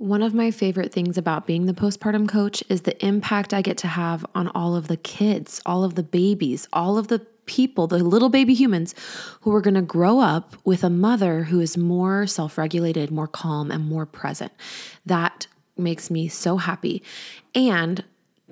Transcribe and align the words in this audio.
One 0.00 0.22
of 0.22 0.32
my 0.32 0.50
favorite 0.50 0.94
things 0.94 1.18
about 1.18 1.46
being 1.46 1.66
the 1.66 1.74
postpartum 1.74 2.26
coach 2.26 2.64
is 2.70 2.80
the 2.80 3.04
impact 3.04 3.52
I 3.52 3.60
get 3.60 3.76
to 3.78 3.86
have 3.86 4.24
on 4.34 4.48
all 4.48 4.74
of 4.74 4.88
the 4.88 4.96
kids, 4.96 5.60
all 5.66 5.84
of 5.84 5.94
the 5.94 6.02
babies, 6.02 6.66
all 6.72 6.96
of 6.96 7.08
the 7.08 7.18
people, 7.44 7.86
the 7.86 7.98
little 7.98 8.30
baby 8.30 8.54
humans 8.54 8.94
who 9.42 9.54
are 9.54 9.60
going 9.60 9.74
to 9.74 9.82
grow 9.82 10.18
up 10.18 10.56
with 10.64 10.84
a 10.84 10.88
mother 10.88 11.42
who 11.42 11.60
is 11.60 11.76
more 11.76 12.26
self 12.26 12.56
regulated, 12.56 13.10
more 13.10 13.28
calm, 13.28 13.70
and 13.70 13.90
more 13.90 14.06
present. 14.06 14.52
That 15.04 15.46
makes 15.76 16.10
me 16.10 16.28
so 16.28 16.56
happy. 16.56 17.02
And 17.54 18.02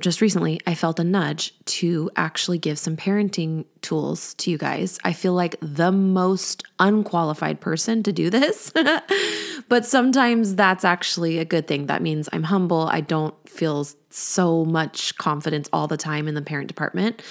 just 0.00 0.20
recently, 0.20 0.60
I 0.66 0.74
felt 0.74 1.00
a 1.00 1.04
nudge 1.04 1.54
to 1.66 2.10
actually 2.16 2.58
give 2.58 2.78
some 2.78 2.96
parenting 2.96 3.64
tools 3.82 4.34
to 4.34 4.50
you 4.50 4.58
guys. 4.58 4.98
I 5.04 5.12
feel 5.12 5.32
like 5.34 5.56
the 5.60 5.92
most 5.92 6.62
unqualified 6.78 7.60
person 7.60 8.02
to 8.04 8.12
do 8.12 8.30
this, 8.30 8.72
but 9.68 9.84
sometimes 9.84 10.54
that's 10.54 10.84
actually 10.84 11.38
a 11.38 11.44
good 11.44 11.66
thing. 11.66 11.86
That 11.86 12.02
means 12.02 12.28
I'm 12.32 12.44
humble. 12.44 12.88
I 12.90 13.00
don't 13.00 13.34
feel 13.48 13.86
so 14.10 14.64
much 14.64 15.16
confidence 15.18 15.68
all 15.72 15.86
the 15.86 15.96
time 15.96 16.28
in 16.28 16.34
the 16.34 16.42
parent 16.42 16.68
department. 16.68 17.22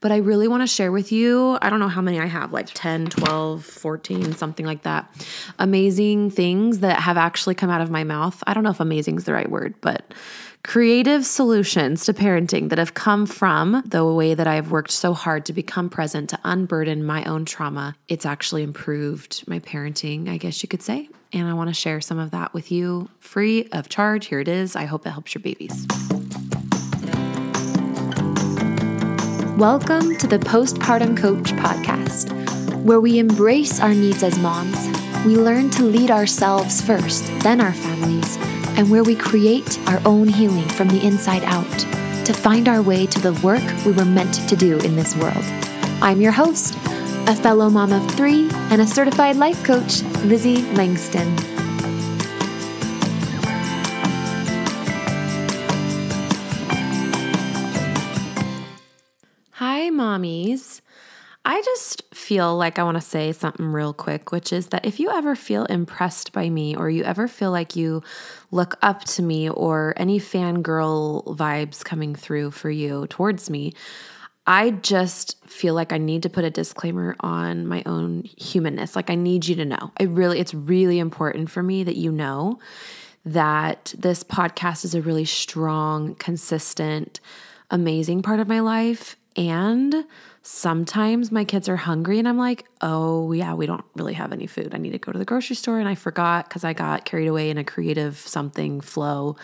But 0.00 0.12
I 0.12 0.18
really 0.18 0.48
want 0.48 0.62
to 0.62 0.66
share 0.66 0.92
with 0.92 1.12
you, 1.12 1.56
I 1.62 1.70
don't 1.70 1.80
know 1.80 1.88
how 1.88 2.02
many 2.02 2.20
I 2.20 2.26
have, 2.26 2.52
like 2.52 2.68
10, 2.74 3.06
12, 3.06 3.64
14, 3.64 4.34
something 4.34 4.66
like 4.66 4.82
that. 4.82 5.10
Amazing 5.58 6.30
things 6.30 6.80
that 6.80 7.00
have 7.00 7.16
actually 7.16 7.54
come 7.54 7.70
out 7.70 7.80
of 7.80 7.90
my 7.90 8.04
mouth. 8.04 8.42
I 8.46 8.52
don't 8.52 8.64
know 8.64 8.70
if 8.70 8.80
amazing 8.80 9.16
is 9.16 9.24
the 9.24 9.32
right 9.32 9.50
word, 9.50 9.74
but 9.80 10.12
creative 10.64 11.26
solutions 11.26 12.06
to 12.06 12.14
parenting 12.14 12.70
that 12.70 12.78
have 12.78 12.94
come 12.94 13.26
from 13.26 13.82
the 13.86 14.04
way 14.04 14.32
that 14.32 14.46
I've 14.46 14.70
worked 14.70 14.90
so 14.90 15.12
hard 15.12 15.44
to 15.46 15.52
become 15.52 15.90
present, 15.90 16.30
to 16.30 16.38
unburden 16.42 17.04
my 17.04 17.22
own 17.24 17.44
trauma. 17.44 17.94
It's 18.08 18.24
actually 18.24 18.62
improved 18.62 19.46
my 19.46 19.60
parenting, 19.60 20.28
I 20.28 20.38
guess 20.38 20.62
you 20.62 20.68
could 20.68 20.82
say. 20.82 21.10
And 21.34 21.46
I 21.46 21.52
want 21.52 21.68
to 21.68 21.74
share 21.74 22.00
some 22.00 22.18
of 22.18 22.30
that 22.30 22.54
with 22.54 22.72
you 22.72 23.10
free 23.20 23.68
of 23.72 23.90
charge. 23.90 24.26
Here 24.26 24.40
it 24.40 24.48
is. 24.48 24.74
I 24.74 24.86
hope 24.86 25.06
it 25.06 25.10
helps 25.10 25.34
your 25.34 25.42
babies. 25.42 25.86
Welcome 29.58 30.16
to 30.16 30.26
the 30.26 30.38
Postpartum 30.38 31.14
Coach 31.16 31.52
Podcast, 31.52 32.82
where 32.82 33.00
we 33.00 33.18
embrace 33.18 33.80
our 33.80 33.92
needs 33.94 34.22
as 34.22 34.38
moms. 34.38 34.88
We 35.26 35.36
learn 35.36 35.68
to 35.70 35.84
lead 35.84 36.10
ourselves 36.10 36.80
first, 36.80 37.26
then 37.40 37.60
our 37.60 37.74
families 37.74 38.38
and 38.76 38.90
where 38.90 39.04
we 39.04 39.14
create 39.14 39.78
our 39.88 40.00
own 40.04 40.28
healing 40.28 40.68
from 40.68 40.88
the 40.88 41.04
inside 41.04 41.44
out 41.44 41.78
to 42.26 42.32
find 42.32 42.68
our 42.68 42.82
way 42.82 43.06
to 43.06 43.20
the 43.20 43.32
work 43.34 43.62
we 43.84 43.92
were 43.92 44.04
meant 44.04 44.34
to 44.48 44.56
do 44.56 44.78
in 44.80 44.96
this 44.96 45.14
world. 45.16 45.44
I'm 46.00 46.20
your 46.20 46.32
host, 46.32 46.74
a 47.26 47.34
fellow 47.34 47.70
mom 47.70 47.92
of 47.92 48.10
three 48.12 48.48
and 48.70 48.80
a 48.80 48.86
certified 48.86 49.36
life 49.36 49.62
coach, 49.62 50.02
Lizzie 50.24 50.62
Langston. 50.72 51.36
Hi, 59.52 59.90
mommies. 59.90 60.80
I 61.46 61.60
just 61.60 62.02
feel 62.14 62.56
like 62.56 62.78
I 62.78 62.84
want 62.84 62.96
to 62.96 63.02
say 63.02 63.30
something 63.32 63.66
real 63.66 63.92
quick, 63.92 64.32
which 64.32 64.50
is 64.50 64.68
that 64.68 64.86
if 64.86 64.98
you 64.98 65.10
ever 65.10 65.36
feel 65.36 65.66
impressed 65.66 66.32
by 66.32 66.48
me 66.48 66.74
or 66.74 66.88
you 66.88 67.04
ever 67.04 67.28
feel 67.28 67.50
like 67.50 67.76
you 67.76 68.02
look 68.54 68.76
up 68.82 69.02
to 69.02 69.22
me 69.22 69.50
or 69.50 69.92
any 69.96 70.20
fangirl 70.20 71.24
vibes 71.36 71.84
coming 71.84 72.14
through 72.14 72.52
for 72.52 72.70
you 72.70 73.06
towards 73.08 73.50
me, 73.50 73.72
I 74.46 74.70
just 74.70 75.44
feel 75.46 75.74
like 75.74 75.92
I 75.92 75.98
need 75.98 76.22
to 76.22 76.30
put 76.30 76.44
a 76.44 76.50
disclaimer 76.50 77.16
on 77.18 77.66
my 77.66 77.82
own 77.84 78.22
humanness. 78.22 78.94
Like 78.94 79.10
I 79.10 79.16
need 79.16 79.46
you 79.46 79.56
to 79.56 79.64
know. 79.64 79.90
I 79.98 80.04
really 80.04 80.38
it's 80.38 80.54
really 80.54 80.98
important 80.98 81.50
for 81.50 81.62
me 81.62 81.82
that 81.82 81.96
you 81.96 82.12
know 82.12 82.60
that 83.24 83.92
this 83.98 84.22
podcast 84.22 84.84
is 84.84 84.94
a 84.94 85.02
really 85.02 85.24
strong, 85.24 86.14
consistent, 86.14 87.20
amazing 87.70 88.22
part 88.22 88.38
of 88.38 88.46
my 88.46 88.60
life 88.60 89.16
and 89.36 90.04
Sometimes 90.46 91.32
my 91.32 91.42
kids 91.46 91.70
are 91.70 91.76
hungry 91.76 92.18
and 92.18 92.28
I'm 92.28 92.36
like, 92.36 92.66
oh, 92.82 93.32
yeah, 93.32 93.54
we 93.54 93.64
don't 93.64 93.84
really 93.94 94.12
have 94.12 94.30
any 94.30 94.46
food. 94.46 94.74
I 94.74 94.76
need 94.76 94.90
to 94.90 94.98
go 94.98 95.10
to 95.10 95.18
the 95.18 95.24
grocery 95.24 95.56
store. 95.56 95.78
And 95.78 95.88
I 95.88 95.94
forgot 95.94 96.46
because 96.46 96.64
I 96.64 96.74
got 96.74 97.06
carried 97.06 97.28
away 97.28 97.48
in 97.48 97.56
a 97.56 97.64
creative 97.64 98.18
something 98.18 98.82
flow 98.82 99.36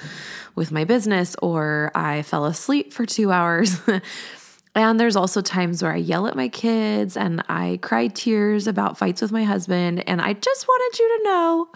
with 0.54 0.70
my 0.70 0.84
business, 0.84 1.36
or 1.40 1.90
I 1.94 2.20
fell 2.20 2.44
asleep 2.44 2.92
for 2.92 3.06
two 3.06 3.32
hours. 3.32 3.80
and 4.74 5.00
there's 5.00 5.16
also 5.16 5.40
times 5.40 5.82
where 5.82 5.94
I 5.94 5.96
yell 5.96 6.26
at 6.26 6.36
my 6.36 6.48
kids 6.48 7.16
and 7.16 7.42
I 7.48 7.78
cry 7.80 8.08
tears 8.08 8.66
about 8.66 8.98
fights 8.98 9.22
with 9.22 9.32
my 9.32 9.44
husband. 9.44 10.06
And 10.06 10.20
I 10.20 10.34
just 10.34 10.68
wanted 10.68 10.98
you 10.98 11.16
to 11.16 11.24
know 11.24 11.68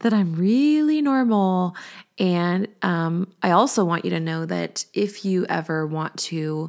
that 0.00 0.12
I'm 0.12 0.34
really 0.34 1.00
normal. 1.02 1.76
And 2.18 2.66
um, 2.82 3.32
I 3.44 3.52
also 3.52 3.84
want 3.84 4.04
you 4.04 4.10
to 4.10 4.18
know 4.18 4.44
that 4.44 4.86
if 4.92 5.24
you 5.24 5.46
ever 5.48 5.86
want 5.86 6.16
to, 6.18 6.68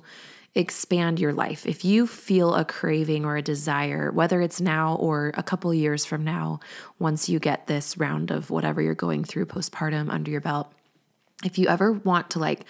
expand 0.57 1.19
your 1.19 1.34
life. 1.34 1.66
If 1.68 1.85
you 1.85 2.07
feel 2.07 2.56
a 2.56 2.66
craving 2.66 3.25
or 3.25 3.38
a 3.38 3.41
desire, 3.44 4.12
whether 4.12 4.41
it's 4.41 4.59
now 4.59 4.95
or 4.95 5.31
a 5.35 5.44
couple 5.44 5.72
years 5.73 6.03
from 6.03 6.23
now, 6.23 6.59
once 6.97 7.29
you 7.29 7.40
get 7.40 7.68
this 7.68 7.97
round 7.97 8.31
of 8.31 8.50
whatever 8.50 8.81
you're 8.81 8.95
going 8.95 9.23
through 9.23 9.45
postpartum 9.45 10.12
under 10.12 10.31
your 10.31 10.41
belt, 10.41 10.72
if 11.45 11.59
you 11.59 11.68
ever 11.68 11.91
want 11.94 12.31
to 12.31 12.40
like 12.40 12.66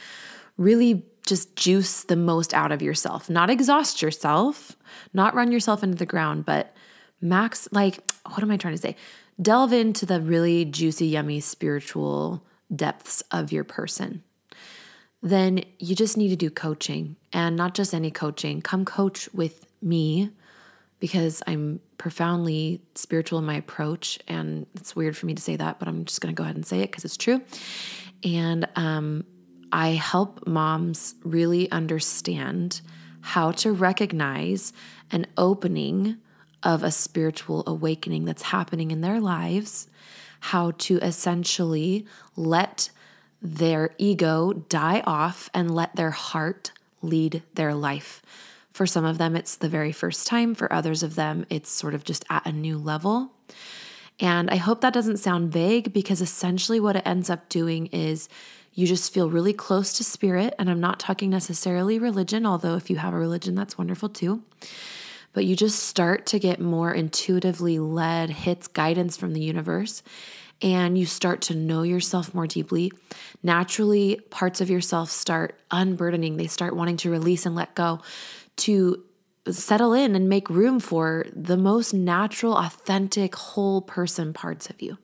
really 0.58 1.06
just 1.26 1.56
juice 1.56 2.04
the 2.04 2.18
most 2.18 2.54
out 2.54 2.74
of 2.74 2.82
yourself, 2.82 3.30
not 3.30 3.50
exhaust 3.50 4.02
yourself, 4.02 4.76
not 5.14 5.34
run 5.34 5.52
yourself 5.52 5.82
into 5.82 5.96
the 5.96 6.06
ground, 6.06 6.46
but 6.46 6.76
max, 7.22 7.70
like, 7.72 8.12
what 8.26 8.44
am 8.44 8.52
I 8.52 8.58
trying 8.58 8.76
to 8.76 8.82
say? 8.82 8.98
Delve 9.42 9.72
into 9.72 10.06
the 10.06 10.20
really 10.20 10.66
juicy, 10.66 11.08
yummy 11.08 11.40
spiritual 11.40 12.44
depths 12.76 13.22
of 13.32 13.54
your 13.54 13.64
person 13.64 14.24
then 15.30 15.64
you 15.80 15.96
just 15.96 16.18
need 16.18 16.30
to 16.30 16.36
do 16.36 16.50
coaching 16.50 17.16
and 17.34 17.56
not 17.56 17.74
just 17.74 17.94
any 17.94 18.12
coaching. 18.12 18.62
Come 18.62 18.86
coach 18.86 19.30
with 19.34 19.66
me 19.82 20.32
because 21.00 21.44
I'm 21.48 21.80
profoundly 21.98 22.82
spiritual 22.96 23.40
in 23.40 23.46
my 23.46 23.56
approach. 23.56 24.20
And 24.28 24.66
it's 24.76 24.96
weird 24.96 25.16
for 25.16 25.26
me 25.26 25.34
to 25.34 25.42
say 25.42 25.56
that, 25.56 25.80
but 25.80 25.88
I'm 25.88 26.06
just 26.06 26.22
going 26.22 26.34
to 26.34 26.38
go 26.38 26.44
ahead 26.44 26.56
and 26.56 26.66
say 26.66 26.82
it 26.82 26.92
because 26.92 27.06
it's 27.06 27.18
true. 27.18 27.42
And 28.24 28.68
um, 28.76 29.26
I 29.72 29.90
help 29.90 30.46
moms 30.48 31.16
really 31.24 31.70
understand 31.72 32.82
how 33.22 33.52
to 33.52 33.72
recognize 33.72 34.74
an 35.12 35.28
opening 35.38 36.18
of 36.64 36.84
a 36.84 36.92
spiritual 36.92 37.64
awakening 37.68 38.26
that's 38.26 38.42
happening 38.44 38.92
in 38.92 39.02
their 39.02 39.20
lives, 39.20 39.88
how 40.40 40.72
to 40.72 40.98
essentially 41.00 42.06
let 42.36 42.90
their 43.42 43.92
ego 43.98 44.54
die 44.54 45.02
off 45.06 45.50
and 45.54 45.74
let 45.74 45.96
their 45.96 46.12
heart 46.12 46.72
lead 47.02 47.44
their 47.54 47.74
life. 47.74 48.22
For 48.72 48.86
some 48.86 49.06
of 49.06 49.18
them, 49.18 49.36
it's 49.36 49.56
the 49.56 49.70
very 49.70 49.92
first 49.92 50.28
time. 50.28 50.54
For 50.54 50.72
others 50.72 51.04
of 51.04 51.16
them, 51.16 51.46
it's 51.50 51.70
sort 51.70 51.94
of 51.94 52.04
just 52.04 52.26
at 52.30 52.46
a 52.46 52.52
new 52.52 52.78
level. 52.78 53.32
And 54.20 54.50
I 54.50 54.56
hope 54.56 54.82
that 54.82 54.94
doesn't 54.94 55.18
sound 55.18 55.52
vague 55.52 55.94
because 55.94 56.22
essentially 56.22 56.80
what 56.80 56.96
it 56.96 57.04
ends 57.06 57.30
up 57.30 57.50
doing 57.50 57.88
is 57.88 58.30
you 58.74 58.86
just 58.86 59.14
feel 59.14 59.30
really 59.30 59.54
close 59.54 59.94
to 59.94 60.04
spirit. 60.04 60.54
And 60.60 60.70
I'm 60.70 60.80
not 60.80 61.00
talking 61.00 61.30
necessarily 61.30 62.00
religion, 62.00 62.46
although 62.46 62.76
if 62.76 62.90
you 62.90 62.98
have 62.98 63.14
a 63.14 63.20
religion, 63.20 63.56
that's 63.56 63.78
wonderful 63.78 64.10
too. 64.10 64.44
But 65.34 65.46
you 65.46 65.56
just 65.56 65.84
start 65.84 66.26
to 66.28 66.40
get 66.40 66.60
more 66.60 66.94
intuitively 66.94 67.78
led 67.78 68.30
hits, 68.30 68.68
guidance 68.68 69.18
from 69.18 69.34
the 69.34 69.42
universe 69.42 70.02
and 70.62 70.98
you 70.98 71.06
start 71.06 71.42
to 71.44 71.56
know 71.56 71.84
yourself 71.84 72.34
more 72.34 72.48
deeply, 72.48 72.92
naturally 73.44 74.20
parts 74.30 74.62
of 74.62 74.70
yourself 74.70 75.10
start 75.12 75.60
unburdening. 75.72 76.38
They 76.38 76.48
start 76.48 76.76
wanting 76.76 76.98
to 76.98 77.12
release 77.12 77.46
and 77.46 77.56
let 77.56 77.76
go 77.76 78.02
to 78.58 79.04
settle 79.50 79.94
in 79.94 80.16
and 80.16 80.28
make 80.28 80.50
room 80.50 80.80
for 80.80 81.26
the 81.34 81.58
most 81.58 81.94
natural, 81.94 82.56
authentic, 82.56 83.36
whole 83.36 83.82
person 83.82 84.34
parts 84.34 84.70
of 84.70 84.82
you. 84.82 84.98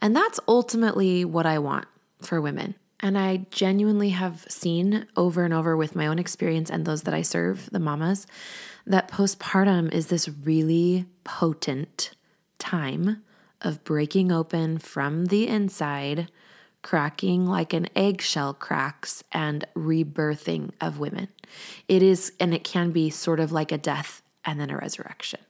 And 0.00 0.14
that's 0.14 0.40
ultimately 0.46 1.24
what 1.24 1.46
I 1.46 1.58
want 1.58 1.86
for 2.20 2.40
women. 2.40 2.74
And 3.00 3.18
I 3.18 3.46
genuinely 3.50 4.10
have 4.10 4.44
seen 4.48 5.06
over 5.16 5.44
and 5.44 5.52
over 5.52 5.76
with 5.76 5.94
my 5.94 6.06
own 6.06 6.18
experience 6.18 6.70
and 6.70 6.84
those 6.84 7.02
that 7.02 7.14
I 7.14 7.22
serve, 7.22 7.68
the 7.70 7.78
mamas, 7.78 8.26
that 8.86 9.10
postpartum 9.10 9.92
is 9.92 10.08
this 10.08 10.28
really 10.28 11.06
potent 11.22 12.10
time 12.58 13.22
of 13.60 13.84
breaking 13.84 14.30
open 14.30 14.78
from 14.78 15.26
the 15.26 15.46
inside, 15.48 16.30
cracking 16.82 17.46
like 17.46 17.72
an 17.72 17.88
eggshell 17.96 18.54
cracks 18.54 19.24
and 19.32 19.64
rebirthing 19.74 20.70
of 20.80 20.98
women. 20.98 21.28
It 21.88 22.02
is, 22.02 22.32
and 22.38 22.52
it 22.54 22.64
can 22.64 22.90
be 22.90 23.10
sort 23.10 23.40
of 23.40 23.52
like 23.52 23.72
a 23.72 23.78
death 23.78 24.22
and 24.44 24.60
then 24.60 24.70
a 24.70 24.76
resurrection. 24.76 25.40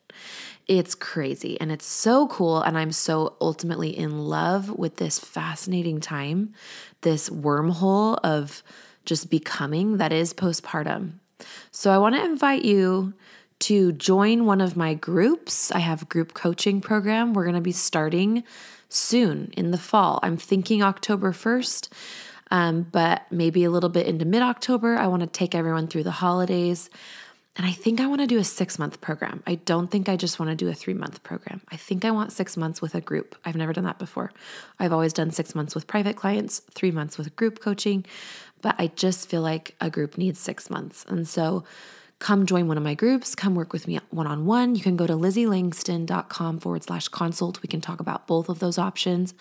It's 0.67 0.95
crazy 0.95 1.61
and 1.61 1.71
it's 1.71 1.85
so 1.85 2.27
cool. 2.29 2.63
And 2.63 2.79
I'm 2.79 2.93
so 2.93 3.37
ultimately 3.41 3.97
in 3.97 4.19
love 4.19 4.71
with 4.71 4.97
this 4.97 5.19
fascinating 5.19 6.01
time, 6.01 6.55
this 7.03 7.29
wormhole 7.29 8.19
of 8.25 8.63
just 9.05 9.29
becoming 9.29 9.99
that 9.99 10.13
is 10.13 10.33
postpartum. 10.33 11.15
So 11.71 11.91
I 11.91 11.99
want 11.99 12.15
to 12.15 12.25
invite 12.25 12.65
you 12.65 13.13
to 13.65 13.93
join 13.93 14.45
one 14.45 14.61
of 14.61 14.77
my 14.77 14.93
groups. 14.93 15.73
I 15.73 15.79
have 15.79 16.03
a 16.03 16.05
group 16.05 16.35
coaching 16.35 16.83
program. 16.83 17.33
We're 17.33 17.45
going 17.45 17.55
to 17.55 17.63
be 17.63 17.73
starting 17.73 18.45
soon 18.91 19.55
in 19.57 19.71
the 19.71 19.79
fall. 19.79 20.21
I'm 20.23 20.37
thinking 20.37 20.83
October 20.83 21.33
1st, 21.33 21.89
um, 22.51 22.83
but 22.83 23.23
maybe 23.31 23.65
a 23.65 23.71
little 23.71 23.89
bit 23.89 24.07
into 24.07 24.27
mid 24.27 24.43
October. 24.43 24.97
I 24.97 25.07
want 25.07 25.23
to 25.23 25.27
take 25.27 25.55
everyone 25.55 25.87
through 25.87 26.03
the 26.03 26.11
holidays. 26.11 26.91
And 27.57 27.65
I 27.65 27.73
think 27.73 28.03
I 28.03 28.07
want 28.07 28.21
to 28.21 28.27
do 28.27 28.37
a 28.37 28.45
six 28.45 28.79
month 28.79 29.01
program. 29.01 29.43
I 29.47 29.55
don't 29.55 29.91
think 29.91 30.11
I 30.11 30.17
just 30.17 30.39
want 30.39 30.51
to 30.51 30.57
do 30.57 30.69
a 30.69 30.75
three 30.75 30.93
month 30.93 31.23
program. 31.23 31.63
I 31.71 31.77
think 31.77 32.05
I 32.05 32.11
want 32.11 32.33
six 32.33 32.59
months 32.59 32.83
with 32.83 32.95
a 32.95 33.01
group. 33.01 33.35
I've 33.47 33.57
never 33.57 33.73
done 33.73 33.85
that 33.85 33.99
before. 33.99 34.31
I've 34.79 34.93
always 34.93 35.15
done 35.15 35.31
six 35.31 35.55
months 35.55 35.75
with 35.75 35.87
private 35.87 36.17
clients, 36.17 36.59
three 36.75 36.91
months 36.91 37.17
with 37.17 37.35
group 37.35 37.61
coaching, 37.61 38.05
but 38.61 38.75
I 38.79 38.89
just 38.89 39.27
feel 39.27 39.41
like 39.41 39.75
a 39.81 39.89
group 39.89 40.19
needs 40.19 40.39
six 40.39 40.69
months. 40.69 41.07
And 41.09 41.27
so 41.27 41.65
come 42.25 42.47
join 42.47 42.67
one 42.67 42.79
of 42.79 42.83
my 42.83 42.95
groups, 42.95 43.35
come 43.35 43.55
work 43.55 43.75
with 43.75 43.87
me 43.87 44.01
one 44.09 44.27
on 44.27 44.47
one. 44.47 44.75
You 44.75 44.81
can 44.81 44.97
go 44.97 45.07
to 45.07 45.13
lizzielangston.com 45.13 46.59
forward 46.59 46.83
slash 46.83 47.09
consult. 47.09 47.61
We 47.61 47.67
can 47.67 47.83
talk 47.83 48.01
about 48.01 48.27
both 48.27 48.49
of 48.49 48.61
those 48.61 48.79
options. 48.79 49.35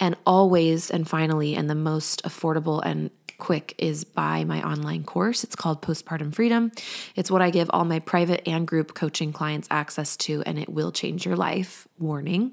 And 0.00 0.16
always, 0.26 0.90
and 0.90 1.08
finally, 1.08 1.54
and 1.54 1.70
the 1.70 1.76
most 1.76 2.24
affordable 2.24 2.82
and 2.84 3.12
quick 3.38 3.76
is 3.78 4.02
buy 4.02 4.42
my 4.42 4.60
online 4.68 5.04
course. 5.04 5.44
It's 5.44 5.54
called 5.54 5.80
Postpartum 5.80 6.34
Freedom. 6.34 6.72
It's 7.14 7.30
what 7.30 7.40
I 7.40 7.50
give 7.50 7.70
all 7.72 7.84
my 7.84 8.00
private 8.00 8.42
and 8.48 8.66
group 8.66 8.94
coaching 8.94 9.32
clients 9.32 9.68
access 9.70 10.16
to, 10.16 10.42
and 10.44 10.58
it 10.58 10.68
will 10.68 10.90
change 10.90 11.24
your 11.24 11.36
life. 11.36 11.86
Warning. 12.00 12.52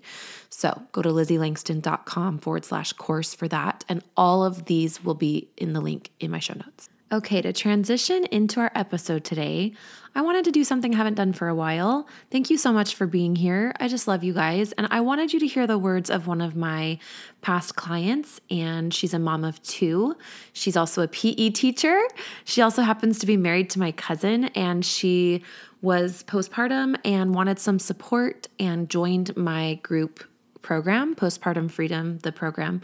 So 0.51 0.83
go 0.91 1.01
to 1.01 1.09
lizzielangston.com 1.09 2.37
forward 2.37 2.65
slash 2.65 2.93
course 2.93 3.33
for 3.33 3.47
that. 3.47 3.83
And 3.89 4.03
all 4.15 4.45
of 4.45 4.65
these 4.65 5.03
will 5.03 5.15
be 5.15 5.49
in 5.57 5.73
the 5.73 5.81
link 5.81 6.11
in 6.19 6.29
my 6.29 6.39
show 6.39 6.53
notes. 6.53 6.87
Okay, 7.11 7.39
to 7.43 7.53
transition 7.53 8.25
into 8.25 8.59
our 8.59 8.71
episode 8.73 9.23
today, 9.23 9.73
I 10.15 10.21
wanted 10.21 10.43
to 10.45 10.51
do 10.51 10.63
something 10.63 10.91
I 10.91 10.97
haven't 10.97 11.13
done 11.13 11.33
for 11.33 11.47
a 11.47 11.53
while. 11.53 12.07
Thank 12.31 12.49
you 12.49 12.57
so 12.57 12.73
much 12.73 12.95
for 12.95 13.05
being 13.05 13.35
here. 13.35 13.73
I 13.79 13.87
just 13.87 14.07
love 14.07 14.23
you 14.23 14.33
guys. 14.33 14.71
And 14.71 14.87
I 14.89 15.01
wanted 15.01 15.31
you 15.31 15.39
to 15.41 15.45
hear 15.45 15.67
the 15.67 15.77
words 15.77 16.09
of 16.09 16.25
one 16.25 16.41
of 16.41 16.55
my 16.55 16.97
past 17.41 17.75
clients, 17.75 18.41
and 18.49 18.91
she's 18.91 19.13
a 19.13 19.19
mom 19.19 19.43
of 19.43 19.61
two. 19.61 20.15
She's 20.51 20.75
also 20.75 21.03
a 21.03 21.07
PE 21.07 21.51
teacher. 21.51 22.01
She 22.43 22.61
also 22.61 22.81
happens 22.81 23.19
to 23.19 23.27
be 23.27 23.37
married 23.37 23.69
to 23.71 23.79
my 23.79 23.91
cousin, 23.91 24.45
and 24.55 24.83
she 24.83 25.43
was 25.83 26.23
postpartum 26.23 26.95
and 27.05 27.35
wanted 27.35 27.59
some 27.59 27.77
support 27.77 28.47
and 28.59 28.89
joined 28.89 29.37
my 29.37 29.75
group 29.83 30.23
program, 30.65 31.13
Postpartum 31.15 31.69
Freedom, 31.69 32.17
the 32.23 32.31
program. 32.31 32.81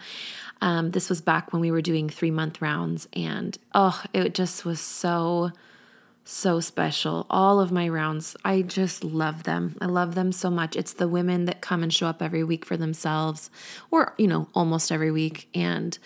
Um, 0.62 0.92
this 0.92 1.10
was 1.10 1.20
back 1.20 1.52
when 1.52 1.62
we 1.62 1.72
were 1.72 1.82
doing 1.82 2.10
three 2.10 2.30
month 2.30 2.62
rounds, 2.62 3.08
and 3.14 3.58
oh, 3.74 4.04
it 4.14 4.36
just 4.36 4.64
was 4.64 4.80
so, 4.80 5.52
so 6.24 6.60
special. 6.60 7.26
All 7.28 7.60
of 7.60 7.72
my 7.72 7.90
rounds, 7.90 8.38
I 8.46 8.62
just 8.62 9.04
love 9.04 9.44
them. 9.44 9.78
I 9.82 9.88
love 9.88 10.14
them 10.14 10.32
so 10.32 10.52
much. 10.52 10.76
It's 10.76 10.94
the 10.94 11.08
women 11.08 11.46
that 11.46 11.62
come 11.62 11.82
and 11.82 11.92
show 11.92 12.06
up 12.06 12.22
every 12.22 12.44
week 12.44 12.66
for 12.66 12.78
themselves, 12.78 13.50
or, 13.90 14.14
you 14.20 14.28
know, 14.28 14.48
almost 14.54 14.92
every 14.92 15.10
week, 15.10 15.50
and 15.56 15.98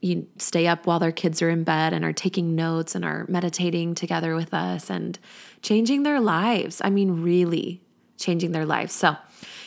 you 0.00 0.26
stay 0.38 0.66
up 0.66 0.84
while 0.84 0.98
their 0.98 1.12
kids 1.12 1.40
are 1.40 1.48
in 1.48 1.62
bed 1.62 1.92
and 1.92 2.04
are 2.04 2.12
taking 2.12 2.56
notes 2.56 2.96
and 2.96 3.04
are 3.04 3.24
meditating 3.28 3.94
together 3.94 4.34
with 4.34 4.52
us 4.52 4.90
and 4.90 5.20
changing 5.62 6.02
their 6.02 6.18
lives. 6.18 6.82
I 6.84 6.90
mean, 6.90 7.22
really 7.22 7.80
changing 8.18 8.50
their 8.50 8.66
lives. 8.66 8.92
So, 8.92 9.16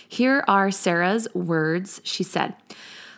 here 0.07 0.43
are 0.47 0.71
Sarah's 0.71 1.27
words. 1.33 2.01
She 2.03 2.23
said, 2.23 2.53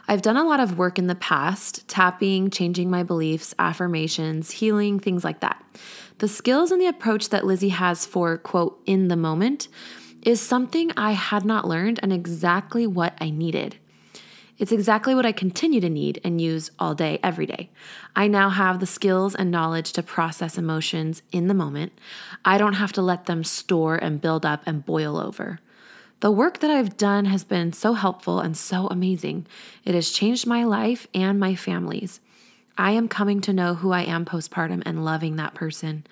I've 0.07 0.23
done 0.23 0.37
a 0.37 0.43
lot 0.43 0.59
of 0.59 0.77
work 0.77 0.97
in 0.97 1.05
the 1.05 1.13
past, 1.13 1.87
tapping, 1.87 2.49
changing 2.49 2.89
my 2.89 3.03
beliefs, 3.03 3.53
affirmations, 3.59 4.51
healing, 4.51 4.99
things 4.99 5.23
like 5.23 5.39
that. 5.41 5.63
The 6.17 6.27
skills 6.27 6.71
and 6.71 6.81
the 6.81 6.87
approach 6.87 7.29
that 7.29 7.45
Lizzie 7.45 7.69
has 7.69 8.07
for, 8.07 8.37
quote, 8.37 8.81
in 8.85 9.07
the 9.07 9.15
moment 9.15 9.67
is 10.23 10.41
something 10.41 10.91
I 10.97 11.11
had 11.11 11.45
not 11.45 11.67
learned 11.67 11.99
and 12.01 12.11
exactly 12.11 12.87
what 12.87 13.13
I 13.21 13.29
needed. 13.29 13.77
It's 14.57 14.73
exactly 14.73 15.15
what 15.15 15.25
I 15.25 15.31
continue 15.31 15.79
to 15.79 15.89
need 15.89 16.19
and 16.23 16.41
use 16.41 16.71
all 16.77 16.93
day, 16.93 17.19
every 17.23 17.45
day. 17.45 17.69
I 18.15 18.27
now 18.27 18.49
have 18.49 18.79
the 18.79 18.85
skills 18.85 19.33
and 19.33 19.49
knowledge 19.49 19.93
to 19.93 20.03
process 20.03 20.57
emotions 20.57 21.21
in 21.31 21.47
the 21.47 21.53
moment. 21.53 21.93
I 22.43 22.57
don't 22.57 22.73
have 22.73 22.91
to 22.93 23.01
let 23.01 23.25
them 23.25 23.45
store 23.45 23.95
and 23.95 24.19
build 24.19 24.45
up 24.45 24.63
and 24.65 24.85
boil 24.85 25.17
over. 25.17 25.59
The 26.21 26.31
work 26.31 26.59
that 26.59 26.69
I've 26.69 26.97
done 26.97 27.25
has 27.25 27.45
been 27.45 27.71
so 27.71 27.93
helpful 27.93 28.41
and 28.41 28.57
so 28.57 28.87
amazing. 28.87 29.47
It 29.85 29.95
has 29.95 30.11
changed 30.11 30.45
my 30.45 30.65
life 30.65 31.07
and 31.13 31.39
my 31.39 31.55
family's. 31.55 32.19
I 32.77 32.91
am 32.91 33.07
coming 33.07 33.39
to 33.41 33.53
know 33.53 33.75
who 33.75 33.91
I 33.91 34.01
am 34.01 34.25
postpartum 34.25 34.83
and 34.85 35.05
loving 35.05 35.37
that 35.37 35.53
person. 35.53 36.05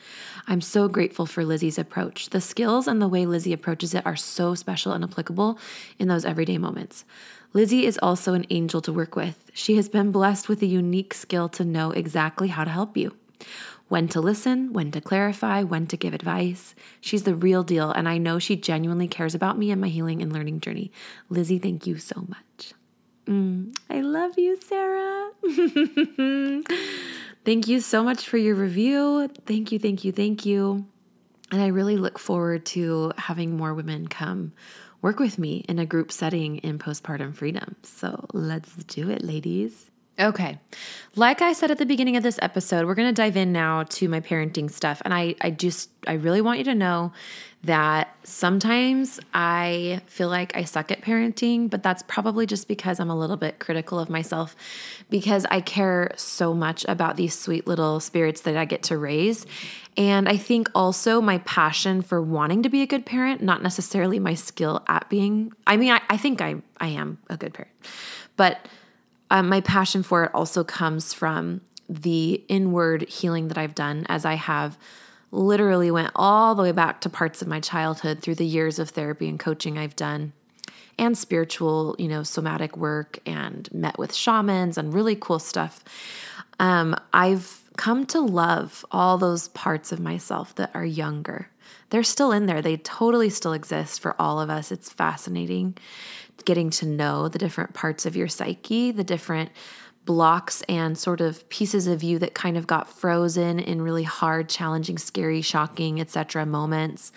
I'm 0.47 0.61
so 0.61 0.87
grateful 0.87 1.25
for 1.25 1.43
Lizzie's 1.43 1.77
approach. 1.77 2.29
The 2.29 2.39
skills 2.39 2.87
and 2.87 3.01
the 3.01 3.07
way 3.09 3.25
Lizzie 3.25 3.51
approaches 3.51 3.93
it 3.93 4.05
are 4.05 4.15
so 4.15 4.55
special 4.55 4.93
and 4.93 5.03
applicable 5.03 5.59
in 5.99 6.07
those 6.07 6.23
everyday 6.23 6.57
moments. 6.57 7.03
Lizzie 7.51 7.85
is 7.85 7.99
also 8.01 8.33
an 8.33 8.45
angel 8.49 8.79
to 8.81 8.93
work 8.93 9.17
with. 9.17 9.51
She 9.53 9.75
has 9.75 9.89
been 9.89 10.13
blessed 10.13 10.47
with 10.47 10.61
a 10.61 10.67
unique 10.67 11.13
skill 11.13 11.49
to 11.49 11.65
know 11.65 11.91
exactly 11.91 12.47
how 12.47 12.63
to 12.63 12.71
help 12.71 12.95
you 12.95 13.13
when 13.87 14.07
to 14.09 14.21
listen, 14.21 14.73
when 14.73 14.91
to 14.91 15.01
clarify, 15.01 15.63
when 15.63 15.87
to 15.87 15.97
give 15.97 16.13
advice. 16.13 16.75
She's 16.99 17.23
the 17.23 17.35
real 17.35 17.63
deal, 17.63 17.91
and 17.91 18.07
I 18.07 18.17
know 18.17 18.39
she 18.39 18.55
genuinely 18.55 19.07
cares 19.07 19.33
about 19.33 19.57
me 19.57 19.71
and 19.71 19.79
my 19.79 19.87
healing 19.87 20.21
and 20.21 20.31
learning 20.31 20.59
journey. 20.59 20.91
Lizzie, 21.29 21.59
thank 21.59 21.87
you 21.87 21.97
so 21.97 22.25
much. 22.27 22.73
Mm, 23.25 23.77
I 23.89 24.01
love 24.01 24.37
you, 24.37 24.57
Sarah. 24.61 25.31
thank 27.45 27.67
you 27.67 27.81
so 27.81 28.03
much 28.03 28.27
for 28.27 28.37
your 28.37 28.55
review. 28.55 29.29
Thank 29.45 29.71
you, 29.71 29.79
thank 29.79 30.03
you, 30.03 30.11
thank 30.11 30.45
you. 30.45 30.85
And 31.51 31.61
I 31.61 31.67
really 31.67 31.97
look 31.97 32.19
forward 32.19 32.65
to 32.67 33.13
having 33.17 33.55
more 33.55 33.73
women 33.73 34.07
come 34.07 34.53
work 35.01 35.19
with 35.19 35.37
me 35.37 35.63
in 35.69 35.79
a 35.79 35.85
group 35.85 36.11
setting 36.11 36.57
in 36.57 36.79
postpartum 36.79 37.33
freedom. 37.35 37.75
So 37.83 38.25
let's 38.33 38.73
do 38.75 39.09
it, 39.09 39.23
ladies. 39.23 39.91
Okay. 40.19 40.57
Like 41.15 41.41
I 41.41 41.53
said 41.53 41.69
at 41.69 41.77
the 41.77 41.85
beginning 41.85 42.15
of 42.15 42.23
this 42.23 42.39
episode, 42.41 42.85
we're 42.85 42.95
going 42.95 43.13
to 43.13 43.21
dive 43.21 43.37
in 43.37 43.51
now 43.51 43.83
to 43.83 44.09
my 44.09 44.19
parenting 44.19 44.69
stuff. 44.69 45.01
And 45.05 45.13
I, 45.13 45.35
I 45.41 45.51
just, 45.51 45.89
I 46.07 46.13
really 46.13 46.41
want 46.41 46.57
you 46.57 46.63
to 46.65 46.75
know 46.75 47.11
that 47.63 48.15
sometimes 48.23 49.19
I 49.33 50.01
feel 50.05 50.29
like 50.29 50.55
I 50.55 50.63
suck 50.63 50.91
at 50.91 51.01
parenting, 51.01 51.69
but 51.69 51.83
that's 51.83 52.03
probably 52.03 52.45
just 52.45 52.67
because 52.67 52.99
I'm 52.99 53.09
a 53.09 53.17
little 53.17 53.35
bit 53.35 53.59
critical 53.59 53.99
of 53.99 54.09
myself 54.09 54.55
because 55.09 55.45
I 55.49 55.61
care 55.61 56.11
so 56.15 56.53
much 56.53 56.85
about 56.87 57.17
these 57.17 57.37
sweet 57.37 57.67
little 57.67 57.99
spirits 57.99 58.41
that 58.41 58.55
I 58.55 58.65
get 58.65 58.83
to 58.83 58.97
raise. 58.97 59.45
And 59.97 60.29
I 60.29 60.37
think 60.37 60.69
also 60.75 61.19
my 61.19 61.39
passion 61.39 62.01
for 62.03 62.21
wanting 62.21 62.63
to 62.63 62.69
be 62.69 62.83
a 62.83 62.87
good 62.87 63.05
parent, 63.05 63.41
not 63.41 63.63
necessarily 63.63 64.19
my 64.19 64.35
skill 64.35 64.83
at 64.87 65.09
being, 65.09 65.51
I 65.65 65.77
mean, 65.77 65.91
I, 65.91 66.01
I 66.09 66.17
think 66.17 66.41
I, 66.41 66.55
I 66.79 66.89
am 66.89 67.17
a 67.29 67.37
good 67.37 67.53
parent, 67.53 67.73
but 68.35 68.67
um, 69.29 69.49
my 69.49 69.61
passion 69.61 70.03
for 70.03 70.25
it 70.25 70.31
also 70.33 70.63
comes 70.63 71.13
from 71.13 71.61
the 71.89 72.43
inward 72.47 73.07
healing 73.09 73.47
that 73.47 73.57
I've 73.57 73.75
done 73.75 74.05
as 74.09 74.25
I 74.25 74.35
have 74.35 74.77
literally 75.31 75.91
went 75.91 76.11
all 76.15 76.55
the 76.55 76.63
way 76.63 76.71
back 76.71 77.01
to 77.01 77.09
parts 77.09 77.41
of 77.41 77.47
my 77.47 77.59
childhood 77.59 78.21
through 78.21 78.35
the 78.35 78.45
years 78.45 78.79
of 78.79 78.89
therapy 78.89 79.27
and 79.27 79.39
coaching 79.39 79.77
I've 79.77 79.95
done 79.95 80.33
and 80.97 81.17
spiritual, 81.17 81.95
you 81.99 82.07
know, 82.07 82.23
somatic 82.23 82.75
work 82.75 83.19
and 83.25 83.69
met 83.71 83.97
with 83.99 84.13
shamans 84.13 84.77
and 84.77 84.93
really 84.93 85.15
cool 85.15 85.39
stuff. 85.39 85.83
Um, 86.59 86.95
I've 87.13 87.61
come 87.77 88.05
to 88.07 88.19
love 88.19 88.83
all 88.91 89.17
those 89.17 89.49
parts 89.49 89.91
of 89.91 89.99
myself 89.99 90.55
that 90.55 90.71
are 90.73 90.85
younger. 90.85 91.49
They're 91.89 92.03
still 92.03 92.31
in 92.31 92.47
there. 92.47 92.61
They 92.61 92.77
totally 92.77 93.29
still 93.29 93.53
exist 93.53 94.01
for 94.01 94.19
all 94.19 94.41
of 94.41 94.49
us. 94.49 94.71
It's 94.71 94.89
fascinating 94.89 95.77
getting 96.45 96.69
to 96.71 96.85
know 96.85 97.27
the 97.27 97.39
different 97.39 97.73
parts 97.73 98.05
of 98.05 98.15
your 98.15 98.27
psyche, 98.27 98.91
the 98.91 99.03
different 99.03 99.51
blocks 100.05 100.63
and 100.69 100.97
sort 100.97 101.21
of 101.21 101.47
pieces 101.49 101.85
of 101.85 102.01
you 102.01 102.17
that 102.17 102.33
kind 102.33 102.57
of 102.57 102.65
got 102.65 102.89
frozen 102.89 103.59
in 103.59 103.81
really 103.81 104.03
hard, 104.03 104.49
challenging, 104.49 104.97
scary, 104.97 105.41
shocking, 105.41 105.99
etc. 105.99 106.45
moments. 106.45 107.11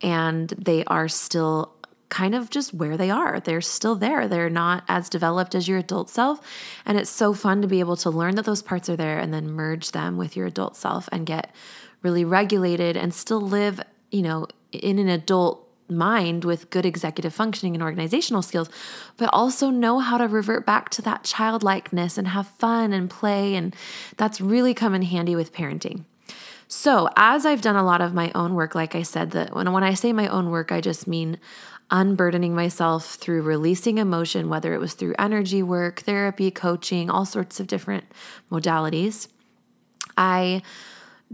And 0.00 0.48
they 0.50 0.84
are 0.86 1.06
still 1.06 1.74
kind 2.08 2.34
of 2.34 2.48
just 2.48 2.72
where 2.72 2.96
they 2.96 3.10
are. 3.10 3.40
They're 3.40 3.60
still 3.60 3.96
there. 3.96 4.28
They're 4.28 4.50
not 4.50 4.84
as 4.88 5.08
developed 5.08 5.54
as 5.54 5.68
your 5.68 5.78
adult 5.78 6.08
self. 6.08 6.40
And 6.86 6.96
it's 6.96 7.10
so 7.10 7.34
fun 7.34 7.60
to 7.62 7.68
be 7.68 7.80
able 7.80 7.96
to 7.96 8.10
learn 8.10 8.36
that 8.36 8.44
those 8.44 8.62
parts 8.62 8.88
are 8.88 8.96
there 8.96 9.18
and 9.18 9.34
then 9.34 9.50
merge 9.50 9.90
them 9.90 10.16
with 10.16 10.36
your 10.36 10.46
adult 10.46 10.76
self 10.76 11.08
and 11.12 11.26
get 11.26 11.54
really 12.02 12.24
regulated 12.24 12.96
and 12.96 13.12
still 13.12 13.40
live, 13.40 13.80
you 14.10 14.22
know, 14.22 14.46
in 14.72 14.98
an 14.98 15.08
adult 15.08 15.63
mind 15.88 16.44
with 16.44 16.70
good 16.70 16.86
executive 16.86 17.34
functioning 17.34 17.74
and 17.74 17.82
organizational 17.82 18.42
skills, 18.42 18.70
but 19.16 19.30
also 19.32 19.70
know 19.70 19.98
how 19.98 20.18
to 20.18 20.26
revert 20.26 20.64
back 20.64 20.88
to 20.90 21.02
that 21.02 21.24
childlikeness 21.24 22.16
and 22.18 22.28
have 22.28 22.46
fun 22.46 22.92
and 22.92 23.10
play. 23.10 23.54
And 23.54 23.74
that's 24.16 24.40
really 24.40 24.74
come 24.74 24.94
in 24.94 25.02
handy 25.02 25.36
with 25.36 25.52
parenting. 25.52 26.04
So, 26.66 27.08
as 27.16 27.44
I've 27.44 27.60
done 27.60 27.76
a 27.76 27.84
lot 27.84 28.00
of 28.00 28.14
my 28.14 28.32
own 28.34 28.54
work, 28.54 28.74
like 28.74 28.94
I 28.94 29.02
said, 29.02 29.32
that 29.32 29.54
when, 29.54 29.70
when 29.72 29.84
I 29.84 29.94
say 29.94 30.12
my 30.12 30.26
own 30.28 30.50
work, 30.50 30.72
I 30.72 30.80
just 30.80 31.06
mean 31.06 31.38
unburdening 31.90 32.54
myself 32.54 33.14
through 33.16 33.42
releasing 33.42 33.98
emotion, 33.98 34.48
whether 34.48 34.74
it 34.74 34.80
was 34.80 34.94
through 34.94 35.14
energy 35.18 35.62
work, 35.62 36.00
therapy, 36.00 36.50
coaching, 36.50 37.10
all 37.10 37.26
sorts 37.26 37.60
of 37.60 37.66
different 37.66 38.04
modalities. 38.50 39.28
I 40.16 40.62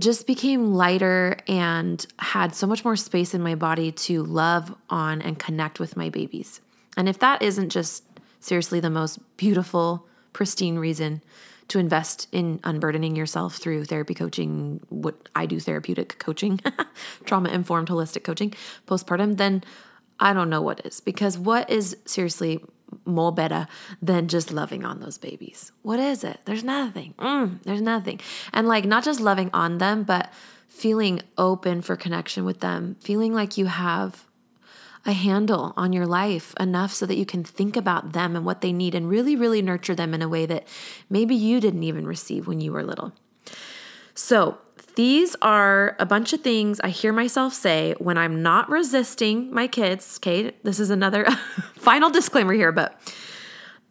just 0.00 0.26
became 0.26 0.75
lighter 0.75 1.37
and 1.47 2.04
had 2.19 2.54
so 2.54 2.66
much 2.66 2.85
more 2.85 2.97
space 2.97 3.35
in 3.35 3.42
my 3.42 3.54
body 3.54 3.92
to 3.92 4.23
love 4.23 4.75
on 4.88 5.23
and 5.23 5.38
connect 5.38 5.78
with 5.78 5.97
my 5.97 6.09
babies. 6.09 6.61
And 6.97 7.09
if 7.09 7.19
that 7.21 7.42
isn't 7.42 7.71
just 7.71 8.02
seriously 8.40 8.80
the 8.80 8.90
most 8.90 9.19
beautiful, 9.37 10.07
pristine 10.33 10.78
reason 10.78 11.23
to 11.69 11.78
invest 11.78 12.26
in 12.33 12.59
unburdening 12.64 13.14
yourself 13.14 13.57
through 13.57 13.85
therapy 13.85 14.14
coaching, 14.14 14.80
what 14.88 15.28
I 15.37 15.47
do 15.47 15.61
therapeutic 15.61 16.19
coaching, 16.19 16.61
trauma 17.25 17.50
informed 17.50 17.88
holistic 17.88 18.25
coaching, 18.25 18.54
postpartum, 18.87 19.37
then 19.37 19.62
I 20.19 20.33
don't 20.33 20.50
know 20.50 20.62
what 20.62 20.85
is. 20.85 21.00
Because 21.00 21.38
what 21.38 21.71
is 21.71 21.97
seriously 22.07 22.64
more 23.04 23.32
better 23.32 23.66
than 24.00 24.28
just 24.28 24.52
loving 24.52 24.85
on 24.85 25.00
those 25.00 25.18
babies? 25.18 25.73
What 25.82 25.99
is 25.99 26.25
it? 26.25 26.40
There's 26.44 26.64
nothing. 26.64 27.14
Mm, 27.18 27.62
there's 27.62 27.82
nothing. 27.82 28.20
And 28.52 28.68
like 28.68 28.85
not 28.85 29.04
just 29.04 29.20
loving 29.20 29.50
on 29.52 29.78
them, 29.78 30.02
but 30.04 30.32
feeling 30.68 31.20
open 31.37 31.82
for 31.82 31.97
connection 31.97 32.44
with 32.44 32.61
them, 32.61 32.97
feeling 33.00 33.35
like 33.35 33.59
you 33.59 33.66
have 33.66 34.25
a 35.06 35.12
handle 35.12 35.73
on 35.76 35.92
your 35.92 36.06
life 36.06 36.54
enough 36.61 36.92
so 36.92 37.06
that 37.06 37.16
you 37.16 37.25
can 37.25 37.42
think 37.42 37.76
about 37.76 38.12
them 38.12 38.37
and 38.37 38.44
what 38.44 38.61
they 38.61 38.73
need 38.73 38.94
and 38.94 39.09
really, 39.09 39.35
really 39.35 39.62
nurture 39.62 39.94
them 39.94 40.12
in 40.12 40.23
a 40.23 40.28
way 40.28 40.47
that 40.47 40.66
maybe 41.09 41.35
you 41.35 41.61
didn't 41.61 41.82
even 41.82 42.06
receive 42.06 42.47
when 42.47 42.61
you 42.61 42.73
were 42.73 42.82
little. 42.82 43.12
So, 44.14 44.59
these 45.00 45.35
are 45.40 45.97
a 45.99 46.04
bunch 46.04 46.35
of 46.35 46.42
things 46.42 46.78
I 46.85 46.90
hear 46.90 47.11
myself 47.11 47.54
say 47.54 47.95
when 47.97 48.19
I'm 48.19 48.42
not 48.42 48.69
resisting 48.69 49.50
my 49.50 49.66
kids. 49.66 50.19
Okay, 50.19 50.52
this 50.62 50.78
is 50.78 50.90
another 50.90 51.25
final 51.78 52.11
disclaimer 52.11 52.52
here, 52.52 52.71
but 52.71 53.00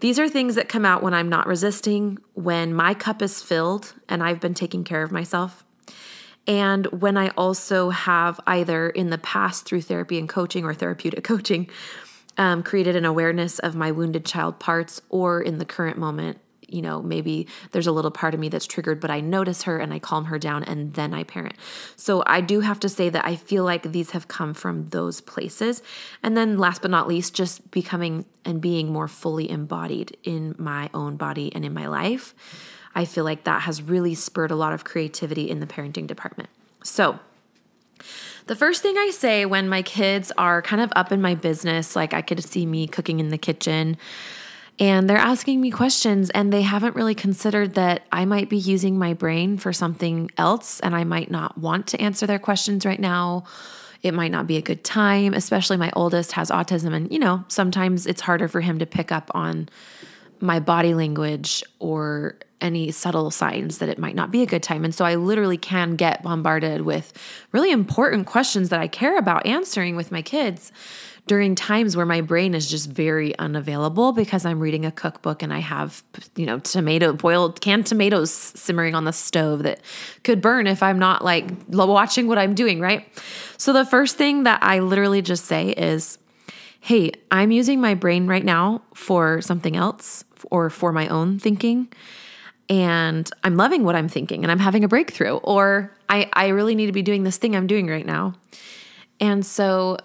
these 0.01 0.19
are 0.19 0.29
things 0.29 0.53
that 0.53 0.69
come 0.69 0.85
out 0.85 1.01
when 1.01 1.15
I'm 1.15 1.27
not 1.27 1.47
resisting, 1.47 2.19
when 2.35 2.75
my 2.75 2.93
cup 2.93 3.23
is 3.23 3.41
filled 3.41 3.95
and 4.07 4.21
I've 4.21 4.39
been 4.39 4.53
taking 4.53 4.83
care 4.83 5.01
of 5.01 5.11
myself. 5.11 5.63
And 6.45 6.85
when 6.87 7.17
I 7.17 7.29
also 7.29 7.89
have 7.89 8.39
either 8.45 8.87
in 8.87 9.09
the 9.09 9.17
past 9.17 9.65
through 9.65 9.81
therapy 9.81 10.19
and 10.19 10.29
coaching 10.29 10.63
or 10.63 10.75
therapeutic 10.75 11.23
coaching 11.33 11.71
um, 12.37 12.61
created 12.61 12.95
an 12.95 13.05
awareness 13.05 13.57
of 13.57 13.73
my 13.73 13.89
wounded 13.89 14.25
child 14.25 14.59
parts, 14.59 15.01
or 15.09 15.41
in 15.41 15.57
the 15.57 15.65
current 15.65 15.97
moment, 15.97 16.37
you 16.73 16.81
know, 16.81 17.01
maybe 17.01 17.47
there's 17.71 17.87
a 17.87 17.91
little 17.91 18.11
part 18.11 18.33
of 18.33 18.39
me 18.39 18.49
that's 18.49 18.65
triggered, 18.65 18.99
but 18.99 19.11
I 19.11 19.19
notice 19.19 19.63
her 19.63 19.79
and 19.79 19.93
I 19.93 19.99
calm 19.99 20.25
her 20.25 20.39
down 20.39 20.63
and 20.63 20.93
then 20.93 21.13
I 21.13 21.23
parent. 21.23 21.55
So 21.95 22.23
I 22.25 22.41
do 22.41 22.61
have 22.61 22.79
to 22.81 22.89
say 22.89 23.09
that 23.09 23.25
I 23.25 23.35
feel 23.35 23.63
like 23.63 23.91
these 23.91 24.11
have 24.11 24.27
come 24.27 24.53
from 24.53 24.89
those 24.89 25.21
places. 25.21 25.81
And 26.23 26.35
then 26.35 26.57
last 26.57 26.81
but 26.81 26.91
not 26.91 27.07
least, 27.07 27.33
just 27.33 27.71
becoming 27.71 28.25
and 28.45 28.61
being 28.61 28.91
more 28.91 29.07
fully 29.07 29.49
embodied 29.49 30.17
in 30.23 30.55
my 30.57 30.89
own 30.93 31.17
body 31.17 31.51
and 31.53 31.65
in 31.65 31.73
my 31.73 31.87
life. 31.87 32.33
I 32.95 33.05
feel 33.05 33.23
like 33.23 33.43
that 33.43 33.61
has 33.63 33.81
really 33.81 34.15
spurred 34.15 34.51
a 34.51 34.55
lot 34.55 34.73
of 34.73 34.83
creativity 34.83 35.49
in 35.49 35.59
the 35.59 35.67
parenting 35.67 36.07
department. 36.07 36.49
So, 36.83 37.19
the 38.47 38.55
first 38.55 38.81
thing 38.81 38.97
I 38.97 39.11
say 39.11 39.45
when 39.45 39.69
my 39.69 39.83
kids 39.83 40.31
are 40.35 40.63
kind 40.63 40.81
of 40.81 40.91
up 40.95 41.11
in 41.11 41.21
my 41.21 41.35
business, 41.35 41.95
like 41.95 42.15
I 42.15 42.23
could 42.23 42.43
see 42.43 42.65
me 42.65 42.87
cooking 42.87 43.19
in 43.19 43.29
the 43.29 43.37
kitchen, 43.37 43.95
and 44.79 45.09
they're 45.09 45.17
asking 45.17 45.59
me 45.59 45.71
questions, 45.71 46.29
and 46.29 46.53
they 46.53 46.61
haven't 46.61 46.95
really 46.95 47.15
considered 47.15 47.75
that 47.75 48.03
I 48.11 48.23
might 48.23 48.49
be 48.49 48.57
using 48.57 48.97
my 48.97 49.13
brain 49.13 49.57
for 49.57 49.73
something 49.73 50.31
else, 50.37 50.79
and 50.79 50.95
I 50.95 51.03
might 51.03 51.29
not 51.29 51.57
want 51.57 51.87
to 51.87 52.01
answer 52.01 52.25
their 52.25 52.39
questions 52.39 52.85
right 52.85 52.99
now. 52.99 53.43
It 54.01 54.13
might 54.13 54.31
not 54.31 54.47
be 54.47 54.55
a 54.55 54.61
good 54.61 54.85
time, 54.85 55.33
especially 55.33 55.75
my 55.75 55.91
oldest 55.93 56.31
has 56.31 56.49
autism, 56.49 56.93
and 56.93 57.11
you 57.11 57.19
know, 57.19 57.43
sometimes 57.49 58.07
it's 58.07 58.21
harder 58.21 58.47
for 58.47 58.61
him 58.61 58.79
to 58.79 58.85
pick 58.85 59.11
up 59.11 59.29
on 59.35 59.67
my 60.39 60.61
body 60.61 60.93
language 60.93 61.61
or 61.79 62.37
any 62.61 62.91
subtle 62.91 63.31
signs 63.31 63.77
that 63.79 63.89
it 63.89 63.99
might 63.99 64.15
not 64.15 64.31
be 64.31 64.41
a 64.41 64.45
good 64.45 64.63
time. 64.63 64.83
And 64.83 64.93
so 64.93 65.05
I 65.05 65.15
literally 65.15 65.57
can 65.57 65.95
get 65.95 66.23
bombarded 66.23 66.81
with 66.81 67.13
really 67.51 67.71
important 67.71 68.27
questions 68.27 68.69
that 68.69 68.79
I 68.79 68.87
care 68.87 69.17
about 69.17 69.45
answering 69.45 69.95
with 69.95 70.11
my 70.11 70.21
kids 70.21 70.71
during 71.29 71.53
times 71.53 71.95
where 71.95 72.07
my 72.07 72.21
brain 72.21 72.55
is 72.55 72.67
just 72.67 72.89
very 72.89 73.37
unavailable 73.37 74.13
because 74.13 74.47
I'm 74.47 74.59
reading 74.59 74.83
a 74.83 74.91
cookbook 74.91 75.43
and 75.43 75.53
I 75.53 75.59
have, 75.59 76.03
you 76.35 76.47
know, 76.47 76.57
tomato 76.57 77.13
boiled 77.13 77.61
canned 77.61 77.85
tomatoes 77.85 78.31
simmering 78.31 78.95
on 78.95 79.03
the 79.03 79.13
stove 79.13 79.61
that 79.61 79.79
could 80.23 80.41
burn 80.41 80.65
if 80.65 80.81
I'm 80.81 80.97
not 80.97 81.23
like 81.23 81.45
watching 81.69 82.27
what 82.27 82.39
I'm 82.39 82.55
doing, 82.55 82.79
right? 82.79 83.05
So 83.57 83.73
the 83.73 83.85
first 83.85 84.17
thing 84.17 84.41
that 84.45 84.63
I 84.63 84.79
literally 84.79 85.21
just 85.21 85.45
say 85.45 85.69
is, 85.69 86.17
"Hey, 86.79 87.11
I'm 87.29 87.51
using 87.51 87.79
my 87.79 87.93
brain 87.93 88.25
right 88.25 88.43
now 88.43 88.81
for 88.95 89.39
something 89.39 89.75
else 89.75 90.23
or 90.49 90.71
for 90.71 90.91
my 90.91 91.07
own 91.09 91.37
thinking." 91.37 91.89
and 92.71 93.27
I'm 93.43 93.55
loving 93.55 93.83
what 93.83 93.95
I'm 93.95 94.07
thinking 94.07 94.43
and 94.43 94.51
I'm 94.51 94.59
having 94.59 94.83
a 94.83 94.87
breakthrough, 94.87 95.37
or 95.37 95.91
I, 96.07 96.29
I 96.33 96.49
really 96.49 96.75
need 96.75 96.85
to 96.85 96.91
be 96.91 97.01
doing 97.01 97.23
this 97.23 97.37
thing 97.37 97.55
I'm 97.55 97.65
doing 97.65 97.87
right 97.87 98.05
now. 98.05 98.35
And 99.19 99.43
so, 99.43 99.97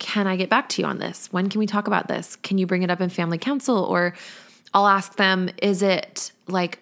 can 0.00 0.26
I 0.26 0.34
get 0.34 0.50
back 0.50 0.68
to 0.70 0.82
you 0.82 0.88
on 0.88 0.98
this? 0.98 1.28
When 1.30 1.48
can 1.48 1.60
we 1.60 1.66
talk 1.66 1.86
about 1.86 2.08
this? 2.08 2.34
Can 2.36 2.58
you 2.58 2.66
bring 2.66 2.82
it 2.82 2.90
up 2.90 3.00
in 3.00 3.10
family 3.10 3.38
council? 3.38 3.76
Or 3.76 4.14
I'll 4.74 4.88
ask 4.88 5.14
them, 5.16 5.50
is 5.62 5.82
it 5.82 6.32
like 6.48 6.80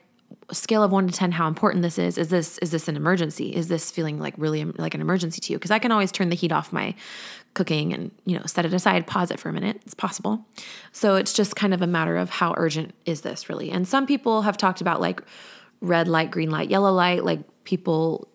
scale 0.50 0.82
of 0.82 0.90
one 0.90 1.06
to 1.06 1.12
10 1.12 1.32
how 1.32 1.46
important 1.46 1.82
this 1.82 1.98
is 1.98 2.16
is 2.16 2.28
this 2.28 2.56
is 2.58 2.70
this 2.70 2.88
an 2.88 2.96
emergency 2.96 3.54
is 3.54 3.68
this 3.68 3.90
feeling 3.90 4.18
like 4.18 4.32
really 4.38 4.62
um, 4.62 4.74
like 4.78 4.94
an 4.94 5.00
emergency 5.02 5.42
to 5.42 5.52
you 5.52 5.58
because 5.58 5.70
i 5.70 5.78
can 5.78 5.92
always 5.92 6.10
turn 6.10 6.30
the 6.30 6.34
heat 6.34 6.52
off 6.52 6.72
my 6.72 6.94
cooking 7.52 7.92
and 7.92 8.10
you 8.24 8.34
know 8.34 8.44
set 8.46 8.64
it 8.64 8.72
aside 8.72 9.06
pause 9.06 9.30
it 9.30 9.38
for 9.38 9.50
a 9.50 9.52
minute 9.52 9.78
it's 9.84 9.92
possible 9.92 10.42
so 10.90 11.16
it's 11.16 11.34
just 11.34 11.54
kind 11.54 11.74
of 11.74 11.82
a 11.82 11.86
matter 11.86 12.16
of 12.16 12.30
how 12.30 12.54
urgent 12.56 12.94
is 13.04 13.20
this 13.22 13.50
really 13.50 13.70
and 13.70 13.86
some 13.86 14.06
people 14.06 14.40
have 14.40 14.56
talked 14.56 14.80
about 14.80 15.02
like 15.02 15.22
red 15.82 16.08
light 16.08 16.30
green 16.30 16.50
light 16.50 16.70
yellow 16.70 16.92
light 16.92 17.24
like 17.24 17.40
people 17.64 18.26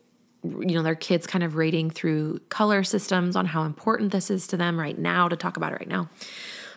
you 0.44 0.76
know 0.76 0.84
their 0.84 0.96
kids 0.96 1.26
kind 1.26 1.44
of 1.44 1.56
rating 1.56 1.90
through 1.90 2.40
color 2.50 2.84
systems 2.84 3.36
on 3.36 3.46
how 3.46 3.64
important 3.64 4.12
this 4.12 4.30
is 4.30 4.48
to 4.48 4.58
them 4.58 4.80
right 4.80 4.98
now 4.98 5.28
to 5.28 5.36
talk 5.36 5.58
about 5.58 5.72
it 5.72 5.80
right 5.80 5.88
now 5.88 6.10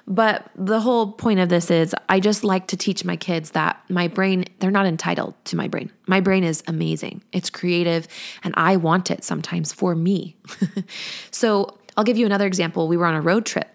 but 0.07 0.51
the 0.55 0.81
whole 0.81 1.13
point 1.13 1.41
of 1.41 1.49
this 1.49 1.71
is 1.71 1.95
I 2.09 2.21
just 2.21 2.45
like 2.45 2.69
to 2.69 2.77
teach 2.77 3.05
my 3.05 3.17
kids 3.17 3.51
that 3.53 3.83
my 3.89 4.07
brain, 4.07 4.45
they're 4.61 4.71
not 4.71 4.87
entitled 4.87 5.35
to 5.47 5.57
my 5.57 5.67
brain. 5.67 5.91
My 6.07 6.21
brain 6.21 6.45
is 6.45 6.63
amazing, 6.69 7.23
it's 7.33 7.51
creative, 7.51 8.07
and 8.45 8.55
I 8.57 8.77
want 8.77 9.11
it 9.11 9.25
sometimes 9.25 9.73
for 9.73 9.97
me. 9.97 10.37
so 11.33 11.79
I'll 11.97 12.05
give 12.05 12.17
you 12.17 12.27
another 12.27 12.47
example. 12.47 12.87
We 12.87 12.97
were 12.97 13.07
on 13.07 13.15
a 13.15 13.21
road 13.21 13.47
trip. 13.47 13.69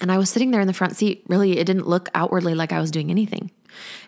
And 0.00 0.12
I 0.12 0.18
was 0.18 0.30
sitting 0.30 0.52
there 0.52 0.60
in 0.60 0.68
the 0.68 0.72
front 0.72 0.96
seat. 0.96 1.24
Really, 1.26 1.58
it 1.58 1.64
didn't 1.64 1.88
look 1.88 2.08
outwardly 2.14 2.54
like 2.54 2.72
I 2.72 2.80
was 2.80 2.92
doing 2.92 3.10
anything. 3.10 3.50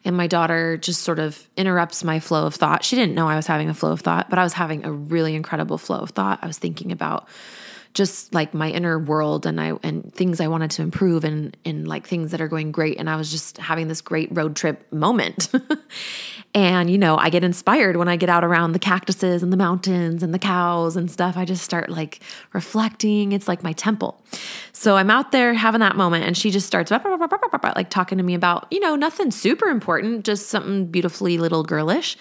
And 0.05 0.17
my 0.17 0.27
daughter 0.27 0.77
just 0.77 1.03
sort 1.03 1.19
of 1.19 1.49
interrupts 1.57 2.05
my 2.05 2.21
flow 2.21 2.47
of 2.47 2.55
thought. 2.55 2.85
She 2.85 2.97
didn't 2.97 3.15
know 3.15 3.29
I 3.29 3.37
was 3.37 3.47
having 3.47 3.69
a 3.69 3.75
flow 3.75 3.93
of 3.93 4.01
thought, 4.01 4.31
but 4.31 4.39
I 4.39 4.43
was 4.43 4.53
having 4.53 4.85
a 4.85 4.93
really 4.93 5.35
incredible 5.35 5.79
flow 5.79 5.99
of 5.99 6.11
thought. 6.11 6.39
I 6.43 6.47
was 6.47 6.59
thinking 6.59 6.93
about 6.93 7.29
just 7.93 8.33
like 8.33 8.55
my 8.55 8.71
inner 8.71 8.99
world 8.99 9.47
and 9.47 9.61
I 9.61 9.73
and 9.83 10.13
things 10.15 10.41
I 10.41 10.47
wanted 10.47 10.71
to 10.73 10.83
improve 10.83 11.25
and 11.25 11.57
and 11.65 11.89
like 11.89 12.07
things 12.07 12.31
that 12.31 12.41
are 12.41 12.49
going 12.49 12.71
great 12.71 12.99
and 12.99 13.11
I 13.11 13.17
was 13.17 13.31
just 13.31 13.59
having 13.59 13.89
this 13.89 14.01
great 14.01 14.29
road 14.33 14.55
trip 14.57 14.91
moment. 14.93 15.49
and 16.55 16.91
you 16.91 16.99
know, 16.99 17.17
I 17.17 17.31
get 17.31 17.45
inspired 17.45 17.97
when 17.97 18.09
I 18.09 18.17
get 18.17 18.29
out 18.29 18.45
around 18.45 18.73
the 18.73 18.79
cactuses 18.79 19.43
and 19.43 19.53
the 19.53 19.57
mountains 19.57 20.23
and 20.23 20.35
the 20.35 20.39
cows 20.39 20.97
and 20.97 21.11
stuff. 21.11 21.37
I 21.37 21.45
just 21.45 21.63
start 21.63 21.91
like 21.91 22.21
reflecting. 22.53 23.33
It's 23.33 23.47
like 23.49 23.63
my 23.63 23.73
temple. 23.73 24.23
So 24.73 24.97
I'm 24.97 25.11
out 25.11 25.33
there 25.33 25.55
having 25.55 25.81
that 25.81 25.97
moment 25.97 26.25
and 26.25 26.37
she 26.37 26.51
just 26.51 26.67
starts 26.67 26.91
like 26.91 27.91
talking 27.91 28.19
to 28.19 28.25
me 28.25 28.35
about, 28.35 28.67
you 28.71 28.81
know, 28.81 28.97
nothing 28.97 29.31
super 29.31 29.69
important, 29.69 30.25
just 30.25 30.49
something 30.49 30.87
beautifully 30.87 31.39
little 31.39 31.63
girlish. 31.63 32.17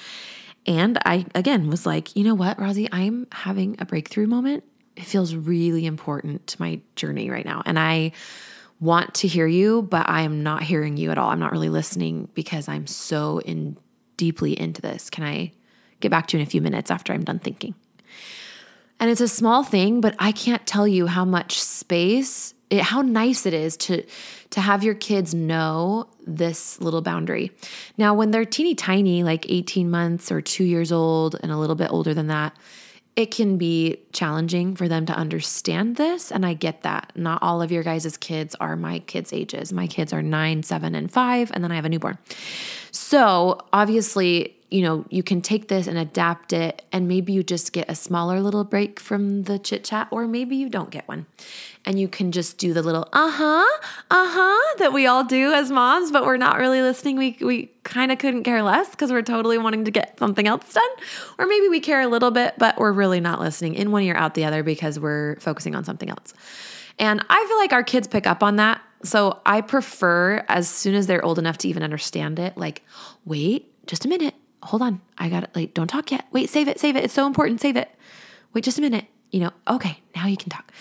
And 0.65 0.99
I 1.05 1.25
again 1.33 1.69
was 1.69 1.85
like, 1.85 2.15
you 2.15 2.23
know 2.23 2.35
what, 2.35 2.59
Rosie, 2.59 2.89
I'm 2.91 3.27
having 3.31 3.75
a 3.79 3.85
breakthrough 3.85 4.27
moment 4.27 4.63
it 4.99 5.05
feels 5.05 5.33
really 5.33 5.85
important 5.85 6.45
to 6.47 6.61
my 6.61 6.81
journey 6.97 7.29
right 7.29 7.45
now. 7.45 7.63
And 7.65 7.79
I 7.79 8.11
want 8.81 9.13
to 9.15 9.29
hear 9.29 9.47
you, 9.47 9.81
but 9.81 10.09
I 10.09 10.21
am 10.21 10.43
not 10.43 10.61
hearing 10.61 10.97
you 10.97 11.09
at 11.11 11.17
all. 11.17 11.29
I'm 11.29 11.39
not 11.39 11.53
really 11.53 11.69
listening 11.69 12.27
because 12.33 12.67
I'm 12.67 12.85
so 12.85 13.39
in 13.39 13.77
deeply 14.19 14.59
into 14.59 14.81
this. 14.81 15.09
Can 15.09 15.23
I 15.23 15.53
get 16.01 16.11
back 16.11 16.27
to 16.27 16.37
you 16.37 16.41
in 16.41 16.47
a 16.47 16.49
few 16.49 16.61
minutes 16.61 16.91
after 16.91 17.13
I'm 17.13 17.23
done 17.23 17.39
thinking? 17.39 17.73
And 18.99 19.09
it's 19.09 19.21
a 19.21 19.29
small 19.29 19.63
thing, 19.63 20.01
but 20.01 20.13
I 20.19 20.33
can't 20.33 20.67
tell 20.67 20.85
you 20.85 21.07
how 21.07 21.23
much 21.23 21.61
space, 21.61 22.53
it, 22.69 22.81
how 22.81 23.01
nice 23.01 23.45
it 23.45 23.53
is 23.53 23.77
to 23.77 24.03
to 24.49 24.61
have 24.61 24.83
your 24.83 24.95
kids 24.95 25.33
know 25.33 26.09
this 26.27 26.81
little 26.81 27.01
boundary. 27.01 27.51
Now, 27.97 28.13
when 28.15 28.31
they're 28.31 28.45
teeny 28.45 28.73
tiny, 28.73 29.23
like 29.23 29.45
18 29.47 29.91
months 29.91 30.31
or 30.31 30.41
2 30.41 30.63
years 30.63 30.91
old 30.91 31.35
and 31.41 31.51
a 31.51 31.57
little 31.57 31.75
bit 31.75 31.91
older 31.91 32.15
than 32.15 32.27
that, 32.27 32.57
it 33.19 33.31
can 33.31 33.57
be 33.57 33.97
challenging 34.13 34.77
for 34.77 34.87
them 34.87 35.05
to 35.05 35.11
understand 35.11 35.97
this. 35.97 36.31
And 36.31 36.45
I 36.45 36.53
get 36.53 36.83
that. 36.83 37.11
Not 37.15 37.43
all 37.43 37.61
of 37.61 37.69
your 37.69 37.83
guys' 37.83 38.15
kids 38.15 38.55
are 38.61 38.77
my 38.77 38.99
kids' 38.99 39.33
ages. 39.33 39.73
My 39.73 39.87
kids 39.87 40.13
are 40.13 40.21
nine, 40.21 40.63
seven, 40.63 40.95
and 40.95 41.11
five, 41.11 41.51
and 41.53 41.61
then 41.61 41.69
I 41.69 41.75
have 41.75 41.83
a 41.83 41.89
newborn. 41.89 42.17
So 42.91 43.59
obviously, 43.73 44.55
you 44.71 44.83
know, 44.83 45.03
you 45.09 45.23
can 45.23 45.41
take 45.41 45.67
this 45.67 45.87
and 45.87 45.97
adapt 45.97 46.53
it, 46.53 46.83
and 46.91 47.07
maybe 47.07 47.33
you 47.33 47.41
just 47.41 47.73
get 47.73 47.89
a 47.89 47.95
smaller 47.95 48.39
little 48.39 48.63
break 48.63 48.99
from 48.99 49.43
the 49.43 49.57
chit 49.57 49.83
chat, 49.83 50.07
or 50.11 50.27
maybe 50.27 50.55
you 50.55 50.69
don't 50.69 50.91
get 50.91 51.07
one. 51.07 51.25
And 51.85 51.99
you 51.99 52.07
can 52.07 52.31
just 52.31 52.59
do 52.59 52.71
the 52.71 52.83
little 52.83 53.07
uh 53.11 53.31
huh, 53.31 53.79
uh 54.11 54.27
huh 54.29 54.75
that 54.77 54.93
we 54.93 55.07
all 55.07 55.23
do 55.23 55.53
as 55.53 55.71
moms, 55.71 56.11
but 56.11 56.23
we're 56.23 56.37
not 56.37 56.59
really 56.59 56.81
listening. 56.81 57.17
We, 57.17 57.37
we 57.41 57.71
kind 57.83 58.11
of 58.11 58.19
couldn't 58.19 58.43
care 58.43 58.61
less 58.61 58.91
because 58.91 59.11
we're 59.11 59.23
totally 59.23 59.57
wanting 59.57 59.85
to 59.85 59.91
get 59.91 60.19
something 60.19 60.47
else 60.47 60.71
done. 60.71 60.89
Or 61.39 61.47
maybe 61.47 61.67
we 61.69 61.79
care 61.79 62.01
a 62.01 62.07
little 62.07 62.31
bit, 62.31 62.53
but 62.59 62.77
we're 62.77 62.91
really 62.91 63.19
not 63.19 63.39
listening 63.39 63.73
in 63.73 63.91
one 63.91 64.03
ear, 64.03 64.15
out 64.15 64.35
the 64.35 64.45
other 64.45 64.61
because 64.61 64.99
we're 64.99 65.37
focusing 65.39 65.73
on 65.73 65.83
something 65.83 66.09
else. 66.09 66.33
And 66.99 67.25
I 67.27 67.45
feel 67.47 67.57
like 67.57 67.73
our 67.73 67.83
kids 67.83 68.07
pick 68.07 68.27
up 68.27 68.43
on 68.43 68.57
that. 68.57 68.81
So 69.03 69.39
I 69.45 69.61
prefer, 69.61 70.45
as 70.47 70.69
soon 70.69 70.93
as 70.93 71.07
they're 71.07 71.23
old 71.23 71.39
enough 71.39 71.57
to 71.59 71.69
even 71.69 71.81
understand 71.81 72.37
it, 72.37 72.57
like, 72.57 72.83
wait, 73.25 73.87
just 73.87 74.05
a 74.05 74.09
minute 74.09 74.35
hold 74.63 74.81
on, 74.81 75.01
I 75.17 75.29
got 75.29 75.43
it. 75.43 75.49
Like, 75.55 75.73
don't 75.73 75.87
talk 75.87 76.11
yet. 76.11 76.25
Wait, 76.31 76.49
save 76.49 76.67
it, 76.67 76.79
save 76.79 76.95
it. 76.95 77.03
It's 77.03 77.13
so 77.13 77.27
important. 77.27 77.61
Save 77.61 77.77
it. 77.77 77.89
Wait 78.53 78.63
just 78.63 78.77
a 78.77 78.81
minute. 78.81 79.05
You 79.31 79.41
know, 79.41 79.51
okay, 79.67 79.99
now 80.15 80.27
you 80.27 80.37
can 80.37 80.49
talk. 80.49 80.71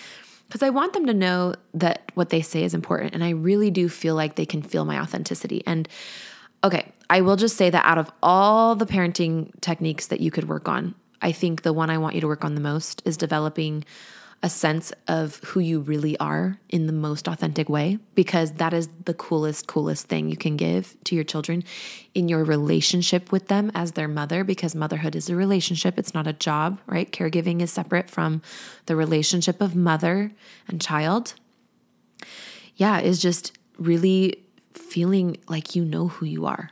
Because 0.46 0.62
I 0.62 0.70
want 0.70 0.94
them 0.94 1.06
to 1.06 1.14
know 1.14 1.54
that 1.74 2.10
what 2.14 2.30
they 2.30 2.40
say 2.40 2.64
is 2.64 2.72
important. 2.72 3.14
And 3.14 3.22
I 3.22 3.30
really 3.30 3.70
do 3.70 3.88
feel 3.88 4.14
like 4.14 4.36
they 4.36 4.46
can 4.46 4.62
feel 4.62 4.86
my 4.86 4.98
authenticity. 4.98 5.62
And 5.66 5.86
okay, 6.64 6.92
I 7.10 7.20
will 7.20 7.36
just 7.36 7.56
say 7.56 7.68
that 7.68 7.84
out 7.84 7.98
of 7.98 8.10
all 8.22 8.74
the 8.74 8.86
parenting 8.86 9.50
techniques 9.60 10.06
that 10.06 10.20
you 10.20 10.30
could 10.30 10.48
work 10.48 10.66
on, 10.66 10.94
I 11.20 11.32
think 11.32 11.62
the 11.62 11.72
one 11.72 11.90
I 11.90 11.98
want 11.98 12.14
you 12.14 12.22
to 12.22 12.26
work 12.26 12.44
on 12.44 12.54
the 12.54 12.60
most 12.60 13.02
is 13.04 13.16
developing 13.16 13.84
a 14.42 14.48
sense 14.48 14.92
of 15.08 15.36
who 15.38 15.58
you 15.58 15.80
really 15.80 16.16
are 16.18 16.58
in 16.68 16.86
the 16.86 16.92
most 16.92 17.26
authentic 17.26 17.68
way 17.68 17.98
because 18.14 18.52
that 18.52 18.72
is 18.72 18.88
the 19.04 19.14
coolest 19.14 19.66
coolest 19.66 20.06
thing 20.06 20.28
you 20.28 20.36
can 20.36 20.56
give 20.56 20.96
to 21.02 21.16
your 21.16 21.24
children 21.24 21.64
in 22.14 22.28
your 22.28 22.44
relationship 22.44 23.32
with 23.32 23.48
them 23.48 23.72
as 23.74 23.92
their 23.92 24.06
mother 24.06 24.44
because 24.44 24.76
motherhood 24.76 25.16
is 25.16 25.28
a 25.28 25.34
relationship. 25.34 25.98
It's 25.98 26.14
not 26.14 26.28
a 26.28 26.32
job 26.32 26.80
right? 26.86 27.10
Caregiving 27.10 27.60
is 27.60 27.72
separate 27.72 28.08
from 28.08 28.40
the 28.86 28.94
relationship 28.94 29.60
of 29.60 29.74
mother 29.74 30.30
and 30.68 30.80
child. 30.80 31.34
Yeah 32.76 33.00
is 33.00 33.20
just 33.20 33.58
really 33.76 34.44
feeling 34.72 35.36
like 35.48 35.74
you 35.74 35.84
know 35.84 36.08
who 36.08 36.26
you 36.26 36.46
are. 36.46 36.70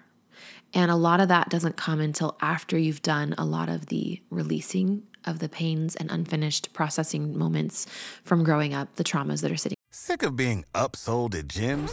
And 0.72 0.90
a 0.90 0.96
lot 0.96 1.20
of 1.20 1.28
that 1.28 1.48
doesn't 1.48 1.76
come 1.76 2.00
until 2.00 2.36
after 2.40 2.78
you've 2.78 3.02
done 3.02 3.34
a 3.38 3.44
lot 3.44 3.68
of 3.68 3.86
the 3.86 4.20
releasing 4.30 5.02
of 5.26 5.38
the 5.38 5.48
pains 5.48 5.96
and 5.96 6.10
unfinished 6.10 6.72
processing 6.72 7.36
moments 7.36 7.86
from 8.24 8.44
growing 8.44 8.74
up, 8.74 8.94
the 8.96 9.04
traumas 9.04 9.42
that 9.42 9.50
are 9.50 9.56
sitting. 9.56 9.76
Sick 9.98 10.22
of 10.22 10.36
being 10.36 10.64
upsold 10.74 11.34
at 11.34 11.48
gyms? 11.48 11.90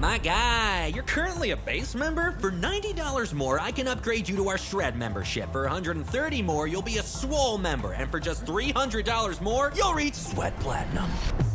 My 0.00 0.18
guy, 0.18 0.86
you're 0.92 1.04
currently 1.04 1.52
a 1.52 1.56
base 1.56 1.94
member. 1.94 2.32
For 2.40 2.50
$90 2.50 3.32
more, 3.34 3.60
I 3.60 3.70
can 3.70 3.86
upgrade 3.86 4.28
you 4.28 4.34
to 4.36 4.48
our 4.48 4.58
Shred 4.58 4.96
membership. 4.96 5.52
For 5.52 5.68
$130 5.68 6.44
more, 6.44 6.66
you'll 6.66 6.82
be 6.82 6.98
a 6.98 7.04
swole 7.04 7.56
member. 7.56 7.92
And 7.92 8.10
for 8.10 8.18
just 8.18 8.44
$300 8.46 9.40
more, 9.40 9.72
you'll 9.76 9.94
reach 9.94 10.14
Sweat 10.14 10.58
Platinum. 10.58 11.06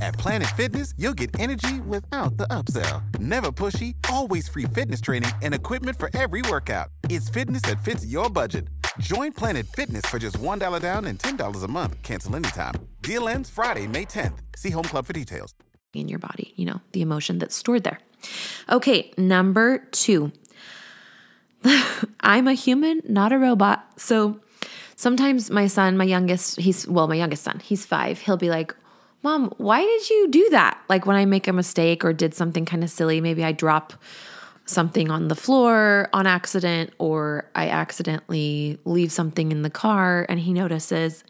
At 0.01 0.17
Planet 0.17 0.47
Fitness, 0.55 0.93
you'll 0.97 1.13
get 1.13 1.37
energy 1.39 1.81
without 1.81 2.37
the 2.37 2.47
upsell. 2.47 3.19
Never 3.19 3.51
pushy, 3.51 3.95
always 4.09 4.47
free 4.47 4.65
fitness 4.65 5.01
training 5.01 5.31
and 5.41 5.53
equipment 5.53 5.99
for 5.99 6.09
every 6.13 6.41
workout. 6.43 6.87
It's 7.09 7.29
fitness 7.29 7.63
that 7.63 7.83
fits 7.83 8.05
your 8.05 8.29
budget. 8.29 8.69
Join 9.00 9.31
Planet 9.31 9.65
Fitness 9.67 10.05
for 10.05 10.19
just 10.19 10.38
$1 10.38 10.81
down 10.81 11.05
and 11.05 11.17
$10 11.17 11.63
a 11.63 11.67
month. 11.67 12.01
Cancel 12.03 12.36
anytime. 12.36 12.74
Deal 13.01 13.29
ends 13.29 13.50
Friday, 13.50 13.88
May 13.88 14.05
10th. 14.05 14.39
See 14.55 14.71
Home 14.71 14.83
Club 14.83 15.05
for 15.05 15.13
details. 15.13 15.53
In 15.93 16.07
your 16.07 16.19
body, 16.19 16.53
you 16.55 16.65
know, 16.65 16.79
the 16.93 17.01
emotion 17.01 17.38
that's 17.38 17.55
stored 17.55 17.83
there. 17.83 18.00
Okay, 18.69 19.12
number 19.17 19.79
two. 19.91 20.31
I'm 22.21 22.48
a 22.48 22.53
human, 22.53 23.01
not 23.07 23.31
a 23.31 23.38
robot. 23.38 23.86
So 23.98 24.39
sometimes 24.95 25.50
my 25.50 25.67
son, 25.67 25.98
my 25.98 26.05
youngest, 26.05 26.59
he's, 26.59 26.87
well, 26.87 27.07
my 27.07 27.15
youngest 27.15 27.44
son, 27.44 27.59
he's 27.59 27.85
five, 27.85 28.20
he'll 28.20 28.37
be 28.37 28.50
like, 28.50 28.75
Mom, 29.24 29.53
why 29.57 29.81
did 29.81 30.09
you 30.09 30.29
do 30.29 30.48
that? 30.51 30.81
Like 30.89 31.05
when 31.05 31.15
I 31.15 31.25
make 31.25 31.48
a 31.48 31.53
mistake 31.53 32.03
or 32.03 32.13
did 32.13 32.33
something 32.33 32.65
kind 32.65 32.83
of 32.83 32.89
silly, 32.89 33.22
maybe 33.22 33.44
I 33.44 33.51
drop 33.51 33.94
something 34.72 35.12
on 35.12 35.27
the 35.27 35.36
floor 35.36 36.10
on 36.14 36.25
accident 36.25 36.94
or 36.98 37.50
I 37.55 37.70
accidentally 37.70 38.79
leave 38.86 39.12
something 39.12 39.51
in 39.51 39.62
the 39.62 39.70
car 39.70 40.25
and 40.29 40.40
he 40.40 40.53
notices. 40.53 41.24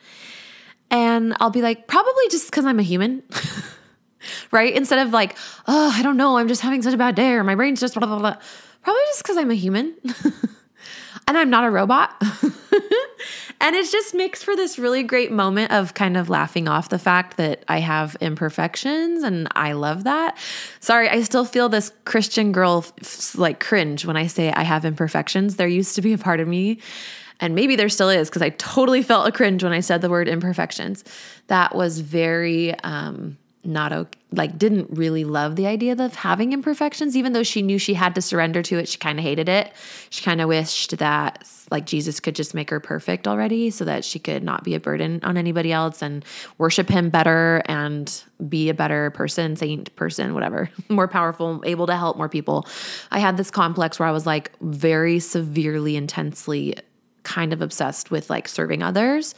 And 0.90 1.36
I'll 1.40 1.50
be 1.50 1.62
like, 1.62 1.88
probably 1.88 2.28
just 2.30 2.50
because 2.50 2.66
I'm 2.66 2.80
a 2.80 2.84
human. 2.84 3.24
right? 4.52 4.74
Instead 4.74 5.06
of 5.06 5.14
like, 5.14 5.38
oh, 5.68 5.92
I 5.94 6.02
don't 6.04 6.18
know, 6.18 6.38
I'm 6.38 6.48
just 6.48 6.62
having 6.62 6.82
such 6.82 6.94
a 6.94 6.98
bad 6.98 7.16
day 7.16 7.32
or 7.32 7.44
my 7.44 7.56
brain's 7.56 7.80
just 7.80 7.96
blah, 7.96 8.06
blah, 8.06 8.20
blah. 8.20 8.38
Probably 8.84 9.02
just 9.08 9.24
because 9.24 9.38
I'm 9.38 9.52
a 9.52 9.56
human 9.56 9.96
and 11.28 11.38
I'm 11.38 11.50
not 11.50 11.64
a 11.66 11.70
robot. 11.70 12.22
and 13.62 13.76
it 13.76 13.90
just 13.92 14.16
makes 14.16 14.44
for 14.44 14.56
this 14.56 14.80
really 14.80 15.04
great 15.04 15.32
moment 15.32 15.72
of 15.72 15.94
kind 15.94 16.18
of 16.18 16.30
laughing 16.30 16.68
off 16.68 16.90
the 16.90 16.98
fact 16.98 17.38
that 17.38 17.64
I 17.68 17.78
have 17.78 18.18
imperfections 18.20 19.22
and 19.22 19.48
I 19.52 19.74
love 19.74 20.04
that. 20.06 20.38
Sorry, 20.80 21.08
I 21.08 21.22
still 21.22 21.46
feel 21.46 21.70
this 21.70 21.92
Christian 22.04 22.52
girl 22.52 22.84
like 23.36 23.60
cringe 23.60 24.04
when 24.04 24.18
I 24.18 24.26
say 24.26 24.52
I 24.52 24.64
have 24.64 24.84
imperfections. 24.84 25.58
There 25.58 25.68
used 25.68 25.96
to 25.96 26.02
be 26.02 26.12
a 26.12 26.18
part 26.18 26.40
of 26.40 26.48
me 26.48 26.80
and 27.40 27.54
maybe 27.54 27.76
there 27.76 27.90
still 27.90 28.10
is 28.10 28.30
because 28.30 28.42
I 28.42 28.50
totally 28.50 29.04
felt 29.04 29.28
a 29.28 29.32
cringe 29.32 29.64
when 29.64 29.74
I 29.74 29.80
said 29.80 30.02
the 30.02 30.10
word 30.10 30.28
imperfections. 30.28 31.04
That 31.48 31.76
was 31.76 32.00
very 32.00 32.74
um 32.80 33.38
not 33.64 33.94
okay, 33.94 34.20
like 34.32 34.58
didn't 34.58 34.90
really 34.92 35.24
love 35.24 35.56
the 35.56 35.68
idea 35.68 35.94
of 35.94 36.16
having 36.16 36.54
imperfections. 36.54 37.16
Even 37.16 37.34
though 37.34 37.44
she 37.44 37.62
knew 37.62 37.78
she 37.78 37.94
had 37.94 38.16
to 38.16 38.22
surrender 38.22 38.62
to 38.64 38.78
it 38.78 38.88
she 38.88 38.98
kind 38.98 39.20
of 39.20 39.24
hated 39.24 39.50
it. 39.50 39.72
She 40.10 40.24
kind 40.24 40.42
of 40.42 40.48
wished 40.48 40.98
that 40.98 41.48
like 41.72 41.86
jesus 41.86 42.20
could 42.20 42.36
just 42.36 42.54
make 42.54 42.70
her 42.70 42.80
perfect 42.80 43.28
already 43.28 43.70
so 43.70 43.86
that 43.86 44.04
she 44.04 44.20
could 44.20 44.44
not 44.44 44.64
be 44.64 44.76
a 44.76 44.80
burden 44.80 45.22
on 45.24 45.38
anybody 45.38 45.72
else 45.72 46.02
and 46.02 46.24
worship 46.58 46.90
him 46.90 47.10
better 47.10 47.64
and 47.66 48.24
be 48.48 48.70
a 48.70 48.74
better 48.74 49.10
person 49.12 49.56
saint 49.56 49.96
person 49.96 50.34
whatever 50.34 50.70
more 50.90 51.08
powerful 51.08 51.64
able 51.66 51.88
to 51.88 51.96
help 51.96 52.18
more 52.18 52.30
people. 52.30 52.68
I 53.10 53.20
had 53.20 53.38
this 53.38 53.50
complex 53.50 54.00
where 54.00 54.08
i 54.08 54.12
was 54.12 54.26
like 54.26 54.52
very 54.62 55.20
severely 55.20 55.96
intensely 55.96 56.76
kind 57.24 57.54
of 57.54 57.62
obsessed 57.62 58.12
with 58.12 58.30
like 58.30 58.48
serving 58.48 58.84
others 58.84 59.34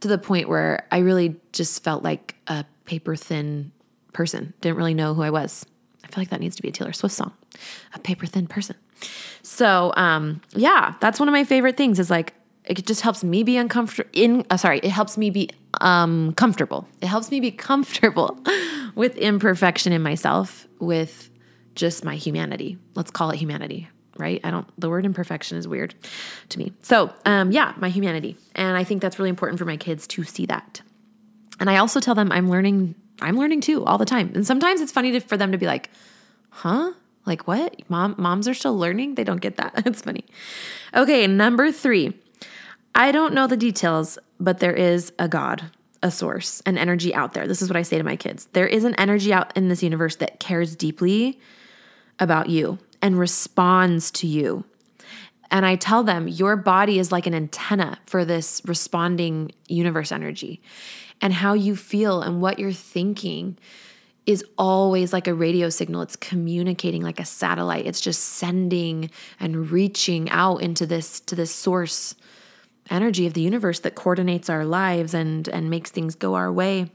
to 0.00 0.08
the 0.08 0.18
point 0.18 0.48
where 0.48 0.86
i 0.90 0.98
really 0.98 1.36
just 1.52 1.82
felt 1.84 2.02
like 2.02 2.34
a 2.46 2.64
paper 2.86 3.16
thin 3.16 3.72
person. 4.12 4.54
Didn't 4.60 4.76
really 4.76 4.94
know 4.94 5.14
who 5.14 5.22
I 5.22 5.30
was. 5.30 5.66
I 6.04 6.08
feel 6.08 6.22
like 6.22 6.30
that 6.30 6.40
needs 6.40 6.56
to 6.56 6.62
be 6.62 6.68
a 6.68 6.72
Taylor 6.72 6.92
Swift 6.92 7.14
song, 7.14 7.32
a 7.94 7.98
paper 7.98 8.26
thin 8.26 8.46
person. 8.46 8.76
So, 9.42 9.92
um, 9.96 10.40
yeah, 10.54 10.94
that's 11.00 11.18
one 11.18 11.28
of 11.28 11.32
my 11.32 11.44
favorite 11.44 11.76
things 11.76 11.98
is 11.98 12.10
like, 12.10 12.34
it 12.64 12.84
just 12.84 13.02
helps 13.02 13.22
me 13.22 13.42
be 13.42 13.56
uncomfortable 13.56 14.10
in, 14.12 14.44
uh, 14.50 14.56
sorry, 14.56 14.80
it 14.82 14.90
helps 14.90 15.16
me 15.16 15.30
be, 15.30 15.50
um, 15.80 16.32
comfortable. 16.34 16.88
It 17.00 17.06
helps 17.06 17.30
me 17.30 17.40
be 17.40 17.50
comfortable 17.70 18.38
with 18.94 19.16
imperfection 19.16 19.92
in 19.92 20.02
myself, 20.02 20.66
with 20.80 21.30
just 21.74 22.04
my 22.04 22.16
humanity. 22.16 22.78
Let's 22.94 23.10
call 23.10 23.30
it 23.30 23.36
humanity, 23.36 23.88
right? 24.16 24.40
I 24.42 24.50
don't, 24.50 24.66
the 24.80 24.88
word 24.88 25.04
imperfection 25.04 25.58
is 25.58 25.68
weird 25.68 25.94
to 26.48 26.58
me. 26.58 26.72
So, 26.82 27.12
um, 27.24 27.52
yeah, 27.52 27.74
my 27.76 27.88
humanity. 27.88 28.36
And 28.54 28.76
I 28.76 28.84
think 28.84 29.02
that's 29.02 29.18
really 29.18 29.30
important 29.30 29.58
for 29.58 29.64
my 29.64 29.76
kids 29.76 30.06
to 30.08 30.24
see 30.24 30.46
that. 30.46 30.80
And 31.58 31.70
I 31.70 31.78
also 31.78 32.00
tell 32.00 32.14
them 32.14 32.30
I'm 32.32 32.50
learning, 32.50 32.94
I'm 33.20 33.36
learning 33.36 33.60
too 33.62 33.84
all 33.84 33.98
the 33.98 34.04
time. 34.04 34.32
And 34.34 34.46
sometimes 34.46 34.80
it's 34.80 34.92
funny 34.92 35.12
to, 35.12 35.20
for 35.20 35.36
them 35.36 35.52
to 35.52 35.58
be 35.58 35.66
like, 35.66 35.90
huh? 36.50 36.92
Like 37.24 37.48
what? 37.48 37.88
Mom, 37.90 38.14
moms 38.18 38.46
are 38.46 38.54
still 38.54 38.76
learning? 38.76 39.16
They 39.16 39.24
don't 39.24 39.40
get 39.40 39.56
that. 39.56 39.72
it's 39.86 40.02
funny. 40.02 40.24
Okay, 40.94 41.26
number 41.26 41.72
three. 41.72 42.14
I 42.94 43.12
don't 43.12 43.34
know 43.34 43.46
the 43.46 43.56
details, 43.56 44.18
but 44.40 44.58
there 44.58 44.72
is 44.72 45.12
a 45.18 45.28
God, 45.28 45.70
a 46.02 46.10
source, 46.10 46.62
an 46.64 46.78
energy 46.78 47.14
out 47.14 47.34
there. 47.34 47.46
This 47.46 47.60
is 47.60 47.68
what 47.68 47.76
I 47.76 47.82
say 47.82 47.98
to 47.98 48.04
my 48.04 48.16
kids. 48.16 48.46
There 48.52 48.66
is 48.66 48.84
an 48.84 48.94
energy 48.94 49.32
out 49.32 49.54
in 49.56 49.68
this 49.68 49.82
universe 49.82 50.16
that 50.16 50.40
cares 50.40 50.74
deeply 50.76 51.38
about 52.18 52.48
you 52.48 52.78
and 53.02 53.18
responds 53.18 54.10
to 54.12 54.26
you. 54.26 54.64
And 55.50 55.66
I 55.66 55.76
tell 55.76 56.02
them, 56.02 56.26
your 56.26 56.56
body 56.56 56.98
is 56.98 57.12
like 57.12 57.26
an 57.26 57.34
antenna 57.34 57.98
for 58.06 58.24
this 58.24 58.62
responding 58.64 59.52
universe 59.68 60.10
energy 60.10 60.62
and 61.20 61.32
how 61.32 61.54
you 61.54 61.76
feel 61.76 62.22
and 62.22 62.40
what 62.40 62.58
you're 62.58 62.72
thinking 62.72 63.58
is 64.26 64.44
always 64.58 65.12
like 65.12 65.28
a 65.28 65.34
radio 65.34 65.68
signal. 65.68 66.02
It's 66.02 66.16
communicating 66.16 67.02
like 67.02 67.20
a 67.20 67.24
satellite. 67.24 67.86
It's 67.86 68.00
just 68.00 68.22
sending 68.22 69.10
and 69.38 69.70
reaching 69.70 70.28
out 70.30 70.58
into 70.58 70.84
this 70.84 71.20
to 71.20 71.34
this 71.34 71.54
source 71.54 72.16
energy 72.90 73.26
of 73.26 73.34
the 73.34 73.40
universe 73.40 73.80
that 73.80 73.94
coordinates 73.94 74.50
our 74.50 74.64
lives 74.64 75.14
and 75.14 75.48
and 75.48 75.70
makes 75.70 75.90
things 75.90 76.14
go 76.14 76.34
our 76.34 76.52
way. 76.52 76.90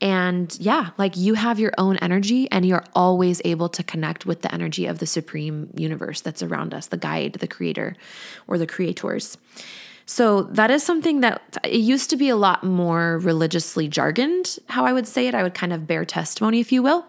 And 0.00 0.54
yeah, 0.60 0.90
like 0.98 1.16
you 1.16 1.34
have 1.34 1.58
your 1.58 1.72
own 1.78 1.96
energy 1.98 2.50
and 2.50 2.66
you're 2.66 2.84
always 2.94 3.40
able 3.44 3.70
to 3.70 3.82
connect 3.82 4.26
with 4.26 4.42
the 4.42 4.52
energy 4.54 4.86
of 4.86 4.98
the 4.98 5.06
supreme 5.06 5.72
universe 5.74 6.20
that's 6.20 6.42
around 6.42 6.74
us, 6.74 6.88
the 6.88 6.98
guide, 6.98 7.34
the 7.34 7.48
creator 7.48 7.96
or 8.46 8.58
the 8.58 8.66
creators. 8.66 9.38
So 10.06 10.42
that 10.42 10.70
is 10.70 10.84
something 10.84 11.20
that 11.20 11.58
it 11.64 11.80
used 11.80 12.10
to 12.10 12.16
be 12.16 12.28
a 12.28 12.36
lot 12.36 12.62
more 12.62 13.18
religiously 13.18 13.88
jargoned, 13.88 14.58
how 14.68 14.86
I 14.86 14.92
would 14.92 15.06
say 15.06 15.26
it. 15.26 15.34
I 15.34 15.42
would 15.42 15.54
kind 15.54 15.72
of 15.72 15.86
bear 15.86 16.04
testimony, 16.04 16.60
if 16.60 16.70
you 16.70 16.82
will. 16.82 17.04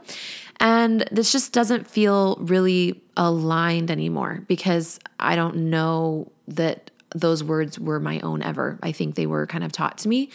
And 0.59 1.07
this 1.11 1.31
just 1.31 1.53
doesn't 1.53 1.87
feel 1.87 2.37
really 2.37 2.99
aligned 3.15 3.91
anymore 3.91 4.43
because 4.47 4.99
I 5.19 5.35
don't 5.35 5.69
know 5.69 6.31
that 6.47 6.89
those 7.15 7.43
words 7.43 7.79
were 7.79 7.99
my 7.99 8.19
own 8.21 8.41
ever. 8.41 8.79
I 8.81 8.91
think 8.91 9.15
they 9.15 9.27
were 9.27 9.45
kind 9.45 9.63
of 9.63 9.71
taught 9.71 9.99
to 9.99 10.09
me 10.09 10.29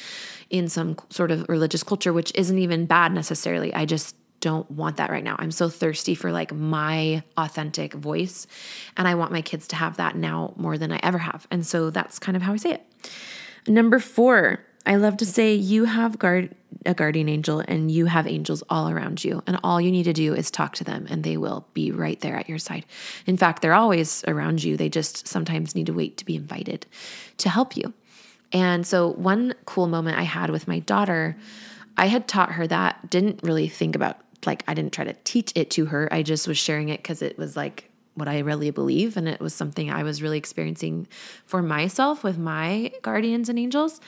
in 0.49 0.69
some 0.69 0.97
sort 1.11 1.31
of 1.31 1.49
religious 1.49 1.83
culture, 1.83 2.13
which 2.13 2.33
isn't 2.35 2.59
even 2.59 2.87
bad 2.87 3.13
necessarily. 3.13 3.75
I 3.75 3.85
just 3.85 4.15
don't 4.43 4.71
want 4.71 4.99
that 4.99 5.09
right 5.09 5.25
now. 5.25 5.37
I'm 5.39 5.53
so 5.53 5.71
thirsty 5.71 6.15
for 6.15 6.31
like 6.31 6.53
my 6.53 7.23
authentic 7.39 7.95
voice. 7.95 8.47
And 8.97 9.09
I 9.09 9.15
want 9.15 9.33
my 9.33 9.41
kids 9.41 9.69
to 9.69 9.77
have 9.77 9.97
that 9.97 10.17
now 10.17 10.53
more 10.57 10.77
than 10.77 10.93
I 10.93 11.01
ever 11.03 11.19
have. 11.19 11.47
And 11.51 11.65
so 11.65 11.89
that's 11.89 12.19
kind 12.19 12.37
of 12.37 12.43
how 12.43 12.53
I 12.53 12.57
say 12.57 12.73
it. 12.73 12.87
Number 13.67 14.01
four, 14.01 14.59
I 14.85 14.97
love 14.97 15.17
to 15.19 15.27
say 15.27 15.55
you 15.55 15.85
have 15.85 16.19
guard 16.19 16.55
a 16.85 16.95
guardian 16.95 17.29
angel 17.29 17.61
and 17.61 17.93
you 17.93 18.07
have 18.07 18.27
angels 18.27 18.65
all 18.69 18.89
around 18.91 19.23
you. 19.23 19.41
And 19.47 19.61
all 19.63 19.81
you 19.81 19.93
need 19.93 20.03
to 20.05 20.13
do 20.13 20.35
is 20.35 20.51
talk 20.51 20.75
to 20.75 20.85
them 20.85 21.07
and 21.09 21.23
they 21.23 21.37
will 21.37 21.69
be 21.75 21.93
right 21.93 22.19
there 22.19 22.35
at 22.35 22.49
your 22.49 22.59
side. 22.59 22.85
In 23.25 23.37
fact, 23.37 23.63
they're 23.63 23.73
always 23.73 24.25
around 24.27 24.65
you. 24.65 24.77
They 24.77 24.89
just 24.89 25.29
sometimes 25.29 25.77
need 25.77 25.87
to 25.87 25.93
wait 25.93 26.17
to 26.17 26.25
be 26.25 26.35
invited 26.35 26.87
to 27.39 27.49
help 27.49 27.77
you. 27.77 27.95
And 28.53 28.85
so, 28.85 29.13
one 29.13 29.55
cool 29.65 29.87
moment 29.87 30.19
I 30.19 30.25
had 30.25 30.51
with 30.51 30.67
my 30.67 30.81
daughter, 30.81 31.37
I 31.97 32.07
had 32.07 32.27
taught 32.27 32.53
her 32.53 32.67
that, 32.67 33.09
didn't 33.09 33.41
really 33.45 33.69
think 33.69 33.95
about 33.95 34.19
like 34.47 34.65
I 34.67 34.75
didn't 34.75 34.93
try 34.93 35.05
to 35.05 35.15
teach 35.25 35.53
it 35.55 35.71
to 35.71 35.87
her. 35.87 36.09
I 36.13 36.23
just 36.23 36.49
was 36.49 36.59
sharing 36.59 36.89
it 36.89 36.99
because 36.99 37.23
it 37.23 37.39
was 37.39 37.57
like 37.57 37.91
what 38.15 38.29
I 38.29 38.41
really 38.41 38.71
believe. 38.71 39.17
And 39.17 39.29
it 39.29 39.41
was 39.41 39.55
something 39.55 39.91
I 39.91 40.03
was 40.03 40.23
really 40.23 40.39
experiencing 40.39 41.07
for 41.47 41.63
myself 41.63 42.23
with 42.23 42.39
my 42.39 42.93
guardians 43.03 43.49
and 43.49 43.59
angels. 43.59 44.01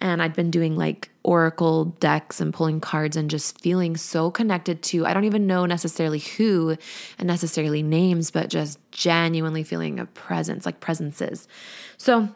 And 0.00 0.20
I'd 0.20 0.34
been 0.34 0.50
doing 0.50 0.76
like 0.76 1.10
oracle 1.22 1.84
decks 1.84 2.40
and 2.40 2.52
pulling 2.52 2.80
cards 2.80 3.16
and 3.16 3.30
just 3.30 3.60
feeling 3.60 3.96
so 3.96 4.30
connected 4.30 4.82
to, 4.82 5.06
I 5.06 5.14
don't 5.14 5.24
even 5.24 5.46
know 5.46 5.66
necessarily 5.66 6.18
who 6.18 6.76
and 7.18 7.26
necessarily 7.26 7.82
names, 7.82 8.30
but 8.30 8.50
just 8.50 8.78
genuinely 8.90 9.62
feeling 9.62 10.00
a 10.00 10.06
presence, 10.06 10.66
like 10.66 10.80
presences. 10.80 11.46
So 11.96 12.28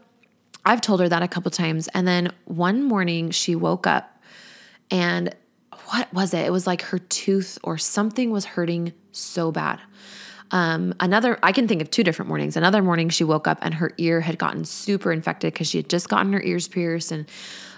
I've 0.65 0.81
told 0.81 1.01
her 1.01 1.09
that 1.09 1.23
a 1.23 1.29
couple 1.29 1.51
times. 1.51 1.89
And 1.89 2.07
then 2.07 2.33
one 2.45 2.83
morning 2.83 3.31
she 3.31 3.57
woke 3.57 3.87
up 3.87 4.23
and 4.91 5.35
what 5.91 6.13
was 6.13 6.35
it? 6.35 6.45
It 6.45 6.53
was 6.53 6.67
like 6.67 6.83
her 6.83 6.99
tooth 6.99 7.59
or 7.63 7.79
something 7.79 8.31
was 8.31 8.45
hurting 8.45 8.93
so 9.13 9.51
bad. 9.51 9.81
Um, 10.51 10.95
another, 11.01 11.39
I 11.43 11.53
can 11.53 11.69
think 11.69 11.83
of 11.83 11.91
two 11.91 12.03
different 12.03 12.29
mornings. 12.29 12.57
Another 12.57 12.83
morning, 12.83 13.09
she 13.11 13.25
woke 13.25 13.47
up 13.47 13.59
and 13.63 13.75
her 13.75 13.93
ear 13.99 14.21
had 14.21 14.39
gotten 14.39 14.65
super 14.65 15.13
infected 15.13 15.53
because 15.53 15.69
she 15.69 15.79
had 15.79 15.89
just 15.89 16.09
gotten 16.09 16.33
her 16.33 16.43
ears 16.43 16.69
pierced, 16.69 17.13
and 17.13 17.29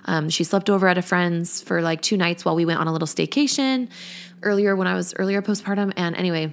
um, 0.04 0.28
she 0.28 0.44
slept 0.44 0.70
over 0.70 0.86
at 0.86 0.98
a 0.98 1.02
friend's 1.02 1.62
for 1.62 1.82
like 1.82 2.00
two 2.00 2.16
nights 2.16 2.44
while 2.44 2.54
we 2.54 2.64
went 2.64 2.78
on 2.78 2.86
a 2.86 2.92
little 2.92 3.08
staycation 3.08 3.88
earlier 4.42 4.76
when 4.76 4.86
I 4.86 4.94
was 4.94 5.14
earlier 5.16 5.42
postpartum. 5.42 5.92
And 5.96 6.16
anyway, 6.16 6.52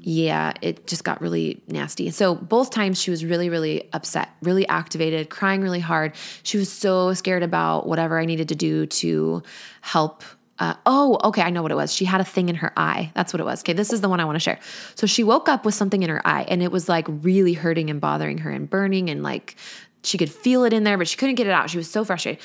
yeah, 0.00 0.52
it 0.62 0.86
just 0.86 1.04
got 1.04 1.20
really 1.20 1.62
nasty. 1.68 2.10
So 2.10 2.34
both 2.34 2.70
times 2.70 3.00
she 3.00 3.10
was 3.10 3.24
really, 3.24 3.50
really 3.50 3.88
upset, 3.92 4.30
really 4.42 4.66
activated, 4.68 5.28
crying 5.28 5.60
really 5.60 5.80
hard. 5.80 6.14
She 6.42 6.56
was 6.56 6.70
so 6.70 7.14
scared 7.14 7.42
about 7.42 7.86
whatever 7.86 8.18
I 8.18 8.24
needed 8.24 8.48
to 8.48 8.54
do 8.54 8.86
to 8.86 9.42
help 9.80 10.24
uh, 10.58 10.74
oh, 10.86 11.18
okay, 11.24 11.42
I 11.42 11.50
know 11.50 11.62
what 11.62 11.72
it 11.72 11.76
was. 11.76 11.92
She 11.92 12.04
had 12.04 12.20
a 12.20 12.24
thing 12.24 12.48
in 12.48 12.56
her 12.56 12.72
eye. 12.76 13.10
That's 13.14 13.32
what 13.32 13.40
it 13.40 13.44
was. 13.44 13.60
Okay, 13.62 13.72
this 13.72 13.92
is 13.92 14.00
the 14.00 14.08
one 14.08 14.20
I 14.20 14.24
want 14.24 14.36
to 14.36 14.40
share. 14.40 14.58
So 14.94 15.06
she 15.06 15.24
woke 15.24 15.48
up 15.48 15.64
with 15.64 15.74
something 15.74 16.02
in 16.02 16.10
her 16.10 16.26
eye 16.26 16.44
and 16.48 16.62
it 16.62 16.70
was 16.70 16.88
like 16.88 17.06
really 17.08 17.54
hurting 17.54 17.90
and 17.90 18.00
bothering 18.00 18.38
her 18.38 18.50
and 18.50 18.68
burning 18.68 19.10
and 19.10 19.22
like 19.22 19.56
she 20.04 20.18
could 20.18 20.30
feel 20.30 20.64
it 20.64 20.72
in 20.72 20.84
there, 20.84 20.98
but 20.98 21.08
she 21.08 21.16
couldn't 21.16 21.36
get 21.36 21.46
it 21.46 21.52
out. 21.52 21.70
She 21.70 21.78
was 21.78 21.90
so 21.90 22.04
frustrated. 22.04 22.42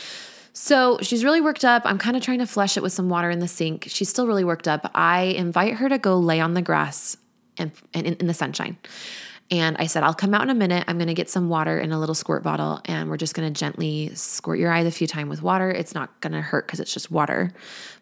So 0.53 0.97
she's 1.01 1.23
really 1.23 1.41
worked 1.41 1.65
up. 1.65 1.83
I'm 1.85 1.99
kind 1.99 2.17
of 2.17 2.23
trying 2.23 2.39
to 2.39 2.47
flush 2.47 2.77
it 2.77 2.83
with 2.83 2.93
some 2.93 3.09
water 3.09 3.29
in 3.29 3.39
the 3.39 3.47
sink. 3.47 3.85
She's 3.87 4.09
still 4.09 4.25
really 4.25 4.43
worked 4.43 4.67
up. 4.67 4.89
I 4.95 5.21
invite 5.37 5.75
her 5.75 5.89
to 5.89 5.99
go 5.99 6.17
lay 6.17 6.39
on 6.39 6.55
the 6.55 6.63
grass 6.63 7.17
and, 7.57 7.71
and 7.93 8.07
in, 8.07 8.13
in 8.15 8.27
the 8.27 8.33
sunshine. 8.33 8.77
And 9.49 9.77
I 9.77 9.85
said, 9.85 10.03
I'll 10.03 10.13
come 10.13 10.33
out 10.33 10.41
in 10.41 10.49
a 10.49 10.55
minute. 10.55 10.83
I'm 10.87 10.97
going 10.97 11.07
to 11.07 11.13
get 11.13 11.29
some 11.29 11.47
water 11.47 11.79
in 11.79 11.93
a 11.93 11.99
little 11.99 12.15
squirt 12.15 12.43
bottle 12.43 12.81
and 12.83 13.09
we're 13.09 13.15
just 13.15 13.33
going 13.33 13.51
to 13.51 13.57
gently 13.57 14.13
squirt 14.13 14.59
your 14.59 14.71
eyes 14.71 14.85
a 14.85 14.91
few 14.91 15.07
times 15.07 15.29
with 15.29 15.41
water. 15.41 15.71
It's 15.71 15.93
not 15.93 16.19
going 16.19 16.33
to 16.33 16.41
hurt 16.41 16.67
because 16.67 16.81
it's 16.81 16.93
just 16.93 17.11
water. 17.11 17.53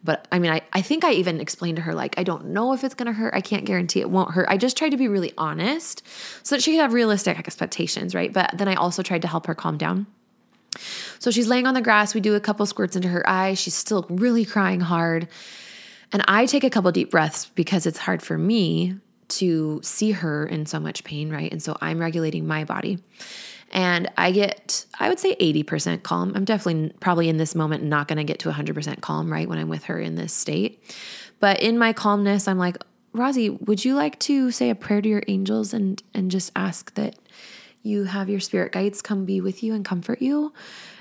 But 0.03 0.27
I 0.31 0.39
mean, 0.39 0.49
I, 0.51 0.61
I 0.73 0.81
think 0.81 1.03
I 1.03 1.11
even 1.11 1.39
explained 1.39 1.75
to 1.75 1.83
her, 1.83 1.93
like, 1.93 2.17
I 2.17 2.23
don't 2.23 2.47
know 2.47 2.73
if 2.73 2.83
it's 2.83 2.95
going 2.95 3.05
to 3.05 3.13
hurt. 3.13 3.35
I 3.35 3.41
can't 3.41 3.63
guarantee 3.63 3.99
it 3.99 4.09
won't 4.09 4.31
hurt. 4.31 4.47
I 4.49 4.57
just 4.57 4.75
tried 4.75 4.89
to 4.89 4.97
be 4.97 5.07
really 5.07 5.33
honest 5.37 6.01
so 6.41 6.55
that 6.55 6.63
she 6.63 6.71
could 6.71 6.81
have 6.81 6.93
realistic 6.93 7.37
expectations, 7.37 8.15
right? 8.15 8.33
But 8.33 8.57
then 8.57 8.67
I 8.67 8.73
also 8.73 9.03
tried 9.03 9.21
to 9.21 9.27
help 9.27 9.45
her 9.45 9.53
calm 9.53 9.77
down. 9.77 10.07
So 11.19 11.29
she's 11.29 11.47
laying 11.47 11.67
on 11.67 11.75
the 11.75 11.81
grass. 11.81 12.15
We 12.15 12.21
do 12.21 12.33
a 12.33 12.39
couple 12.39 12.65
squirts 12.65 12.95
into 12.95 13.07
her 13.09 13.27
eyes. 13.29 13.59
She's 13.59 13.75
still 13.75 14.07
really 14.09 14.45
crying 14.45 14.81
hard. 14.81 15.27
And 16.11 16.23
I 16.27 16.47
take 16.47 16.63
a 16.63 16.69
couple 16.71 16.91
deep 16.91 17.11
breaths 17.11 17.51
because 17.55 17.85
it's 17.85 17.99
hard 17.99 18.23
for 18.23 18.37
me 18.37 18.95
to 19.27 19.79
see 19.83 20.11
her 20.11 20.45
in 20.45 20.65
so 20.65 20.79
much 20.79 21.03
pain, 21.03 21.29
right? 21.29 21.51
And 21.51 21.61
so 21.61 21.77
I'm 21.81 21.99
regulating 21.99 22.47
my 22.47 22.63
body. 22.63 22.99
And 23.71 24.09
I 24.17 24.31
get, 24.31 24.85
I 24.99 25.09
would 25.09 25.19
say 25.19 25.35
80% 25.35 26.03
calm. 26.03 26.31
I'm 26.35 26.45
definitely 26.45 26.93
probably 26.99 27.29
in 27.29 27.37
this 27.37 27.55
moment 27.55 27.83
not 27.83 28.07
going 28.07 28.17
to 28.17 28.23
get 28.23 28.39
to 28.39 28.51
100% 28.51 29.01
calm, 29.01 29.31
right? 29.31 29.49
When 29.49 29.57
I'm 29.57 29.69
with 29.69 29.85
her 29.85 29.99
in 29.99 30.15
this 30.15 30.33
state. 30.33 30.81
But 31.39 31.61
in 31.61 31.77
my 31.77 31.91
calmness, 31.91 32.47
I'm 32.47 32.57
like, 32.57 32.77
Rosie, 33.11 33.49
would 33.49 33.83
you 33.83 33.95
like 33.95 34.19
to 34.21 34.51
say 34.51 34.69
a 34.69 34.75
prayer 34.75 35.01
to 35.01 35.07
your 35.07 35.23
angels 35.27 35.73
and 35.73 36.03
and 36.13 36.29
just 36.29 36.51
ask 36.55 36.93
that 36.95 37.15
you 37.81 38.05
have 38.05 38.29
your 38.29 38.41
spirit 38.41 38.73
guides 38.73 39.01
come 39.01 39.25
be 39.25 39.39
with 39.39 39.63
you 39.63 39.73
and 39.73 39.85
comfort 39.85 40.21
you? 40.21 40.53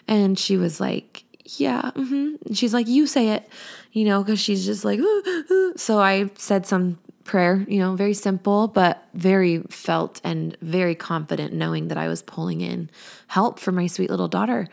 And 0.06 0.38
she 0.38 0.56
was 0.56 0.80
like, 0.80 1.24
yeah. 1.58 1.90
Mm-hmm. 1.94 2.52
She's 2.54 2.72
like, 2.72 2.86
you 2.86 3.06
say 3.06 3.30
it, 3.30 3.48
you 3.92 4.04
know, 4.04 4.22
because 4.22 4.40
she's 4.40 4.64
just 4.64 4.84
like, 4.84 4.98
ooh, 4.98 5.44
ooh. 5.50 5.74
so 5.76 5.98
I 5.98 6.30
said 6.36 6.66
some 6.66 6.98
prayer, 7.24 7.64
you 7.68 7.78
know, 7.78 7.96
very 7.96 8.14
simple, 8.14 8.68
but 8.68 9.06
very 9.14 9.58
felt 9.70 10.20
and 10.22 10.56
very 10.60 10.94
confident 10.94 11.52
knowing 11.52 11.88
that 11.88 11.98
I 11.98 12.08
was 12.08 12.22
pulling 12.22 12.60
in 12.60 12.90
help 13.26 13.58
for 13.58 13.72
my 13.72 13.86
sweet 13.86 14.10
little 14.10 14.28
daughter. 14.28 14.68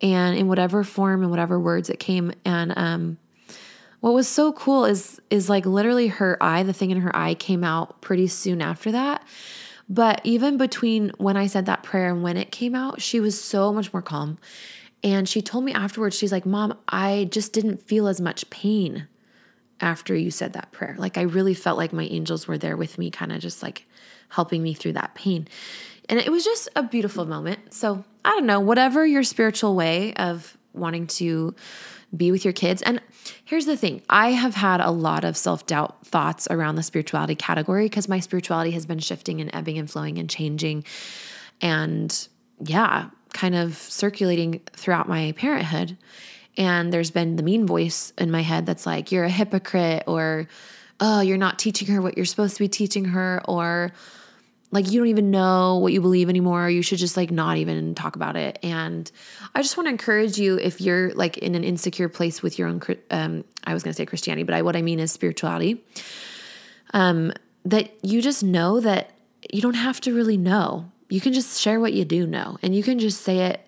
And 0.00 0.38
in 0.38 0.46
whatever 0.46 0.84
form 0.84 1.22
and 1.22 1.30
whatever 1.30 1.58
words 1.58 1.90
it 1.90 1.98
came. 1.98 2.32
And 2.44 2.72
um, 2.76 3.18
what 4.00 4.14
was 4.14 4.28
so 4.28 4.52
cool 4.52 4.84
is 4.84 5.20
is 5.28 5.50
like 5.50 5.66
literally 5.66 6.06
her 6.06 6.40
eye, 6.40 6.62
the 6.62 6.72
thing 6.72 6.92
in 6.92 7.00
her 7.00 7.14
eye 7.16 7.34
came 7.34 7.64
out 7.64 8.00
pretty 8.00 8.28
soon 8.28 8.62
after 8.62 8.92
that. 8.92 9.26
But 9.88 10.20
even 10.22 10.56
between 10.56 11.10
when 11.18 11.36
I 11.36 11.46
said 11.46 11.66
that 11.66 11.82
prayer 11.82 12.10
and 12.10 12.22
when 12.22 12.36
it 12.36 12.52
came 12.52 12.74
out, 12.74 13.00
she 13.00 13.18
was 13.18 13.42
so 13.42 13.72
much 13.72 13.92
more 13.92 14.02
calm. 14.02 14.38
And 15.02 15.28
she 15.28 15.42
told 15.42 15.64
me 15.64 15.72
afterwards, 15.72 16.16
she's 16.16 16.32
like, 16.32 16.44
Mom, 16.46 16.76
I 16.88 17.28
just 17.30 17.52
didn't 17.52 17.82
feel 17.82 18.06
as 18.06 18.20
much 18.20 18.48
pain 18.50 19.08
after 19.80 20.14
you 20.14 20.30
said 20.30 20.52
that 20.54 20.72
prayer. 20.72 20.96
Like 20.98 21.16
I 21.18 21.22
really 21.22 21.54
felt 21.54 21.78
like 21.78 21.92
my 21.92 22.04
angels 22.04 22.46
were 22.46 22.58
there 22.58 22.76
with 22.76 22.98
me, 22.98 23.10
kind 23.10 23.32
of 23.32 23.40
just 23.40 23.62
like 23.62 23.86
helping 24.30 24.62
me 24.62 24.74
through 24.74 24.94
that 24.94 25.14
pain. 25.14 25.48
And 26.08 26.18
it 26.18 26.30
was 26.30 26.44
just 26.44 26.68
a 26.74 26.82
beautiful 26.82 27.24
moment. 27.24 27.74
So 27.74 28.04
I 28.24 28.30
don't 28.30 28.46
know, 28.46 28.60
whatever 28.60 29.06
your 29.06 29.22
spiritual 29.22 29.74
way 29.74 30.14
of 30.14 30.56
wanting 30.72 31.06
to 31.06 31.54
be 32.16 32.30
with 32.30 32.44
your 32.44 32.52
kids. 32.52 32.82
And 32.82 33.00
here's 33.44 33.66
the 33.66 33.76
thing 33.76 34.02
I 34.08 34.32
have 34.32 34.54
had 34.54 34.80
a 34.80 34.90
lot 34.90 35.24
of 35.24 35.36
self 35.36 35.66
doubt 35.66 36.06
thoughts 36.06 36.48
around 36.50 36.76
the 36.76 36.82
spirituality 36.82 37.34
category 37.34 37.84
because 37.84 38.08
my 38.08 38.20
spirituality 38.20 38.70
has 38.72 38.86
been 38.86 38.98
shifting 38.98 39.40
and 39.40 39.54
ebbing 39.54 39.78
and 39.78 39.90
flowing 39.90 40.18
and 40.18 40.28
changing. 40.28 40.84
And 41.60 42.28
yeah, 42.60 43.10
kind 43.32 43.54
of 43.54 43.76
circulating 43.76 44.60
throughout 44.72 45.08
my 45.08 45.32
parenthood. 45.32 45.96
And 46.56 46.92
there's 46.92 47.10
been 47.10 47.36
the 47.36 47.42
mean 47.42 47.66
voice 47.66 48.12
in 48.18 48.30
my 48.30 48.42
head 48.42 48.66
that's 48.66 48.86
like, 48.86 49.12
you're 49.12 49.24
a 49.24 49.30
hypocrite, 49.30 50.04
or, 50.06 50.48
oh, 50.98 51.20
you're 51.20 51.36
not 51.36 51.58
teaching 51.58 51.88
her 51.88 52.02
what 52.02 52.16
you're 52.16 52.26
supposed 52.26 52.56
to 52.56 52.62
be 52.62 52.68
teaching 52.68 53.04
her, 53.06 53.40
or 53.46 53.92
like 54.70 54.90
you 54.90 55.00
don't 55.00 55.08
even 55.08 55.30
know 55.30 55.78
what 55.78 55.92
you 55.92 56.00
believe 56.00 56.28
anymore. 56.28 56.68
You 56.68 56.82
should 56.82 56.98
just 56.98 57.16
like 57.16 57.30
not 57.30 57.56
even 57.56 57.94
talk 57.94 58.16
about 58.16 58.36
it. 58.36 58.58
And 58.62 59.10
I 59.54 59.62
just 59.62 59.76
want 59.76 59.86
to 59.86 59.90
encourage 59.90 60.38
you 60.38 60.58
if 60.58 60.80
you're 60.80 61.12
like 61.14 61.38
in 61.38 61.54
an 61.54 61.64
insecure 61.64 62.08
place 62.08 62.42
with 62.42 62.58
your 62.58 62.68
own, 62.68 62.82
um, 63.10 63.44
I 63.64 63.72
was 63.72 63.82
going 63.82 63.92
to 63.92 63.96
say 63.96 64.04
Christianity, 64.04 64.42
but 64.42 64.54
I, 64.54 64.62
what 64.62 64.76
I 64.76 64.82
mean 64.82 65.00
is 65.00 65.10
spirituality, 65.12 65.82
um, 66.92 67.32
that 67.64 67.92
you 68.02 68.20
just 68.20 68.42
know 68.42 68.80
that 68.80 69.12
you 69.52 69.62
don't 69.62 69.74
have 69.74 70.00
to 70.02 70.14
really 70.14 70.36
know. 70.36 70.90
You 71.08 71.20
can 71.20 71.32
just 71.32 71.60
share 71.60 71.80
what 71.80 71.92
you 71.94 72.04
do 72.04 72.26
know, 72.26 72.58
and 72.62 72.74
you 72.74 72.82
can 72.82 72.98
just 72.98 73.22
say 73.22 73.38
it 73.38 73.66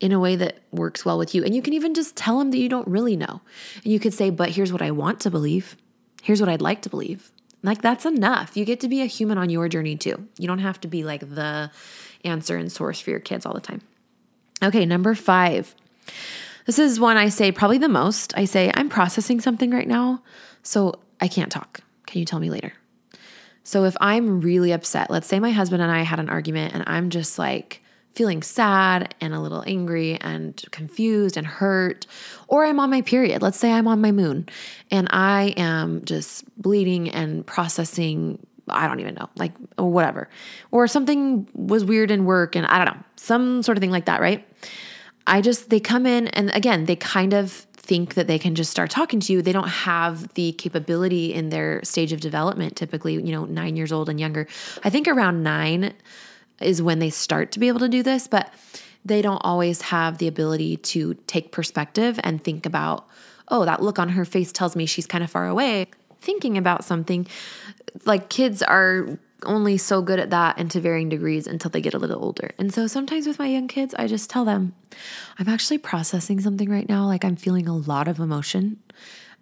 in 0.00 0.12
a 0.12 0.20
way 0.20 0.36
that 0.36 0.58
works 0.70 1.04
well 1.04 1.18
with 1.18 1.34
you. 1.34 1.44
And 1.44 1.54
you 1.54 1.62
can 1.62 1.72
even 1.72 1.94
just 1.94 2.16
tell 2.16 2.38
them 2.38 2.50
that 2.50 2.58
you 2.58 2.68
don't 2.68 2.86
really 2.86 3.16
know. 3.16 3.40
And 3.82 3.92
you 3.92 3.98
could 3.98 4.12
say, 4.12 4.30
but 4.30 4.50
here's 4.50 4.72
what 4.72 4.82
I 4.82 4.90
want 4.90 5.20
to 5.20 5.30
believe. 5.30 5.76
Here's 6.22 6.40
what 6.40 6.50
I'd 6.50 6.60
like 6.60 6.82
to 6.82 6.90
believe. 6.90 7.30
Like 7.62 7.82
that's 7.82 8.04
enough. 8.04 8.56
You 8.56 8.64
get 8.64 8.80
to 8.80 8.88
be 8.88 9.00
a 9.02 9.06
human 9.06 9.38
on 9.38 9.50
your 9.50 9.68
journey 9.68 9.96
too. 9.96 10.28
You 10.38 10.46
don't 10.46 10.58
have 10.58 10.80
to 10.82 10.88
be 10.88 11.02
like 11.02 11.20
the 11.20 11.70
answer 12.24 12.56
and 12.56 12.70
source 12.70 13.00
for 13.00 13.10
your 13.10 13.20
kids 13.20 13.46
all 13.46 13.54
the 13.54 13.60
time. 13.60 13.80
Okay, 14.62 14.86
number 14.86 15.14
five. 15.14 15.74
This 16.66 16.78
is 16.78 17.00
one 17.00 17.16
I 17.16 17.28
say 17.28 17.52
probably 17.52 17.78
the 17.78 17.88
most. 17.88 18.36
I 18.36 18.44
say, 18.44 18.70
I'm 18.74 18.88
processing 18.88 19.40
something 19.40 19.70
right 19.70 19.86
now, 19.86 20.22
so 20.62 20.94
I 21.20 21.28
can't 21.28 21.50
talk. 21.50 21.80
Can 22.06 22.20
you 22.20 22.24
tell 22.24 22.40
me 22.40 22.50
later? 22.50 22.72
So 23.64 23.84
if 23.84 23.96
I'm 24.00 24.40
really 24.40 24.72
upset, 24.72 25.10
let's 25.10 25.26
say 25.26 25.40
my 25.40 25.50
husband 25.50 25.82
and 25.82 25.90
I 25.90 26.02
had 26.02 26.20
an 26.20 26.28
argument 26.28 26.74
and 26.74 26.84
I'm 26.86 27.10
just 27.10 27.38
like, 27.38 27.82
feeling 28.16 28.42
sad 28.42 29.14
and 29.20 29.34
a 29.34 29.40
little 29.40 29.62
angry 29.66 30.18
and 30.20 30.64
confused 30.72 31.36
and 31.36 31.46
hurt, 31.46 32.06
or 32.48 32.64
I'm 32.64 32.80
on 32.80 32.90
my 32.90 33.02
period. 33.02 33.42
Let's 33.42 33.58
say 33.58 33.70
I'm 33.70 33.86
on 33.86 34.00
my 34.00 34.10
moon 34.10 34.48
and 34.90 35.06
I 35.10 35.54
am 35.56 36.04
just 36.04 36.44
bleeding 36.60 37.10
and 37.10 37.46
processing 37.46 38.38
I 38.68 38.88
don't 38.88 38.98
even 38.98 39.14
know, 39.14 39.28
like, 39.36 39.52
or 39.78 39.90
whatever. 39.92 40.28
Or 40.72 40.88
something 40.88 41.46
was 41.54 41.84
weird 41.84 42.10
in 42.10 42.24
work 42.24 42.56
and 42.56 42.66
I 42.66 42.84
don't 42.84 42.96
know, 42.96 43.02
some 43.14 43.62
sort 43.62 43.78
of 43.78 43.80
thing 43.80 43.92
like 43.92 44.06
that, 44.06 44.20
right? 44.20 44.44
I 45.26 45.40
just, 45.40 45.70
they 45.70 45.80
come 45.80 46.04
in 46.04 46.26
and 46.28 46.50
again, 46.50 46.86
they 46.86 46.96
kind 46.96 47.32
of 47.32 47.52
think 47.76 48.14
that 48.14 48.26
they 48.26 48.38
can 48.38 48.56
just 48.56 48.70
start 48.70 48.90
talking 48.90 49.20
to 49.20 49.32
you. 49.32 49.42
They 49.42 49.52
don't 49.52 49.68
have 49.68 50.34
the 50.34 50.52
capability 50.52 51.32
in 51.32 51.50
their 51.50 51.82
stage 51.84 52.12
of 52.12 52.20
development, 52.20 52.76
typically, 52.76 53.14
you 53.14 53.32
know, 53.32 53.44
nine 53.44 53.76
years 53.76 53.92
old 53.92 54.08
and 54.08 54.18
younger. 54.18 54.48
I 54.82 54.90
think 54.90 55.06
around 55.06 55.44
nine 55.44 55.94
is 56.60 56.82
when 56.82 56.98
they 56.98 57.10
start 57.10 57.52
to 57.52 57.58
be 57.58 57.68
able 57.68 57.80
to 57.80 57.88
do 57.88 58.02
this, 58.02 58.26
but 58.26 58.52
they 59.04 59.22
don't 59.22 59.40
always 59.44 59.82
have 59.82 60.18
the 60.18 60.26
ability 60.26 60.76
to 60.78 61.14
take 61.26 61.52
perspective 61.52 62.18
and 62.24 62.42
think 62.42 62.66
about, 62.66 63.06
oh, 63.48 63.64
that 63.64 63.82
look 63.82 63.98
on 63.98 64.10
her 64.10 64.24
face 64.24 64.52
tells 64.52 64.74
me 64.74 64.86
she's 64.86 65.06
kind 65.06 65.22
of 65.22 65.30
far 65.30 65.46
away. 65.46 65.86
Thinking 66.20 66.58
about 66.58 66.84
something 66.84 67.26
like 68.04 68.28
kids 68.28 68.62
are 68.62 69.18
only 69.44 69.76
so 69.76 70.02
good 70.02 70.18
at 70.18 70.30
that 70.30 70.58
and 70.58 70.70
to 70.70 70.80
varying 70.80 71.08
degrees 71.08 71.46
until 71.46 71.70
they 71.70 71.80
get 71.80 71.94
a 71.94 71.98
little 71.98 72.22
older. 72.22 72.50
And 72.58 72.72
so 72.72 72.86
sometimes 72.86 73.26
with 73.26 73.38
my 73.38 73.46
young 73.46 73.68
kids, 73.68 73.94
I 73.94 74.06
just 74.06 74.30
tell 74.30 74.44
them, 74.44 74.74
I'm 75.38 75.48
actually 75.48 75.78
processing 75.78 76.40
something 76.40 76.68
right 76.68 76.88
now. 76.88 77.06
Like 77.06 77.24
I'm 77.24 77.36
feeling 77.36 77.68
a 77.68 77.76
lot 77.76 78.08
of 78.08 78.18
emotion 78.18 78.80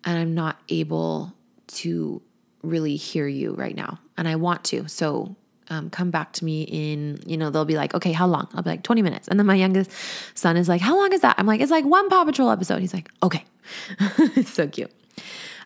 and 0.04 0.18
I'm 0.18 0.34
not 0.34 0.60
able 0.68 1.32
to 1.68 2.20
really 2.62 2.96
hear 2.96 3.26
you 3.26 3.54
right 3.54 3.74
now. 3.74 3.98
And 4.16 4.28
I 4.28 4.36
want 4.36 4.64
to. 4.64 4.88
So 4.88 5.36
um, 5.70 5.90
come 5.90 6.10
back 6.10 6.32
to 6.34 6.44
me 6.44 6.62
in, 6.62 7.20
you 7.26 7.36
know, 7.36 7.50
they'll 7.50 7.64
be 7.64 7.76
like, 7.76 7.94
okay, 7.94 8.12
how 8.12 8.26
long? 8.26 8.48
I'll 8.54 8.62
be 8.62 8.70
like 8.70 8.82
20 8.82 9.02
minutes. 9.02 9.28
And 9.28 9.38
then 9.38 9.46
my 9.46 9.54
youngest 9.54 9.90
son 10.34 10.56
is 10.56 10.68
like, 10.68 10.80
how 10.80 10.96
long 10.96 11.12
is 11.12 11.20
that? 11.20 11.36
I'm 11.38 11.46
like, 11.46 11.60
it's 11.60 11.70
like 11.70 11.84
one 11.84 12.08
Paw 12.08 12.24
Patrol 12.24 12.50
episode. 12.50 12.80
He's 12.80 12.94
like, 12.94 13.10
okay. 13.22 13.44
it's 14.18 14.52
so 14.52 14.68
cute. 14.68 14.90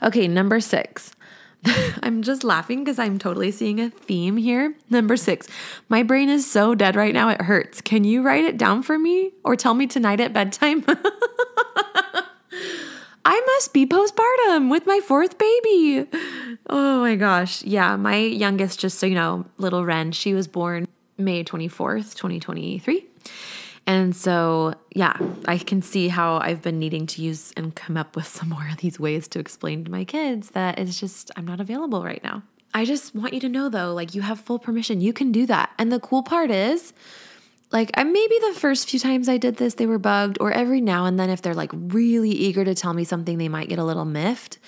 Okay, 0.02 0.28
number 0.28 0.61
six. 0.61 1.12
I'm 2.02 2.22
just 2.22 2.44
laughing 2.44 2.84
because 2.84 2.98
I'm 2.98 3.18
totally 3.18 3.50
seeing 3.50 3.80
a 3.80 3.90
theme 3.90 4.37
here. 4.37 4.74
Number 4.90 5.16
six, 5.16 5.48
my 5.88 6.02
brain 6.02 6.28
is 6.28 6.50
so 6.50 6.74
dead 6.74 6.96
right 6.96 7.12
now, 7.12 7.28
it 7.30 7.42
hurts. 7.42 7.80
Can 7.80 8.04
you 8.04 8.22
write 8.22 8.44
it 8.44 8.56
down 8.56 8.82
for 8.82 8.98
me 8.98 9.32
or 9.44 9.56
tell 9.56 9.74
me 9.74 9.87
tonight 9.87 10.20
at 10.20 10.32
bedtime? 10.32 10.84
I 13.30 13.42
must 13.44 13.74
be 13.74 13.84
postpartum 13.84 14.70
with 14.70 14.86
my 14.86 15.00
fourth 15.00 15.36
baby. 15.36 16.08
Oh 16.70 17.00
my 17.00 17.14
gosh. 17.14 17.62
Yeah, 17.62 17.94
my 17.96 18.16
youngest, 18.16 18.80
just 18.80 18.98
so 18.98 19.04
you 19.04 19.14
know, 19.14 19.44
little 19.58 19.84
Ren, 19.84 20.12
she 20.12 20.32
was 20.32 20.48
born 20.48 20.88
May 21.18 21.44
24th, 21.44 22.14
2023. 22.14 23.04
And 23.86 24.16
so, 24.16 24.72
yeah, 24.94 25.14
I 25.46 25.58
can 25.58 25.82
see 25.82 26.08
how 26.08 26.38
I've 26.38 26.62
been 26.62 26.78
needing 26.78 27.06
to 27.06 27.20
use 27.20 27.52
and 27.54 27.74
come 27.74 27.98
up 27.98 28.16
with 28.16 28.26
some 28.36 28.48
more 28.48 28.66
of 28.72 28.78
these 28.78 28.98
ways 28.98 29.28
to 29.28 29.38
explain 29.38 29.84
to 29.84 29.90
my 29.90 30.04
kids 30.04 30.52
that 30.52 30.78
it's 30.78 30.98
just, 30.98 31.30
I'm 31.36 31.44
not 31.44 31.60
available 31.60 32.02
right 32.02 32.24
now. 32.24 32.42
I 32.72 32.86
just 32.86 33.14
want 33.14 33.34
you 33.34 33.40
to 33.40 33.48
know 33.50 33.68
though, 33.68 33.92
like 33.92 34.14
you 34.14 34.22
have 34.22 34.40
full 34.40 34.58
permission. 34.58 35.02
You 35.02 35.12
can 35.12 35.32
do 35.32 35.44
that. 35.44 35.70
And 35.76 35.92
the 35.92 36.00
cool 36.00 36.22
part 36.22 36.50
is, 36.50 36.94
like, 37.70 37.90
I 37.94 38.04
maybe 38.04 38.37
the 38.48 38.54
first 38.54 38.88
few 38.88 38.98
times 38.98 39.28
I 39.28 39.37
did 39.37 39.57
this, 39.57 39.74
they 39.74 39.87
were 39.87 39.98
bugged, 39.98 40.38
or 40.40 40.50
every 40.52 40.81
now 40.81 41.04
and 41.04 41.18
then, 41.18 41.31
if 41.31 41.42
they're 41.42 41.54
like 41.54 41.70
really 41.72 42.31
eager 42.31 42.64
to 42.64 42.74
tell 42.74 42.94
me 42.94 43.04
something, 43.04 43.38
they 43.38 43.48
might 43.48 43.68
get 43.68 43.78
a 43.78 43.85
little 43.85 44.04
miffed. 44.04 44.59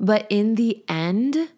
But 0.00 0.26
in 0.28 0.56
the 0.56 0.82
end, 0.88 1.50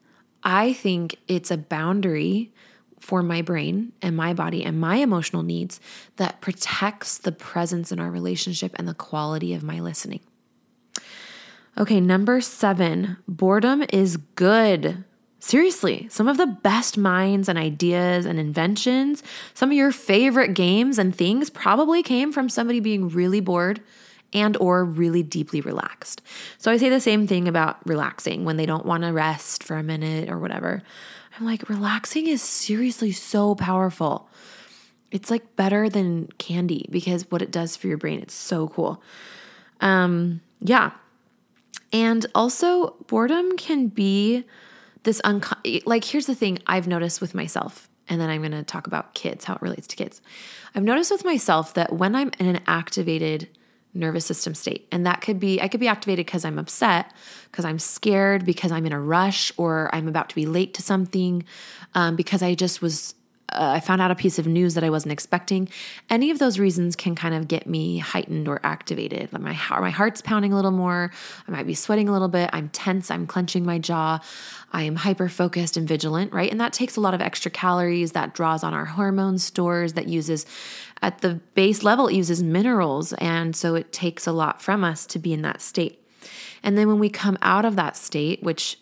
I 0.43 0.75
think 0.75 1.17
it's 1.27 1.51
a 1.51 1.57
boundary 1.57 2.53
for 3.01 3.23
my 3.23 3.43
brain 3.43 3.93
and 4.03 4.17
my 4.17 4.33
body 4.33 4.65
and 4.65 4.81
my 4.81 4.97
emotional 4.97 5.43
needs 5.43 5.81
that 6.17 6.41
protects 6.41 7.19
the 7.19 7.33
presence 7.33 7.93
in 7.93 8.01
our 8.01 8.11
relationship 8.11 8.73
and 8.77 8.89
the 8.89 8.95
quality 8.95 9.55
of 9.55 9.63
my 9.63 9.81
listening. 9.81 10.21
Okay, 11.77 12.01
number 12.01 12.41
seven, 12.41 13.17
boredom 13.27 13.85
is 13.91 14.17
good. 14.17 15.05
Seriously, 15.45 16.09
some 16.11 16.27
of 16.27 16.39
the 16.39 16.47
best 16.47 16.97
minds 16.97 17.51
and 17.51 17.59
ideas 17.59 18.25
and 18.25 18.41
inventions, 18.41 19.23
some 19.53 19.71
of 19.71 19.77
your 19.77 19.93
favorite 19.93 20.55
games 20.55 20.99
and 20.99 21.15
things 21.15 21.51
probably 21.51 22.03
came 22.03 22.33
from 22.33 22.49
somebody 22.49 22.81
being 22.81 23.11
really 23.11 23.41
bored 23.41 23.83
and 24.33 24.57
or 24.57 24.87
really 24.87 25.23
deeply 25.23 25.61
relaxed. 25.61 26.23
So 26.57 26.71
I 26.71 26.79
say 26.79 26.89
the 26.89 26.99
same 26.99 27.27
thing 27.27 27.47
about 27.47 27.87
relaxing 27.87 28.47
when 28.47 28.57
they 28.57 28.65
don't 28.65 28.87
want 28.87 29.03
to 29.03 29.13
rest 29.13 29.63
for 29.63 29.77
a 29.77 29.83
minute 29.83 30.31
or 30.31 30.39
whatever. 30.39 30.83
I'm 31.39 31.45
like, 31.45 31.69
relaxing 31.69 32.27
is 32.27 32.41
seriously 32.41 33.13
so 33.13 33.55
powerful. 33.55 34.31
It's 35.11 35.31
like 35.31 35.57
better 35.57 35.91
than 35.91 36.29
candy 36.39 36.87
because 36.89 37.31
what 37.31 37.43
it 37.43 37.51
does 37.51 37.77
for 37.77 37.87
your 37.87 37.99
brain, 37.99 38.21
it's 38.21 38.33
so 38.33 38.69
cool. 38.69 39.03
Um, 39.83 40.41
yeah. 40.61 40.93
And 41.93 42.25
also, 42.35 42.97
boredom 43.09 43.59
can 43.59 43.89
be 43.89 44.45
this 45.05 45.21
unco- 45.25 45.57
like 45.87 46.05
here's 46.05 46.27
the 46.27 46.35
thing 46.35 46.59
I've 46.67 46.89
noticed 46.89 47.21
with 47.21 47.35
myself 47.35 47.89
and 48.09 48.21
then 48.21 48.29
I'm 48.29 48.43
going 48.43 48.53
to 48.53 48.63
talk 48.63 48.87
about 48.87 49.15
kids 49.15 49.45
how 49.45 49.55
it 49.55 49.63
relates 49.63 49.87
to 49.89 49.97
kids. 49.97 50.21
I've 50.75 50.83
noticed 50.83 51.11
with 51.11 51.25
myself 51.25 51.75
that 51.75 51.93
when 51.93 52.15
I'm 52.15 52.31
in 52.39 52.47
an 52.47 52.61
activated 52.67 53.49
nervous 53.95 54.27
system 54.27 54.55
state. 54.55 54.89
And 54.91 55.07
that 55.07 55.21
could 55.21 55.39
be, 55.39 55.63
I 55.63 55.69
could 55.69 55.81
be 55.81 55.89
activated 55.89 56.27
because 56.27 56.45
I'm 56.45 56.59
upset, 56.59 57.13
because 57.51 57.65
I'm 57.65 57.79
scared, 57.79 58.45
because 58.45 58.73
I'm 58.73 58.85
in 58.87 58.93
a 58.93 59.01
rush, 59.01 59.53
or 59.57 59.89
I'm 59.95 60.09
about 60.09 60.29
to 60.31 60.35
be 60.35 60.47
late 60.47 60.75
to 60.75 60.83
something, 60.83 61.45
um, 61.95 62.17
because 62.17 62.43
I 62.43 62.55
just 62.55 62.83
was, 62.83 63.15
Uh, 63.55 63.73
I 63.77 63.81
found 63.81 64.03
out 64.03 64.11
a 64.11 64.15
piece 64.15 64.39
of 64.39 64.47
news 64.47 64.75
that 64.75 64.85
I 64.85 64.91
wasn't 64.91 65.13
expecting. 65.13 65.69
Any 66.11 66.31
of 66.31 66.39
those 66.39 66.59
reasons 66.59 66.97
can 66.97 67.15
kind 67.15 67.35
of 67.35 67.49
get 67.49 67.67
me 67.67 67.99
heightened 67.99 68.49
or 68.49 68.61
activated. 68.65 69.33
Like 69.33 69.43
my, 69.43 69.59
my 69.81 69.91
heart's 69.91 70.21
pounding 70.21 70.53
a 70.53 70.57
little 70.57 70.71
more. 70.71 71.11
I 71.47 71.51
might 71.51 71.67
be 71.67 71.75
sweating 71.75 72.09
a 72.09 72.13
little 72.13 72.29
bit. 72.29 72.51
I'm 72.53 72.69
tense. 72.71 73.11
I'm 73.11 73.27
clenching 73.27 73.65
my 73.65 73.79
jaw. 73.79 74.21
I 74.73 74.83
am 74.83 74.97
hyper 74.97 75.29
focused 75.29 75.77
and 75.77 75.87
vigilant, 75.87 76.33
right? 76.33 76.51
And 76.51 76.61
that 76.61 76.73
takes 76.73 76.97
a 76.97 77.01
lot 77.01 77.15
of 77.15 77.21
extra 77.21 77.51
calories. 77.51 78.13
That 78.13 78.35
draws 78.35 78.65
on 78.65 78.75
our 78.75 78.87
hormone 78.87 79.39
stores, 79.39 79.93
that 79.93 80.09
uses 80.09 80.47
at 81.01 81.19
the 81.19 81.35
base 81.55 81.83
level, 81.83 82.09
it 82.09 82.15
uses 82.15 82.43
minerals. 82.43 83.13
And 83.15 83.55
so 83.55 83.77
it 83.77 83.93
takes 83.93 84.27
a 84.27 84.33
lot 84.33 84.61
from 84.61 84.83
us 84.83 85.07
to 85.07 85.19
be 85.19 85.33
in 85.33 85.43
that 85.43 85.61
state. 85.61 86.01
And 86.63 86.77
then 86.77 86.89
when 86.89 86.99
we 86.99 87.11
come 87.11 87.39
out 87.43 87.65
of 87.65 87.77
that 87.77 87.97
state, 87.97 88.43
which 88.43 88.79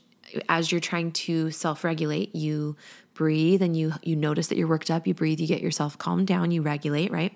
as 0.49 0.73
you're 0.73 0.81
trying 0.81 1.13
to 1.13 1.51
self-regulate, 1.51 2.35
you 2.35 2.77
breathe 3.15 3.63
and 3.63 3.77
you 3.77 3.93
you 4.03 4.17
notice 4.17 4.49
that 4.49 4.59
you're 4.59 4.69
worked 4.69 4.91
up, 4.91 5.07
you 5.07 5.15
breathe, 5.15 5.41
you 5.41 5.47
get 5.47 5.61
yourself 5.61 5.99
calmed 5.99 6.27
down, 6.27 6.51
you 6.51 6.63
regulate, 6.63 7.11
right? 7.11 7.33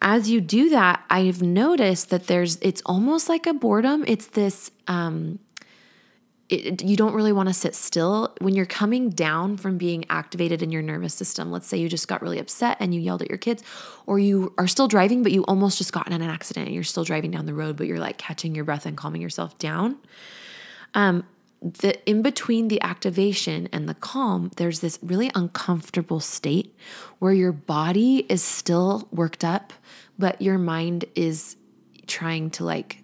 As 0.00 0.28
you 0.28 0.40
do 0.40 0.70
that, 0.70 1.04
I've 1.10 1.42
noticed 1.42 2.10
that 2.10 2.26
there's 2.26 2.56
it's 2.56 2.82
almost 2.84 3.28
like 3.28 3.46
a 3.46 3.54
boredom. 3.54 4.04
It's 4.06 4.26
this 4.26 4.70
um 4.88 5.38
it, 6.52 6.82
you 6.82 6.96
don't 6.96 7.14
really 7.14 7.32
want 7.32 7.48
to 7.48 7.54
sit 7.54 7.74
still 7.74 8.34
when 8.40 8.54
you're 8.54 8.66
coming 8.66 9.08
down 9.08 9.56
from 9.56 9.78
being 9.78 10.04
activated 10.10 10.62
in 10.62 10.70
your 10.70 10.82
nervous 10.82 11.14
system. 11.14 11.50
Let's 11.50 11.66
say 11.66 11.78
you 11.78 11.88
just 11.88 12.08
got 12.08 12.20
really 12.20 12.38
upset 12.38 12.76
and 12.78 12.94
you 12.94 13.00
yelled 13.00 13.22
at 13.22 13.30
your 13.30 13.38
kids, 13.38 13.62
or 14.06 14.18
you 14.18 14.52
are 14.58 14.68
still 14.68 14.86
driving, 14.86 15.22
but 15.22 15.32
you 15.32 15.44
almost 15.44 15.78
just 15.78 15.94
got 15.94 16.06
in 16.06 16.12
an 16.12 16.22
accident 16.22 16.66
and 16.66 16.74
you're 16.74 16.84
still 16.84 17.04
driving 17.04 17.30
down 17.30 17.46
the 17.46 17.54
road, 17.54 17.76
but 17.76 17.86
you're 17.86 18.00
like 18.00 18.18
catching 18.18 18.54
your 18.54 18.64
breath 18.64 18.84
and 18.84 18.98
calming 18.98 19.22
yourself 19.22 19.56
down. 19.58 19.96
Um, 20.92 21.24
the 21.62 22.04
in 22.08 22.22
between 22.22 22.68
the 22.68 22.80
activation 22.82 23.68
and 23.72 23.88
the 23.88 23.94
calm, 23.94 24.50
there's 24.56 24.80
this 24.80 24.98
really 25.02 25.30
uncomfortable 25.34 26.20
state 26.20 26.76
where 27.18 27.32
your 27.32 27.52
body 27.52 28.26
is 28.28 28.42
still 28.42 29.08
worked 29.12 29.44
up, 29.44 29.72
but 30.18 30.42
your 30.42 30.58
mind 30.58 31.04
is 31.14 31.56
trying 32.06 32.50
to 32.50 32.64
like 32.64 33.02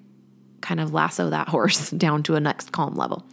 kind 0.61 0.81
of 0.81 0.92
lasso 0.92 1.31
that 1.31 1.49
horse 1.55 1.90
down 1.90 2.23
to 2.25 2.35
a 2.35 2.40
next 2.40 2.73
calm 2.73 2.97
level. 2.97 3.25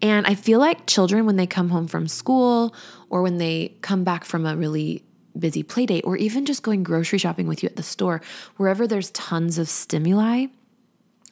And 0.00 0.26
I 0.26 0.34
feel 0.34 0.58
like 0.58 0.86
children, 0.86 1.26
when 1.26 1.36
they 1.36 1.46
come 1.46 1.70
home 1.70 1.86
from 1.86 2.08
school 2.08 2.74
or 3.08 3.22
when 3.22 3.38
they 3.38 3.76
come 3.82 4.04
back 4.04 4.24
from 4.24 4.46
a 4.46 4.56
really 4.56 5.04
busy 5.38 5.62
play 5.62 5.86
date, 5.86 6.04
or 6.04 6.16
even 6.16 6.44
just 6.44 6.62
going 6.62 6.82
grocery 6.82 7.18
shopping 7.18 7.46
with 7.46 7.62
you 7.62 7.68
at 7.68 7.76
the 7.76 7.82
store, 7.82 8.20
wherever 8.56 8.86
there's 8.86 9.10
tons 9.12 9.58
of 9.58 9.68
stimuli, 9.68 10.46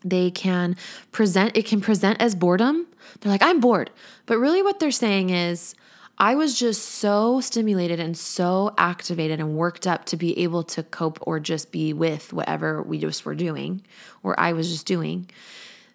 they 0.05 0.31
can 0.31 0.77
present, 1.13 1.57
it 1.57 1.67
can 1.67 1.81
present 1.81 2.21
as 2.21 2.35
boredom. 2.35 2.87
They're 3.21 3.33
like, 3.33 3.43
I'm 3.43 3.61
bored. 3.61 3.91
But 4.27 4.39
really, 4.39 4.63
what 4.63 4.81
they're 4.81 4.91
saying 4.91 5.31
is, 5.31 5.75
I 6.19 6.35
was 6.35 6.59
just 6.59 6.85
so 6.85 7.41
stimulated 7.41 7.99
and 7.99 8.15
so 8.15 8.75
activated 8.77 9.41
and 9.41 9.57
worked 9.57 9.87
up 9.87 10.05
to 10.07 10.19
be 10.19 10.39
able 10.41 10.63
to 10.65 10.83
cope 10.83 11.19
or 11.23 11.41
just 11.41 11.73
be 11.73 11.95
with 11.95 12.35
whatever 12.35 12.83
we 12.83 12.99
just 12.99 13.25
were 13.25 13.35
doing 13.35 13.81
or 14.23 14.39
I 14.39 14.53
was 14.53 14.71
just 14.71 14.85
doing 14.85 15.31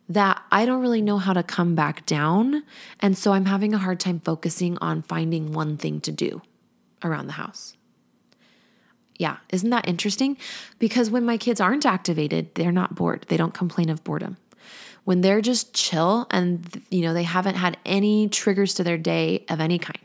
that 0.10 0.42
I 0.52 0.66
don't 0.66 0.82
really 0.82 1.02
know 1.02 1.20
how 1.20 1.34
to 1.34 1.44
come 1.44 1.76
back 1.76 2.06
down. 2.08 2.64
And 3.00 3.18
so 3.18 3.34
I'm 3.34 3.46
having 3.46 3.74
a 3.74 3.78
hard 3.78 4.00
time 4.00 4.20
focusing 4.20 4.78
on 4.80 5.02
finding 5.04 5.52
one 5.52 5.78
thing 5.78 6.02
to 6.02 6.12
do 6.12 6.42
around 7.04 7.28
the 7.28 7.34
house. 7.34 7.76
Yeah, 9.18 9.38
isn't 9.50 9.70
that 9.70 9.88
interesting? 9.88 10.38
Because 10.78 11.10
when 11.10 11.24
my 11.24 11.38
kids 11.38 11.62
aren't 11.62 11.86
activated, 11.86 12.54
they're 12.56 12.72
not 12.72 12.96
bored. 12.96 13.26
They 13.30 13.38
don't 13.38 13.54
complain 13.54 13.90
of 13.90 14.04
boredom. 14.04 14.38
When 15.06 15.22
they're 15.22 15.42
just 15.42 15.74
chill 15.74 16.28
and 16.30 16.84
you 16.90 17.02
know, 17.02 17.14
they 17.14 17.24
haven't 17.24 17.56
had 17.56 17.78
any 17.86 18.28
triggers 18.28 18.74
to 18.76 18.84
their 18.84 18.98
day 18.98 19.46
of 19.50 19.60
any 19.60 19.80
kind 19.80 20.00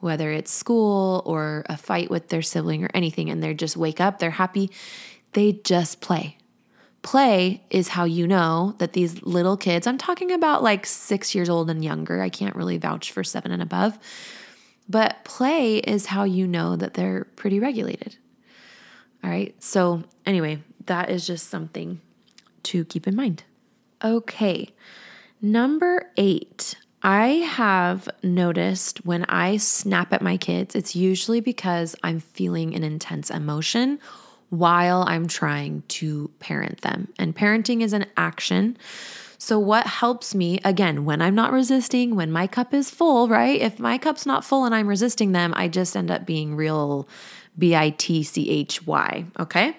whether 0.00 0.30
it's 0.30 0.52
school 0.52 1.22
or 1.24 1.64
a 1.68 1.76
fight 1.76 2.10
with 2.10 2.28
their 2.28 2.42
sibling 2.42 2.84
or 2.84 2.90
anything, 2.94 3.30
and 3.30 3.42
they 3.42 3.54
just 3.54 3.76
wake 3.76 4.00
up, 4.00 4.18
they're 4.18 4.30
happy, 4.30 4.70
they 5.32 5.52
just 5.52 6.00
play. 6.00 6.36
Play 7.02 7.62
is 7.70 7.88
how 7.88 8.04
you 8.04 8.26
know 8.26 8.74
that 8.78 8.92
these 8.92 9.22
little 9.22 9.56
kids, 9.56 9.86
I'm 9.86 9.98
talking 9.98 10.32
about 10.32 10.62
like 10.62 10.86
six 10.86 11.34
years 11.34 11.48
old 11.48 11.70
and 11.70 11.84
younger, 11.84 12.20
I 12.20 12.28
can't 12.28 12.56
really 12.56 12.78
vouch 12.78 13.12
for 13.12 13.22
seven 13.22 13.52
and 13.52 13.62
above, 13.62 13.98
but 14.88 15.24
play 15.24 15.78
is 15.78 16.06
how 16.06 16.24
you 16.24 16.46
know 16.46 16.76
that 16.76 16.94
they're 16.94 17.24
pretty 17.36 17.58
regulated. 17.58 18.16
All 19.24 19.30
right. 19.30 19.60
So, 19.62 20.04
anyway, 20.24 20.62
that 20.86 21.10
is 21.10 21.26
just 21.26 21.48
something 21.48 22.00
to 22.64 22.84
keep 22.84 23.08
in 23.08 23.16
mind. 23.16 23.42
Okay. 24.04 24.70
Number 25.40 26.10
eight, 26.16 26.76
I 27.02 27.26
have 27.26 28.08
noticed 28.22 29.04
when 29.04 29.24
I 29.24 29.58
snap 29.58 30.12
at 30.12 30.22
my 30.22 30.36
kids, 30.36 30.74
it's 30.74 30.96
usually 30.96 31.40
because 31.40 31.94
I'm 32.02 32.20
feeling 32.20 32.74
an 32.74 32.82
intense 32.82 33.30
emotion 33.30 34.00
while 34.48 35.04
I'm 35.06 35.28
trying 35.28 35.82
to 35.88 36.30
parent 36.38 36.80
them. 36.80 37.12
And 37.18 37.36
parenting 37.36 37.82
is 37.82 37.92
an 37.92 38.06
action. 38.16 38.76
So, 39.38 39.58
what 39.58 39.86
helps 39.86 40.34
me, 40.34 40.58
again, 40.64 41.04
when 41.04 41.20
I'm 41.20 41.34
not 41.34 41.52
resisting, 41.52 42.16
when 42.16 42.32
my 42.32 42.46
cup 42.46 42.72
is 42.72 42.90
full, 42.90 43.28
right? 43.28 43.60
If 43.60 43.78
my 43.78 43.98
cup's 43.98 44.24
not 44.24 44.44
full 44.44 44.64
and 44.64 44.74
I'm 44.74 44.88
resisting 44.88 45.32
them, 45.32 45.52
I 45.56 45.68
just 45.68 45.96
end 45.96 46.10
up 46.10 46.24
being 46.24 46.56
real 46.56 47.06
B 47.58 47.76
I 47.76 47.90
T 47.90 48.22
C 48.22 48.48
H 48.48 48.86
Y, 48.86 49.26
okay? 49.38 49.76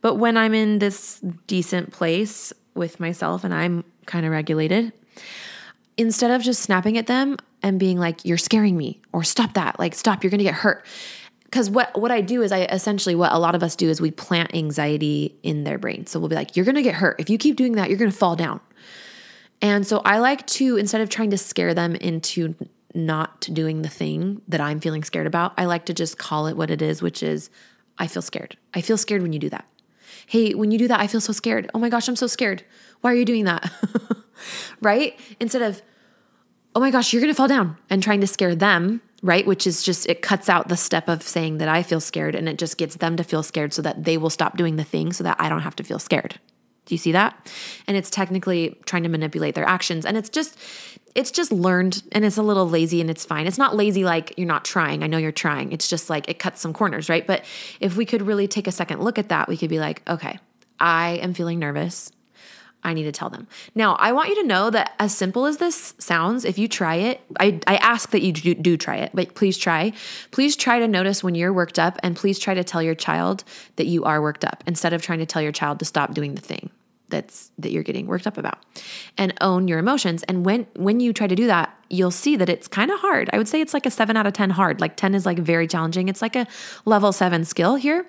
But 0.00 0.14
when 0.16 0.36
I'm 0.36 0.54
in 0.54 0.78
this 0.78 1.20
decent 1.46 1.92
place 1.92 2.52
with 2.74 3.00
myself 3.00 3.44
and 3.44 3.52
I'm 3.52 3.84
kind 4.06 4.24
of 4.26 4.32
regulated, 4.32 4.92
instead 5.96 6.30
of 6.30 6.42
just 6.42 6.62
snapping 6.62 6.96
at 6.98 7.06
them 7.06 7.36
and 7.62 7.78
being 7.78 7.98
like, 7.98 8.24
you're 8.24 8.38
scaring 8.38 8.76
me, 8.76 9.00
or 9.12 9.22
stop 9.22 9.54
that, 9.54 9.78
like, 9.78 9.94
stop, 9.94 10.24
you're 10.24 10.30
gonna 10.30 10.42
get 10.42 10.54
hurt. 10.54 10.84
Because 11.44 11.68
what, 11.68 12.00
what 12.00 12.10
I 12.10 12.22
do 12.22 12.42
is 12.42 12.50
I 12.50 12.62
essentially, 12.62 13.14
what 13.14 13.32
a 13.32 13.38
lot 13.38 13.54
of 13.54 13.62
us 13.62 13.76
do 13.76 13.90
is 13.90 14.00
we 14.00 14.10
plant 14.10 14.54
anxiety 14.54 15.38
in 15.42 15.64
their 15.64 15.78
brain. 15.78 16.06
So 16.06 16.18
we'll 16.18 16.30
be 16.30 16.34
like, 16.34 16.56
you're 16.56 16.64
gonna 16.64 16.82
get 16.82 16.94
hurt. 16.94 17.20
If 17.20 17.28
you 17.28 17.38
keep 17.38 17.56
doing 17.56 17.72
that, 17.72 17.90
you're 17.90 17.98
gonna 17.98 18.10
fall 18.10 18.36
down. 18.36 18.60
And 19.60 19.86
so 19.86 20.00
I 20.04 20.18
like 20.18 20.46
to, 20.48 20.76
instead 20.76 21.02
of 21.02 21.08
trying 21.08 21.30
to 21.30 21.38
scare 21.38 21.74
them 21.74 21.94
into 21.94 22.54
not 22.94 23.42
doing 23.52 23.82
the 23.82 23.88
thing 23.88 24.42
that 24.48 24.60
I'm 24.60 24.80
feeling 24.80 25.04
scared 25.04 25.26
about, 25.26 25.52
I 25.56 25.66
like 25.66 25.86
to 25.86 25.94
just 25.94 26.18
call 26.18 26.46
it 26.46 26.56
what 26.56 26.70
it 26.70 26.82
is, 26.82 27.00
which 27.00 27.22
is 27.22 27.48
I 27.98 28.06
feel 28.06 28.22
scared. 28.22 28.56
I 28.74 28.80
feel 28.80 28.96
scared 28.96 29.22
when 29.22 29.32
you 29.32 29.38
do 29.38 29.50
that. 29.50 29.66
Hey, 30.32 30.54
when 30.54 30.70
you 30.70 30.78
do 30.78 30.88
that, 30.88 30.98
I 30.98 31.08
feel 31.08 31.20
so 31.20 31.34
scared. 31.34 31.70
Oh 31.74 31.78
my 31.78 31.90
gosh, 31.90 32.08
I'm 32.08 32.16
so 32.16 32.26
scared. 32.26 32.64
Why 33.02 33.12
are 33.12 33.14
you 33.14 33.26
doing 33.26 33.44
that? 33.44 33.70
right? 34.80 35.20
Instead 35.40 35.60
of, 35.60 35.82
oh 36.74 36.80
my 36.80 36.90
gosh, 36.90 37.12
you're 37.12 37.20
going 37.20 37.30
to 37.30 37.36
fall 37.36 37.48
down 37.48 37.76
and 37.90 38.02
trying 38.02 38.22
to 38.22 38.26
scare 38.26 38.54
them, 38.54 39.02
right? 39.22 39.46
Which 39.46 39.66
is 39.66 39.82
just, 39.82 40.08
it 40.08 40.22
cuts 40.22 40.48
out 40.48 40.68
the 40.68 40.76
step 40.78 41.06
of 41.06 41.22
saying 41.22 41.58
that 41.58 41.68
I 41.68 41.82
feel 41.82 42.00
scared 42.00 42.34
and 42.34 42.48
it 42.48 42.56
just 42.56 42.78
gets 42.78 42.96
them 42.96 43.18
to 43.18 43.24
feel 43.24 43.42
scared 43.42 43.74
so 43.74 43.82
that 43.82 44.04
they 44.04 44.16
will 44.16 44.30
stop 44.30 44.56
doing 44.56 44.76
the 44.76 44.84
thing 44.84 45.12
so 45.12 45.22
that 45.22 45.36
I 45.38 45.50
don't 45.50 45.60
have 45.60 45.76
to 45.76 45.84
feel 45.84 45.98
scared. 45.98 46.40
Do 46.86 46.94
you 46.94 46.98
see 46.98 47.12
that? 47.12 47.52
And 47.86 47.94
it's 47.94 48.08
technically 48.08 48.80
trying 48.86 49.02
to 49.02 49.10
manipulate 49.10 49.54
their 49.54 49.68
actions. 49.68 50.06
And 50.06 50.16
it's 50.16 50.30
just, 50.30 50.56
it's 51.14 51.30
just 51.30 51.52
learned 51.52 52.02
and 52.12 52.24
it's 52.24 52.36
a 52.36 52.42
little 52.42 52.68
lazy 52.68 53.00
and 53.00 53.10
it's 53.10 53.24
fine. 53.24 53.46
It's 53.46 53.58
not 53.58 53.76
lazy 53.76 54.04
like 54.04 54.34
you're 54.36 54.46
not 54.46 54.64
trying. 54.64 55.02
I 55.02 55.06
know 55.06 55.18
you're 55.18 55.32
trying. 55.32 55.72
It's 55.72 55.88
just 55.88 56.08
like 56.08 56.28
it 56.28 56.38
cuts 56.38 56.60
some 56.60 56.72
corners, 56.72 57.08
right? 57.08 57.26
But 57.26 57.44
if 57.80 57.96
we 57.96 58.06
could 58.06 58.22
really 58.22 58.48
take 58.48 58.66
a 58.66 58.72
second 58.72 59.02
look 59.02 59.18
at 59.18 59.28
that, 59.28 59.48
we 59.48 59.56
could 59.56 59.70
be 59.70 59.78
like, 59.78 60.02
okay, 60.08 60.38
I 60.80 61.20
am 61.22 61.34
feeling 61.34 61.58
nervous. 61.58 62.10
I 62.84 62.94
need 62.94 63.04
to 63.04 63.12
tell 63.12 63.30
them. 63.30 63.46
Now, 63.76 63.94
I 63.94 64.10
want 64.10 64.30
you 64.30 64.42
to 64.42 64.48
know 64.48 64.68
that 64.70 64.94
as 64.98 65.16
simple 65.16 65.46
as 65.46 65.58
this 65.58 65.94
sounds, 65.98 66.44
if 66.44 66.58
you 66.58 66.66
try 66.66 66.96
it, 66.96 67.20
I, 67.38 67.60
I 67.66 67.76
ask 67.76 68.10
that 68.10 68.22
you 68.22 68.32
do, 68.32 68.54
do 68.54 68.76
try 68.76 68.96
it, 68.96 69.12
but 69.14 69.36
please 69.36 69.56
try. 69.56 69.92
Please 70.32 70.56
try 70.56 70.80
to 70.80 70.88
notice 70.88 71.22
when 71.22 71.36
you're 71.36 71.52
worked 71.52 71.78
up 71.78 71.98
and 72.02 72.16
please 72.16 72.40
try 72.40 72.54
to 72.54 72.64
tell 72.64 72.82
your 72.82 72.96
child 72.96 73.44
that 73.76 73.86
you 73.86 74.02
are 74.02 74.20
worked 74.20 74.44
up 74.44 74.64
instead 74.66 74.92
of 74.92 75.00
trying 75.00 75.20
to 75.20 75.26
tell 75.26 75.42
your 75.42 75.52
child 75.52 75.78
to 75.78 75.84
stop 75.84 76.12
doing 76.12 76.34
the 76.34 76.40
thing 76.40 76.70
that's 77.12 77.52
that 77.58 77.70
you're 77.70 77.84
getting 77.84 78.08
worked 78.08 78.26
up 78.26 78.36
about 78.36 78.58
and 79.16 79.32
own 79.40 79.68
your 79.68 79.78
emotions. 79.78 80.24
And 80.24 80.44
when 80.44 80.66
when 80.74 80.98
you 80.98 81.12
try 81.12 81.28
to 81.28 81.36
do 81.36 81.46
that 81.46 81.72
you'll 81.92 82.10
see 82.10 82.36
that 82.36 82.48
it's 82.48 82.66
kind 82.66 82.90
of 82.90 82.98
hard. 83.00 83.28
I 83.32 83.38
would 83.38 83.46
say 83.46 83.60
it's 83.60 83.74
like 83.74 83.86
a 83.86 83.90
7 83.90 84.16
out 84.16 84.26
of 84.26 84.32
10 84.32 84.50
hard. 84.50 84.80
Like 84.80 84.96
10 84.96 85.14
is 85.14 85.26
like 85.26 85.38
very 85.38 85.68
challenging. 85.68 86.08
It's 86.08 86.22
like 86.22 86.34
a 86.34 86.46
level 86.86 87.12
7 87.12 87.44
skill 87.44 87.74
here. 87.76 88.06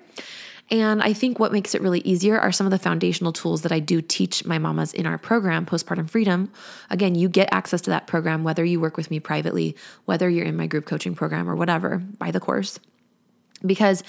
And 0.70 1.02
I 1.02 1.12
think 1.12 1.38
what 1.38 1.52
makes 1.52 1.74
it 1.74 1.82
really 1.82 2.00
easier 2.00 2.38
are 2.38 2.50
some 2.50 2.66
of 2.66 2.70
the 2.70 2.78
foundational 2.78 3.34
tools 3.34 3.60
that 3.62 3.72
I 3.72 3.80
do 3.80 4.00
teach 4.00 4.46
my 4.46 4.58
mamas 4.58 4.94
in 4.94 5.06
our 5.06 5.18
program, 5.18 5.66
Postpartum 5.66 6.08
Freedom. 6.08 6.50
Again, 6.88 7.14
you 7.14 7.28
get 7.28 7.50
access 7.52 7.82
to 7.82 7.90
that 7.90 8.06
program 8.06 8.44
whether 8.44 8.64
you 8.64 8.80
work 8.80 8.96
with 8.96 9.10
me 9.10 9.20
privately, 9.20 9.76
whether 10.06 10.28
you're 10.30 10.46
in 10.46 10.56
my 10.56 10.66
group 10.66 10.86
coaching 10.86 11.14
program 11.14 11.50
or 11.50 11.54
whatever, 11.54 11.98
buy 11.98 12.30
the 12.30 12.40
course. 12.40 12.80
Because 13.64 14.02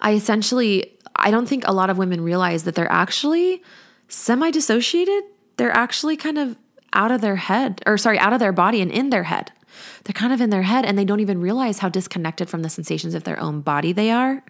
I 0.00 0.14
essentially, 0.14 0.96
I 1.14 1.30
don't 1.30 1.46
think 1.46 1.64
a 1.66 1.72
lot 1.72 1.90
of 1.90 1.98
women 1.98 2.22
realize 2.22 2.64
that 2.64 2.74
they're 2.74 2.90
actually 2.90 3.62
semi 4.08 4.50
dissociated. 4.50 5.24
They're 5.56 5.76
actually 5.76 6.16
kind 6.16 6.38
of 6.38 6.56
out 6.92 7.10
of 7.10 7.20
their 7.20 7.36
head, 7.36 7.82
or 7.86 7.98
sorry, 7.98 8.18
out 8.18 8.32
of 8.32 8.40
their 8.40 8.52
body 8.52 8.80
and 8.80 8.90
in 8.90 9.10
their 9.10 9.24
head. 9.24 9.52
They're 10.04 10.14
kind 10.14 10.32
of 10.32 10.40
in 10.40 10.50
their 10.50 10.62
head 10.62 10.84
and 10.84 10.98
they 10.98 11.04
don't 11.04 11.20
even 11.20 11.40
realize 11.40 11.78
how 11.78 11.88
disconnected 11.88 12.48
from 12.48 12.62
the 12.62 12.70
sensations 12.70 13.14
of 13.14 13.24
their 13.24 13.38
own 13.38 13.60
body 13.60 13.92
they 13.92 14.10
are. 14.10 14.42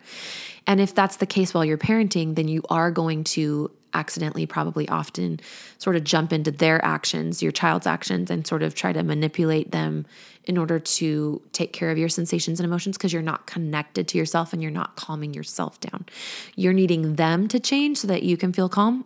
And 0.67 0.81
if 0.81 0.95
that's 0.95 1.17
the 1.17 1.27
case 1.27 1.53
while 1.53 1.65
you're 1.65 1.79
parenting, 1.79 2.35
then 2.35 2.49
you 2.49 2.63
are 2.71 2.91
going 2.91 3.25
to 3.25 3.71
accidentally, 3.95 4.47
probably 4.47 4.89
often, 4.89 5.41
sort 5.79 5.97
of 5.97 6.05
jump 6.05 6.33
into 6.33 6.51
their 6.51 6.85
actions, 6.85 7.43
your 7.43 7.53
child's 7.53 7.87
actions, 7.87 8.31
and 8.31 8.47
sort 8.47 8.63
of 8.63 8.75
try 8.75 8.93
to 8.93 9.03
manipulate 9.03 9.71
them 9.73 10.07
in 10.45 10.57
order 10.57 10.79
to 10.79 11.43
take 11.53 11.73
care 11.73 11.91
of 11.91 11.99
your 11.99 12.09
sensations 12.09 12.61
and 12.61 12.67
emotions 12.67 12.97
because 12.97 13.13
you're 13.13 13.23
not 13.23 13.47
connected 13.47 14.09
to 14.09 14.19
yourself 14.19 14.53
and 14.53 14.63
you're 14.63 14.71
not 14.71 14.97
calming 14.97 15.35
yourself 15.35 15.81
down. 15.81 16.07
You're 16.55 16.73
needing 16.73 17.17
them 17.17 17.49
to 17.49 17.61
change 17.61 17.99
so 17.99 18.09
that 18.09 18.23
you 18.23 18.37
can 18.37 18.53
feel 18.53 18.69
calm. 18.69 19.05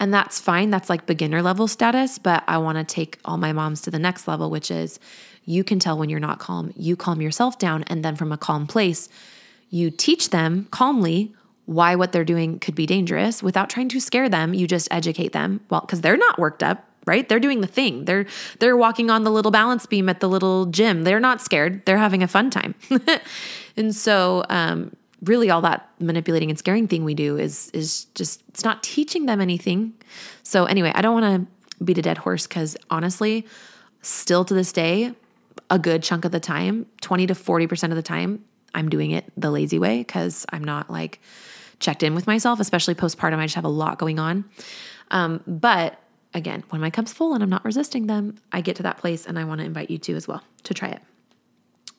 And 0.00 0.14
that's 0.14 0.40
fine. 0.40 0.70
That's 0.70 0.88
like 0.88 1.06
beginner 1.06 1.42
level 1.42 1.66
status. 1.66 2.18
But 2.18 2.44
I 2.46 2.58
want 2.58 2.78
to 2.78 2.84
take 2.84 3.18
all 3.24 3.36
my 3.36 3.52
moms 3.52 3.80
to 3.82 3.90
the 3.90 3.98
next 3.98 4.28
level, 4.28 4.50
which 4.50 4.70
is 4.70 5.00
you 5.44 5.64
can 5.64 5.78
tell 5.78 5.98
when 5.98 6.08
you're 6.08 6.20
not 6.20 6.38
calm. 6.38 6.72
You 6.76 6.94
calm 6.94 7.20
yourself 7.20 7.58
down. 7.58 7.82
And 7.84 8.04
then 8.04 8.16
from 8.16 8.32
a 8.32 8.38
calm 8.38 8.66
place, 8.66 9.08
you 9.70 9.90
teach 9.90 10.30
them 10.30 10.68
calmly 10.70 11.34
why 11.64 11.94
what 11.94 12.12
they're 12.12 12.24
doing 12.24 12.58
could 12.58 12.74
be 12.74 12.86
dangerous 12.86 13.42
without 13.42 13.68
trying 13.68 13.88
to 13.90 14.00
scare 14.00 14.28
them. 14.28 14.54
You 14.54 14.66
just 14.66 14.88
educate 14.90 15.32
them. 15.32 15.60
Well, 15.68 15.82
because 15.82 16.00
they're 16.00 16.16
not 16.16 16.38
worked 16.38 16.62
up, 16.62 16.84
right? 17.04 17.28
They're 17.28 17.40
doing 17.40 17.60
the 17.60 17.66
thing. 17.66 18.06
They're 18.06 18.24
they're 18.58 18.76
walking 18.76 19.10
on 19.10 19.24
the 19.24 19.30
little 19.30 19.50
balance 19.50 19.84
beam 19.84 20.08
at 20.08 20.20
the 20.20 20.28
little 20.28 20.66
gym. 20.66 21.04
They're 21.04 21.20
not 21.20 21.42
scared. 21.42 21.84
They're 21.84 21.98
having 21.98 22.22
a 22.22 22.28
fun 22.28 22.48
time. 22.48 22.74
and 23.76 23.94
so 23.94 24.44
um, 24.48 24.96
really 25.22 25.50
all 25.50 25.60
that 25.62 25.88
manipulating 25.98 26.50
and 26.50 26.58
scaring 26.58 26.86
thing 26.86 27.04
we 27.04 27.14
do 27.14 27.36
is 27.36 27.70
is 27.70 28.04
just 28.14 28.42
it's 28.48 28.64
not 28.64 28.82
teaching 28.82 29.26
them 29.26 29.40
anything. 29.40 29.94
So 30.42 30.64
anyway, 30.64 30.92
I 30.94 31.02
don't 31.02 31.20
want 31.20 31.48
to 31.78 31.84
beat 31.84 31.98
a 31.98 32.02
dead 32.02 32.18
horse 32.18 32.46
because 32.46 32.76
honestly, 32.90 33.46
still 34.02 34.44
to 34.44 34.54
this 34.54 34.72
day, 34.72 35.14
a 35.70 35.78
good 35.78 36.02
chunk 36.02 36.24
of 36.24 36.32
the 36.32 36.40
time, 36.40 36.86
20 37.00 37.26
to 37.28 37.34
40% 37.34 37.90
of 37.90 37.96
the 37.96 38.02
time, 38.02 38.44
I'm 38.74 38.88
doing 38.88 39.10
it 39.10 39.24
the 39.36 39.50
lazy 39.50 39.78
way 39.78 39.98
because 39.98 40.46
I'm 40.50 40.64
not 40.64 40.90
like 40.90 41.20
checked 41.80 42.02
in 42.02 42.14
with 42.14 42.26
myself, 42.26 42.60
especially 42.60 42.94
postpartum. 42.94 43.38
I 43.38 43.44
just 43.44 43.54
have 43.54 43.64
a 43.64 43.68
lot 43.68 43.98
going 43.98 44.18
on. 44.18 44.44
Um, 45.10 45.42
but 45.46 45.98
again, 46.34 46.64
when 46.70 46.80
my 46.80 46.90
cup's 46.90 47.12
full 47.12 47.34
and 47.34 47.42
I'm 47.42 47.50
not 47.50 47.64
resisting 47.64 48.06
them, 48.06 48.36
I 48.52 48.60
get 48.60 48.76
to 48.76 48.82
that 48.84 48.98
place 48.98 49.26
and 49.26 49.38
I 49.38 49.44
want 49.44 49.60
to 49.60 49.64
invite 49.64 49.90
you 49.90 49.98
to 49.98 50.16
as 50.16 50.28
well 50.28 50.42
to 50.64 50.74
try 50.74 50.88
it. 50.88 51.02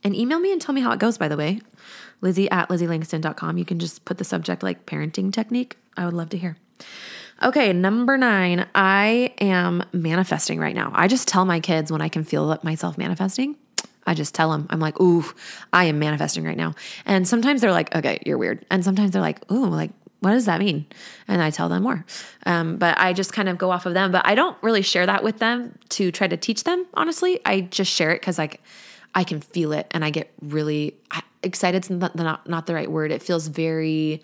And 0.03 0.15
email 0.15 0.39
me 0.39 0.51
and 0.51 0.61
tell 0.61 0.73
me 0.73 0.81
how 0.81 0.91
it 0.91 0.99
goes, 0.99 1.17
by 1.17 1.27
the 1.27 1.37
way. 1.37 1.61
Lizzie 2.21 2.49
at 2.51 2.69
lizzieLangston.com. 2.69 3.57
You 3.57 3.65
can 3.65 3.79
just 3.79 4.05
put 4.05 4.17
the 4.17 4.23
subject 4.23 4.63
like 4.63 4.85
parenting 4.85 5.31
technique. 5.31 5.77
I 5.97 6.05
would 6.05 6.13
love 6.13 6.29
to 6.29 6.37
hear. 6.37 6.57
Okay, 7.41 7.71
number 7.71 8.17
nine, 8.17 8.67
I 8.75 9.33
am 9.39 9.83
manifesting 9.93 10.59
right 10.59 10.75
now. 10.75 10.91
I 10.93 11.07
just 11.07 11.27
tell 11.27 11.45
my 11.45 11.61
kids 11.61 11.91
when 11.91 12.01
I 12.01 12.09
can 12.09 12.25
feel 12.25 12.59
myself 12.63 12.97
manifesting. 12.97 13.55
I 14.05 14.13
just 14.13 14.35
tell 14.35 14.51
them, 14.51 14.67
I'm 14.69 14.79
like, 14.79 14.99
ooh, 14.99 15.23
I 15.71 15.85
am 15.85 15.99
manifesting 15.99 16.43
right 16.43 16.57
now. 16.57 16.73
And 17.05 17.27
sometimes 17.27 17.61
they're 17.61 17.71
like, 17.71 17.95
okay, 17.95 18.21
you're 18.25 18.37
weird. 18.37 18.65
And 18.69 18.83
sometimes 18.83 19.11
they're 19.11 19.21
like, 19.21 19.49
ooh, 19.51 19.67
like, 19.67 19.91
what 20.19 20.31
does 20.31 20.45
that 20.45 20.59
mean? 20.59 20.85
And 21.27 21.41
I 21.41 21.49
tell 21.49 21.69
them 21.69 21.83
more. 21.83 22.05
Um, 22.45 22.77
but 22.77 22.97
I 22.97 23.13
just 23.13 23.31
kind 23.31 23.47
of 23.47 23.57
go 23.57 23.71
off 23.71 23.85
of 23.85 23.93
them. 23.93 24.11
But 24.11 24.25
I 24.25 24.35
don't 24.35 24.57
really 24.61 24.81
share 24.81 25.05
that 25.05 25.23
with 25.23 25.39
them 25.39 25.77
to 25.89 26.11
try 26.11 26.27
to 26.27 26.35
teach 26.35 26.65
them, 26.65 26.85
honestly. 26.93 27.39
I 27.45 27.61
just 27.61 27.91
share 27.91 28.11
it 28.11 28.19
because, 28.19 28.37
like, 28.37 28.61
I 29.15 29.23
can 29.23 29.41
feel 29.41 29.71
it 29.71 29.87
and 29.91 30.05
I 30.05 30.09
get 30.09 30.31
really 30.41 30.95
excited. 31.43 31.77
It's 31.77 31.89
not, 31.89 32.15
not, 32.15 32.47
not 32.47 32.65
the 32.65 32.73
right 32.73 32.89
word. 32.89 33.11
It 33.11 33.23
feels 33.23 33.47
very, 33.47 34.21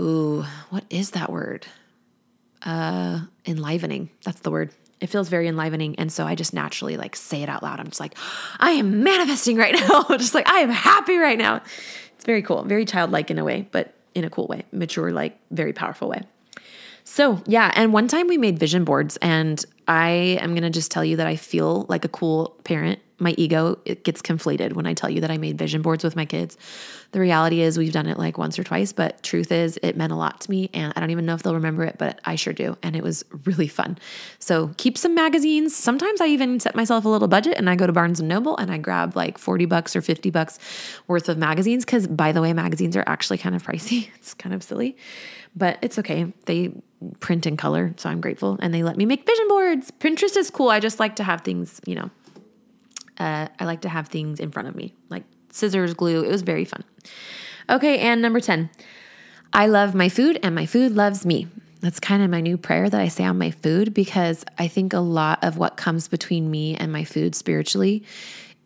ooh, 0.00 0.44
what 0.70 0.84
is 0.90 1.10
that 1.10 1.30
word? 1.30 1.66
Uh, 2.62 3.20
enlivening. 3.46 4.10
That's 4.24 4.40
the 4.40 4.50
word 4.50 4.72
it 5.00 5.08
feels 5.08 5.28
very 5.28 5.48
enlivening. 5.48 5.96
And 5.98 6.10
so 6.10 6.26
I 6.26 6.34
just 6.34 6.54
naturally 6.54 6.96
like 6.96 7.16
say 7.16 7.42
it 7.42 7.48
out 7.48 7.62
loud. 7.62 7.80
I'm 7.80 7.86
just 7.86 8.00
like, 8.00 8.16
I 8.58 8.72
am 8.72 9.02
manifesting 9.02 9.56
right 9.56 9.74
now. 9.88 10.04
just 10.16 10.34
like, 10.34 10.48
I 10.48 10.58
am 10.58 10.70
happy 10.70 11.16
right 11.16 11.38
now. 11.38 11.62
It's 12.14 12.24
very 12.24 12.42
cool, 12.42 12.64
very 12.64 12.84
childlike 12.84 13.30
in 13.30 13.38
a 13.38 13.44
way, 13.44 13.68
but 13.72 13.94
in 14.14 14.24
a 14.24 14.30
cool 14.30 14.46
way, 14.46 14.64
mature, 14.72 15.12
like 15.12 15.38
very 15.50 15.72
powerful 15.72 16.08
way. 16.08 16.22
So, 17.04 17.42
yeah. 17.46 17.70
And 17.74 17.92
one 17.92 18.08
time 18.08 18.26
we 18.26 18.38
made 18.38 18.58
vision 18.58 18.84
boards, 18.84 19.16
and 19.18 19.64
I 19.86 20.38
am 20.40 20.54
going 20.54 20.64
to 20.64 20.70
just 20.70 20.90
tell 20.90 21.04
you 21.04 21.16
that 21.18 21.26
I 21.26 21.36
feel 21.36 21.86
like 21.88 22.04
a 22.04 22.08
cool 22.08 22.56
parent 22.64 22.98
my 23.18 23.34
ego 23.38 23.78
it 23.84 24.04
gets 24.04 24.20
conflated 24.20 24.74
when 24.74 24.86
I 24.86 24.94
tell 24.94 25.08
you 25.08 25.20
that 25.22 25.30
I 25.30 25.38
made 25.38 25.58
vision 25.58 25.82
boards 25.82 26.04
with 26.04 26.16
my 26.16 26.24
kids. 26.24 26.56
The 27.12 27.20
reality 27.20 27.60
is 27.62 27.78
we've 27.78 27.92
done 27.92 28.06
it 28.06 28.18
like 28.18 28.36
once 28.36 28.58
or 28.58 28.64
twice, 28.64 28.92
but 28.92 29.22
truth 29.22 29.50
is 29.50 29.78
it 29.82 29.96
meant 29.96 30.12
a 30.12 30.16
lot 30.16 30.40
to 30.42 30.50
me 30.50 30.70
and 30.74 30.92
I 30.94 31.00
don't 31.00 31.10
even 31.10 31.24
know 31.24 31.34
if 31.34 31.42
they'll 31.42 31.54
remember 31.54 31.84
it, 31.84 31.96
but 31.98 32.20
I 32.24 32.34
sure 32.34 32.52
do 32.52 32.76
and 32.82 32.94
it 32.94 33.02
was 33.02 33.24
really 33.44 33.68
fun. 33.68 33.98
So, 34.38 34.70
keep 34.76 34.98
some 34.98 35.14
magazines. 35.14 35.74
Sometimes 35.74 36.20
I 36.20 36.26
even 36.26 36.60
set 36.60 36.74
myself 36.74 37.04
a 37.04 37.08
little 37.08 37.28
budget 37.28 37.54
and 37.56 37.70
I 37.70 37.76
go 37.76 37.86
to 37.86 37.92
Barnes 37.92 38.20
and 38.20 38.28
Noble 38.28 38.56
and 38.56 38.70
I 38.70 38.78
grab 38.78 39.16
like 39.16 39.38
40 39.38 39.64
bucks 39.66 39.96
or 39.96 40.02
50 40.02 40.30
bucks 40.30 40.58
worth 41.06 41.28
of 41.28 41.38
magazines 41.38 41.84
cuz 41.84 42.06
by 42.06 42.32
the 42.32 42.42
way, 42.42 42.52
magazines 42.52 42.96
are 42.96 43.04
actually 43.06 43.38
kind 43.38 43.54
of 43.54 43.62
pricey. 43.62 44.08
It's 44.16 44.34
kind 44.34 44.54
of 44.54 44.62
silly, 44.62 44.96
but 45.54 45.78
it's 45.82 45.98
okay. 46.00 46.32
They 46.46 46.72
print 47.20 47.46
in 47.46 47.56
color, 47.56 47.94
so 47.96 48.10
I'm 48.10 48.20
grateful 48.20 48.58
and 48.60 48.74
they 48.74 48.82
let 48.82 48.96
me 48.96 49.06
make 49.06 49.24
vision 49.26 49.48
boards. 49.48 49.92
Pinterest 50.00 50.36
is 50.36 50.50
cool. 50.50 50.68
I 50.68 50.80
just 50.80 50.98
like 50.98 51.16
to 51.16 51.24
have 51.24 51.42
things, 51.42 51.80
you 51.86 51.94
know, 51.94 52.10
uh, 53.18 53.48
I 53.58 53.64
like 53.64 53.82
to 53.82 53.88
have 53.88 54.08
things 54.08 54.40
in 54.40 54.50
front 54.50 54.68
of 54.68 54.74
me, 54.74 54.94
like 55.08 55.24
scissors, 55.50 55.94
glue. 55.94 56.22
It 56.24 56.30
was 56.30 56.42
very 56.42 56.64
fun. 56.64 56.84
Okay, 57.68 57.98
and 57.98 58.22
number 58.22 58.40
10, 58.40 58.70
I 59.52 59.66
love 59.66 59.94
my 59.94 60.08
food 60.08 60.38
and 60.42 60.54
my 60.54 60.66
food 60.66 60.92
loves 60.92 61.26
me. 61.26 61.48
That's 61.80 62.00
kind 62.00 62.22
of 62.22 62.30
my 62.30 62.40
new 62.40 62.56
prayer 62.56 62.88
that 62.88 63.00
I 63.00 63.08
say 63.08 63.24
on 63.24 63.38
my 63.38 63.50
food 63.50 63.92
because 63.92 64.44
I 64.58 64.68
think 64.68 64.92
a 64.92 65.00
lot 65.00 65.42
of 65.42 65.58
what 65.58 65.76
comes 65.76 66.08
between 66.08 66.50
me 66.50 66.74
and 66.74 66.92
my 66.92 67.04
food 67.04 67.34
spiritually 67.34 68.04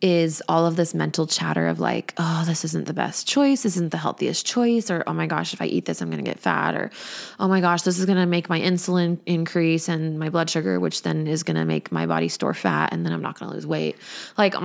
is 0.01 0.41
all 0.49 0.65
of 0.65 0.75
this 0.75 0.93
mental 0.93 1.27
chatter 1.27 1.67
of 1.67 1.79
like, 1.79 2.13
oh, 2.17 2.43
this 2.45 2.65
isn't 2.65 2.87
the 2.87 2.93
best 2.93 3.27
choice, 3.27 3.65
isn't 3.65 3.89
the 3.89 3.97
healthiest 3.97 4.45
choice, 4.45 4.89
or 4.89 5.03
oh 5.05 5.13
my 5.13 5.27
gosh, 5.27 5.53
if 5.53 5.61
I 5.61 5.65
eat 5.65 5.85
this, 5.85 6.01
I'm 6.01 6.09
gonna 6.09 6.23
get 6.23 6.39
fat, 6.39 6.75
or 6.75 6.89
oh 7.39 7.47
my 7.47 7.61
gosh, 7.61 7.83
this 7.83 7.99
is 7.99 8.05
gonna 8.05 8.25
make 8.25 8.49
my 8.49 8.59
insulin 8.59 9.19
increase 9.25 9.87
and 9.87 10.17
my 10.17 10.29
blood 10.29 10.49
sugar, 10.49 10.79
which 10.79 11.03
then 11.03 11.27
is 11.27 11.43
gonna 11.43 11.65
make 11.65 11.91
my 11.91 12.05
body 12.05 12.29
store 12.29 12.53
fat, 12.53 12.91
and 12.91 13.05
then 13.05 13.13
I'm 13.13 13.21
not 13.21 13.39
gonna 13.39 13.53
lose 13.53 13.67
weight. 13.67 13.95
Like 14.37 14.55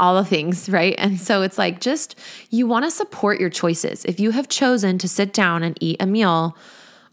all 0.00 0.16
the 0.16 0.24
things, 0.24 0.68
right? 0.70 0.94
And 0.98 1.20
so 1.20 1.42
it's 1.42 1.58
like 1.58 1.80
just 1.80 2.18
you 2.50 2.66
wanna 2.66 2.90
support 2.90 3.38
your 3.38 3.50
choices. 3.50 4.04
If 4.04 4.18
you 4.18 4.32
have 4.32 4.48
chosen 4.48 4.98
to 4.98 5.08
sit 5.08 5.32
down 5.32 5.62
and 5.62 5.76
eat 5.80 5.96
a 6.00 6.06
meal, 6.06 6.56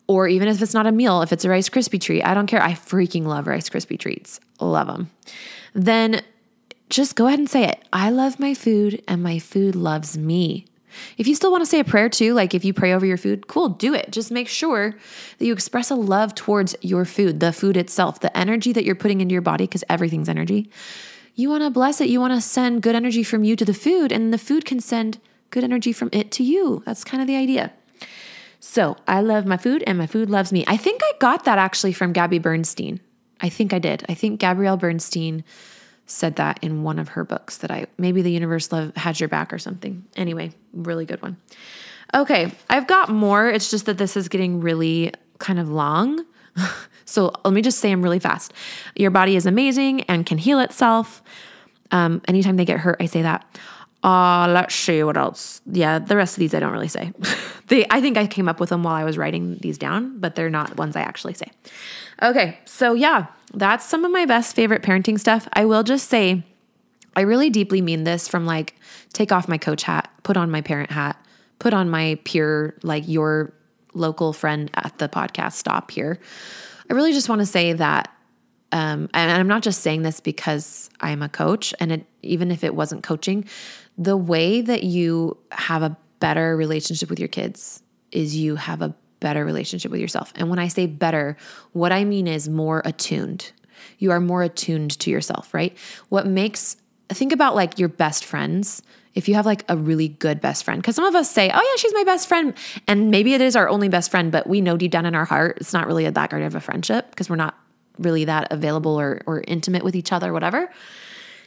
or 0.08 0.28
even 0.28 0.48
if 0.48 0.60
it's 0.60 0.74
not 0.74 0.88
a 0.88 0.92
meal, 0.92 1.22
if 1.22 1.32
it's 1.32 1.46
a 1.46 1.50
Rice 1.50 1.70
Krispie 1.70 2.02
treat, 2.02 2.24
I 2.24 2.34
don't 2.34 2.48
care. 2.48 2.64
I 2.64 2.74
freaking 2.74 3.26
love 3.26 3.46
Rice 3.46 3.70
Krispie 3.70 4.00
treats. 4.00 4.40
Love 4.60 4.88
them. 4.88 5.12
Then 5.76 6.22
just 6.90 7.16
go 7.16 7.28
ahead 7.28 7.40
and 7.40 7.50
say 7.50 7.66
it. 7.66 7.84
I 7.94 8.10
love 8.10 8.40
my 8.40 8.54
food 8.54 9.02
and 9.08 9.22
my 9.22 9.40
food 9.40 9.76
loves 9.76 10.18
me. 10.18 10.66
If 11.18 11.28
you 11.28 11.36
still 11.36 11.52
want 11.52 11.62
to 11.62 11.70
say 11.70 11.80
a 11.80 11.84
prayer 11.84 12.10
too, 12.10 12.34
like 12.34 12.54
if 12.54 12.66
you 12.66 12.74
pray 12.74 12.94
over 12.94 13.06
your 13.06 13.18
food, 13.18 13.48
cool, 13.48 13.70
do 13.70 13.94
it. 13.94 14.12
Just 14.12 14.32
make 14.32 14.48
sure 14.48 14.96
that 15.38 15.46
you 15.46 15.54
express 15.54 15.92
a 15.92 15.96
love 15.96 16.34
towards 16.34 16.76
your 16.82 17.06
food, 17.06 17.40
the 17.40 17.54
food 17.54 17.78
itself, 17.78 18.20
the 18.20 18.36
energy 18.36 18.74
that 18.74 18.84
you're 18.84 18.96
putting 18.96 19.22
into 19.22 19.34
your 19.34 19.42
body, 19.42 19.66
because 19.66 19.84
everything's 19.88 20.30
energy. 20.30 20.70
You 21.36 21.50
want 21.50 21.64
to 21.64 21.70
bless 21.70 22.02
it. 22.02 22.10
You 22.10 22.20
want 22.20 22.34
to 22.34 22.42
send 22.42 22.82
good 22.82 22.96
energy 22.96 23.24
from 23.24 23.44
you 23.44 23.56
to 23.56 23.64
the 23.64 23.74
food, 23.74 24.12
and 24.12 24.34
the 24.34 24.38
food 24.38 24.66
can 24.66 24.80
send 24.80 25.20
good 25.52 25.64
energy 25.64 25.94
from 25.94 26.10
it 26.12 26.32
to 26.32 26.44
you. 26.44 26.84
That's 26.86 27.04
kind 27.04 27.22
of 27.22 27.28
the 27.28 27.36
idea. 27.36 27.72
So 28.60 28.98
I 29.08 29.22
love 29.22 29.46
my 29.46 29.58
food 29.58 29.84
and 29.88 29.98
my 29.98 30.06
food 30.06 30.30
loves 30.30 30.52
me. 30.52 30.66
I 30.68 30.76
think 30.76 31.02
I 31.04 31.14
got 31.20 31.46
that 31.46 31.58
actually 31.58 31.94
from 31.94 32.14
Gabby 32.14 32.40
Bernstein. 32.40 33.00
I 33.40 33.48
think 33.48 33.74
I 33.74 33.80
did. 33.80 34.06
I 34.10 34.14
think 34.14 34.40
Gabrielle 34.40 34.76
Bernstein 34.76 35.46
said 36.10 36.38
that 36.38 36.60
in 36.62 36.84
one 36.84 36.98
of 36.98 37.10
her 37.10 37.24
books 37.24 37.58
that 37.58 37.72
I 37.72 37.86
maybe 37.98 38.22
the 38.22 38.32
universe 38.32 38.72
love 38.72 38.96
has 38.96 39.20
your 39.20 39.30
back 39.30 39.54
or 39.54 39.60
something. 39.60 40.06
Anyway, 40.16 40.52
really 40.74 41.06
good 41.06 41.22
one. 41.22 41.38
Okay, 42.14 42.52
I've 42.70 42.88
got 42.88 43.10
more. 43.10 43.48
It's 43.48 43.70
just 43.70 43.86
that 43.86 43.98
this 43.98 44.18
is 44.18 44.28
getting 44.28 44.60
really 44.62 45.14
kind 45.38 45.60
of 45.60 45.70
long. 45.70 46.26
so 47.06 47.32
let 47.46 47.54
me 47.54 47.62
just 47.62 47.80
say 47.80 47.90
them 47.90 48.02
really 48.02 48.20
fast. 48.20 48.54
Your 48.96 49.12
body 49.12 49.36
is 49.36 49.46
amazing 49.46 50.02
and 50.04 50.26
can 50.26 50.40
heal 50.40 50.60
itself. 50.60 51.22
Um, 51.92 52.22
anytime 52.28 52.58
they 52.58 52.66
get 52.66 52.80
hurt, 52.80 52.98
I 53.00 53.06
say 53.06 53.22
that. 53.22 53.46
Uh, 54.04 54.48
let's 54.50 54.74
see 54.74 55.04
what 55.04 55.18
else. 55.18 55.62
Yeah, 55.66 56.00
the 56.00 56.16
rest 56.16 56.38
of 56.38 56.40
these 56.40 56.54
I 56.54 56.60
don't 56.60 56.72
really 56.72 56.88
say. 56.88 57.12
they, 57.68 57.86
I 57.90 58.02
think 58.02 58.18
I 58.18 58.26
came 58.26 58.48
up 58.48 58.60
with 58.60 58.70
them 58.70 58.82
while 58.82 58.96
I 58.96 59.04
was 59.04 59.18
writing 59.18 59.58
these 59.62 59.78
down, 59.78 60.20
but 60.20 60.36
they're 60.36 60.50
not 60.50 60.78
ones 60.78 60.96
I 60.96 61.02
actually 61.02 61.34
say. 61.34 61.52
Okay, 62.22 62.60
so 62.66 62.94
yeah, 62.94 63.28
that's 63.54 63.86
some 63.86 64.06
of 64.06 64.12
my 64.12 64.26
best 64.26 64.56
favorite 64.56 64.84
parenting 64.84 65.20
stuff. 65.20 65.48
I 65.54 65.66
will 65.66 65.84
just 65.84 66.10
say, 66.10 66.44
I 67.16 67.22
really 67.22 67.50
deeply 67.50 67.82
mean 67.82 68.04
this 68.04 68.28
from 68.28 68.46
like 68.46 68.76
take 69.14 69.32
off 69.32 69.48
my 69.48 69.58
coach 69.58 69.84
hat, 69.84 70.12
put 70.24 70.38
on 70.38 70.52
my 70.52 70.62
parent 70.62 70.92
hat, 70.92 71.24
put 71.60 71.74
on 71.74 71.90
my 71.90 72.20
peer, 72.24 72.78
like 72.84 73.08
your 73.08 73.54
local 73.94 74.34
friend 74.34 74.70
at 74.76 74.98
the 74.98 75.10
podcast 75.10 75.54
stop 75.54 75.92
here. 75.92 76.20
I 76.90 76.94
really 76.94 77.14
just 77.14 77.30
want 77.30 77.40
to 77.40 77.46
say 77.46 77.74
that 77.74 78.14
um, 78.72 79.10
and 79.14 79.32
I'm 79.32 79.48
not 79.48 79.64
just 79.64 79.82
saying 79.82 80.04
this 80.04 80.20
because 80.20 80.90
I'm 81.00 81.22
a 81.22 81.30
coach, 81.30 81.74
and 81.80 81.92
it, 81.92 82.06
even 82.22 82.52
if 82.52 82.64
it 82.64 82.76
wasn't 82.76 83.04
coaching, 83.04 83.46
the 83.98 84.16
way 84.16 84.62
that 84.62 84.84
you 84.84 85.38
have 85.52 85.82
a 85.82 85.98
better 86.20 86.56
relationship 86.56 87.10
with 87.10 87.20
your 87.20 87.30
kids 87.30 87.82
is 88.12 88.36
you 88.36 88.56
have 88.58 88.82
a 88.82 88.94
better 89.20 89.46
relationship 89.46 89.92
with 89.92 90.02
yourself. 90.02 90.32
And 90.36 90.50
when 90.50 90.60
I 90.60 90.68
say 90.68 90.86
better, 90.86 91.38
what 91.74 91.92
I 91.92 92.04
mean 92.04 92.28
is 92.28 92.50
more 92.50 92.82
attuned. 92.86 93.52
You 93.98 94.12
are 94.12 94.20
more 94.20 94.44
attuned 94.44 94.98
to 95.00 95.10
yourself, 95.10 95.54
right? 95.54 95.78
What 96.10 96.28
makes, 96.28 96.78
think 97.10 97.32
about 97.32 97.56
like 97.56 97.80
your 97.80 97.90
best 97.90 98.26
friends. 98.26 98.82
If 99.16 99.28
you 99.28 99.36
have 99.36 99.46
like 99.46 99.64
a 99.68 99.76
really 99.76 100.08
good 100.08 100.40
best 100.40 100.64
friend, 100.64 100.82
because 100.82 100.96
some 100.96 101.06
of 101.06 101.16
us 101.16 101.30
say, 101.30 101.50
oh 101.50 101.56
yeah, 101.56 101.78
she's 101.78 101.94
my 101.94 102.04
best 102.04 102.28
friend. 102.28 102.54
And 102.88 103.12
maybe 103.12 103.34
it 103.34 103.42
is 103.42 103.56
our 103.56 103.68
only 103.68 103.90
best 103.90 104.12
friend, 104.12 104.32
but 104.32 104.48
we 104.48 104.62
know 104.62 104.78
deep 104.78 104.92
down 104.92 105.06
in 105.06 105.16
our 105.16 105.26
heart, 105.26 105.58
it's 105.60 105.74
not 105.74 105.88
really 105.88 106.10
that 106.10 106.30
great 106.30 106.44
of 106.44 106.56
a 106.56 106.62
friendship 106.62 107.10
because 107.10 107.30
we're 107.30 107.36
not 107.36 107.58
really 107.98 108.26
that 108.26 108.52
available 108.52 109.00
or, 109.00 109.22
or 109.26 109.44
intimate 109.48 109.84
with 109.84 109.96
each 109.96 110.14
other, 110.14 110.32
whatever. 110.32 110.70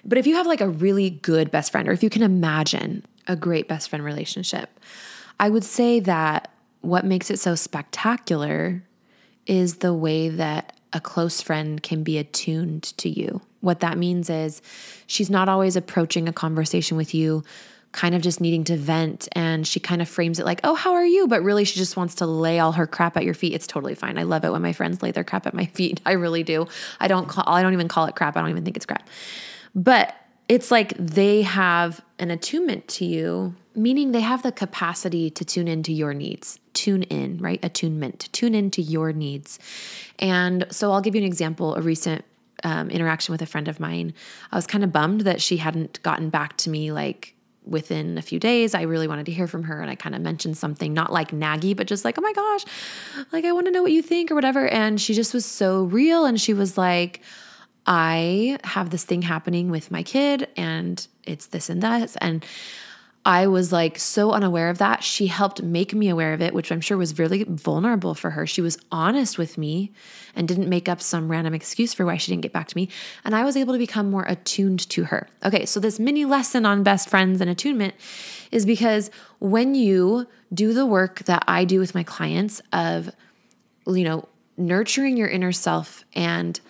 But 0.05 0.18
if 0.18 0.27
you 0.27 0.35
have 0.35 0.47
like 0.47 0.61
a 0.61 0.68
really 0.68 1.11
good 1.11 1.51
best 1.51 1.73
friend, 1.73 1.89
or 1.89 1.93
if 1.93 2.03
you 2.03 2.11
can 2.11 2.23
imagine 2.23 3.05
a 3.27 3.37
great 3.37 3.68
best 3.68 3.89
friend 3.89 4.05
relationship, 4.05 4.81
I 5.39 5.49
would 5.49 5.64
say 5.64 6.01
that 6.01 6.51
what 6.83 7.05
makes 7.05 7.30
it 7.30 7.39
so 7.39 7.55
spectacular 7.55 8.83
is 9.47 9.76
the 9.76 9.95
way 9.95 10.28
that 10.28 10.76
a 10.93 11.01
close 11.01 11.41
friend 11.41 11.83
can 11.83 12.03
be 12.03 12.18
attuned 12.18 12.83
to 12.99 13.09
you. 13.09 13.41
What 13.61 13.80
that 13.80 13.97
means 13.97 14.28
is 14.28 14.61
she's 15.07 15.30
not 15.30 15.49
always 15.49 15.76
approaching 15.76 16.28
a 16.28 16.33
conversation 16.33 16.97
with 16.97 17.14
you 17.14 17.45
kind 17.93 18.14
of 18.14 18.22
just 18.22 18.41
needing 18.41 18.64
to 18.64 18.76
vent 18.76 19.28
and 19.33 19.66
she 19.66 19.78
kind 19.78 20.01
of 20.01 20.09
frames 20.09 20.39
it 20.39 20.47
like, 20.47 20.61
"Oh, 20.64 20.74
how 20.74 20.95
are 20.95 21.05
you?" 21.05 21.28
but 21.28 21.43
really 21.43 21.64
she 21.64 21.78
just 21.78 21.97
wants 21.97 22.16
to 22.16 22.26
lay 22.26 22.59
all 22.59 22.72
her 22.72 22.87
crap 22.87 23.16
at 23.16 23.24
your 23.24 23.35
feet. 23.35 23.53
It's 23.53 23.66
totally 23.66 23.95
fine. 23.95 24.18
I 24.18 24.22
love 24.22 24.45
it 24.45 24.51
when 24.51 24.62
my 24.62 24.72
friends 24.72 25.03
lay 25.03 25.11
their 25.12 25.24
crap 25.24 25.47
at 25.47 25.55
my 25.55 25.66
feet. 25.74 26.01
I 26.05 26.12
really 26.12 26.43
do. 26.43 26.66
I 27.01 27.09
don't 27.09 27.28
call 27.28 27.45
I 27.47 27.62
don't 27.62 27.74
even 27.74 27.89
call 27.89 28.07
it 28.07 28.16
crap. 28.16 28.37
I 28.37 28.41
don't 28.41 28.51
even 28.51 28.64
think 28.64 28.76
it's 28.76 28.87
crap. 28.87 29.09
But 29.74 30.14
it's 30.49 30.70
like 30.70 30.95
they 30.97 31.43
have 31.43 32.01
an 32.18 32.30
attunement 32.30 32.88
to 32.88 33.05
you, 33.05 33.55
meaning 33.74 34.12
they 34.12 34.20
have 34.20 34.43
the 34.43 34.53
capacity 34.53 35.30
to 35.30 35.45
tune 35.45 35.68
into 35.68 35.93
your 35.93 36.14
needs. 36.14 36.59
Tune 36.74 37.05
in, 37.05 37.38
right? 37.38 37.64
Attunement. 37.64 38.28
Tune 38.32 38.55
into 38.55 38.82
your 38.82 39.12
needs. 39.12 39.59
And 40.18 40.66
so 40.70 40.93
I'll 40.93 41.01
give 41.01 41.14
you 41.14 41.20
an 41.22 41.26
example. 41.26 41.74
A 41.74 41.80
recent 41.80 42.24
um, 42.64 42.90
interaction 42.90 43.32
with 43.32 43.43
a 43.43 43.47
friend 43.47 43.68
of 43.68 43.80
mine. 43.80 44.14
I 44.51 44.57
was 44.57 44.66
kind 44.66 44.84
of 44.84 44.93
bummed 44.93 45.22
that 45.22 45.40
she 45.40 45.57
hadn't 45.57 46.03
gotten 46.03 46.30
back 46.30 46.57
to 46.59 46.70
me 46.70 46.93
like 46.93 47.34
within 47.64 48.18
a 48.18 48.22
few 48.22 48.40
days. 48.40 48.74
I 48.74 48.82
really 48.82 49.07
wanted 49.07 49.26
to 49.26 49.32
hear 49.32 49.47
from 49.47 49.64
her 49.64 49.80
and 49.80 49.90
I 49.90 49.95
kind 49.95 50.14
of 50.14 50.20
mentioned 50.20 50.57
something, 50.57 50.93
not 50.93 51.12
like 51.12 51.30
naggy, 51.30 51.76
but 51.76 51.86
just 51.86 52.05
like, 52.05 52.18
oh 52.18 52.20
my 52.20 52.32
gosh, 52.32 52.64
like 53.32 53.45
I 53.45 53.53
want 53.53 53.66
to 53.66 53.72
know 53.72 53.82
what 53.82 53.93
you 53.93 54.03
think 54.03 54.30
or 54.30 54.34
whatever. 54.34 54.66
And 54.68 55.01
she 55.01 55.14
just 55.14 55.32
was 55.32 55.45
so 55.45 55.84
real. 55.84 56.24
And 56.24 56.40
she 56.40 56.55
was 56.55 56.76
like, 56.76 57.22
I 57.87 58.59
have 58.64 58.91
this 58.91 59.05
thing 59.05 59.22
happening 59.22 59.70
with 59.70 59.91
my 59.91 60.03
kid 60.03 60.49
and 60.57 61.07
it's 61.24 61.47
this 61.47 61.68
and 61.68 61.83
that. 61.83 62.16
And 62.20 62.45
I 63.24 63.47
was 63.47 63.70
like 63.70 63.99
so 64.01 64.33
unaware 64.33 64.68
of 64.68 64.78
that. 64.78 65.05
She 65.05 65.28
helped 65.28 65.62
make 65.62 65.95
me 65.95 66.09
aware 66.09 66.33
of 66.33 66.43
it, 66.43 66.53
which 66.53 66.72
I'm 66.72 66.80
sure 66.80 66.97
was 66.97 67.20
really 67.20 67.45
vulnerable 67.45 68.14
for 68.14 68.30
her. 68.30 68.49
She 68.49 68.61
was 68.61 68.78
honest 68.91 69.39
with 69.39 69.57
me 69.57 69.93
and 70.35 70.49
didn't 70.49 70.68
make 70.68 70.89
up 70.89 71.01
some 71.01 71.30
random 71.30 71.55
excuse 71.55 71.95
for 71.95 72.05
why 72.05 72.16
she 72.16 72.33
didn't 72.33 72.43
get 72.43 72.53
back 72.53 72.66
to 72.68 72.76
me. 72.76 72.89
And 73.24 73.37
I 73.37 73.45
was 73.45 73.57
able 73.57 73.74
to 73.74 73.78
become 73.78 74.11
more 74.11 74.24
attuned 74.24 74.89
to 74.91 75.05
her. 75.05 75.28
Okay, 75.45 75.66
so 75.66 75.78
this 75.78 76.01
mini 76.01 76.24
lesson 76.24 76.66
on 76.66 76.83
best 76.83 77.09
friends 77.09 77.41
and 77.41 77.49
attunement 77.49 77.95
is 78.51 78.66
because 78.66 79.09
when 79.39 79.76
you 79.76 80.26
do 80.53 80.72
the 80.72 80.87
work 80.87 81.20
that 81.20 81.45
I 81.47 81.64
do 81.64 81.78
with 81.78 81.95
my 81.95 82.03
clients 82.03 82.61
of, 82.72 83.11
you 83.87 84.03
know, 84.03 84.28
nurturing 84.57 85.16
your 85.16 85.28
inner 85.28 85.53
self 85.53 86.05
and 86.14 86.61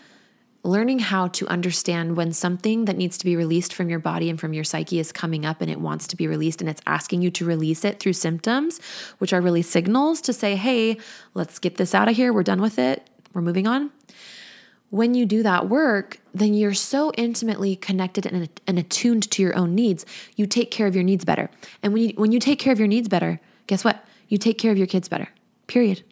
learning 0.64 1.00
how 1.00 1.26
to 1.26 1.46
understand 1.48 2.16
when 2.16 2.32
something 2.32 2.84
that 2.84 2.96
needs 2.96 3.18
to 3.18 3.24
be 3.24 3.34
released 3.34 3.74
from 3.74 3.88
your 3.88 3.98
body 3.98 4.30
and 4.30 4.38
from 4.38 4.52
your 4.52 4.62
psyche 4.62 5.00
is 5.00 5.10
coming 5.10 5.44
up 5.44 5.60
and 5.60 5.70
it 5.70 5.80
wants 5.80 6.06
to 6.06 6.16
be 6.16 6.28
released 6.28 6.60
and 6.60 6.70
it's 6.70 6.80
asking 6.86 7.20
you 7.20 7.30
to 7.30 7.44
release 7.44 7.84
it 7.84 7.98
through 7.98 8.12
symptoms, 8.12 8.80
which 9.18 9.32
are 9.32 9.40
really 9.40 9.62
signals 9.62 10.20
to 10.20 10.32
say, 10.32 10.54
hey, 10.54 10.96
let's 11.34 11.58
get 11.58 11.76
this 11.78 11.94
out 11.94 12.08
of 12.08 12.14
here. 12.14 12.32
We're 12.32 12.44
done 12.44 12.62
with 12.62 12.78
it. 12.78 13.08
We're 13.32 13.42
moving 13.42 13.66
on. 13.66 13.90
When 14.90 15.14
you 15.14 15.24
do 15.24 15.42
that 15.42 15.68
work, 15.68 16.20
then 16.34 16.54
you're 16.54 16.74
so 16.74 17.12
intimately 17.16 17.74
connected 17.76 18.26
and, 18.26 18.48
and 18.66 18.78
attuned 18.78 19.30
to 19.30 19.42
your 19.42 19.56
own 19.56 19.74
needs. 19.74 20.04
You 20.36 20.46
take 20.46 20.70
care 20.70 20.86
of 20.86 20.94
your 20.94 21.02
needs 21.02 21.24
better. 21.24 21.50
And 21.82 21.92
when 21.92 22.02
you, 22.02 22.14
when 22.16 22.30
you 22.30 22.38
take 22.38 22.58
care 22.58 22.72
of 22.72 22.78
your 22.78 22.88
needs 22.88 23.08
better, 23.08 23.40
guess 23.66 23.84
what? 23.84 24.04
You 24.28 24.38
take 24.38 24.58
care 24.58 24.70
of 24.70 24.78
your 24.78 24.86
kids 24.86 25.08
better. 25.08 25.28
Period. 25.66 26.04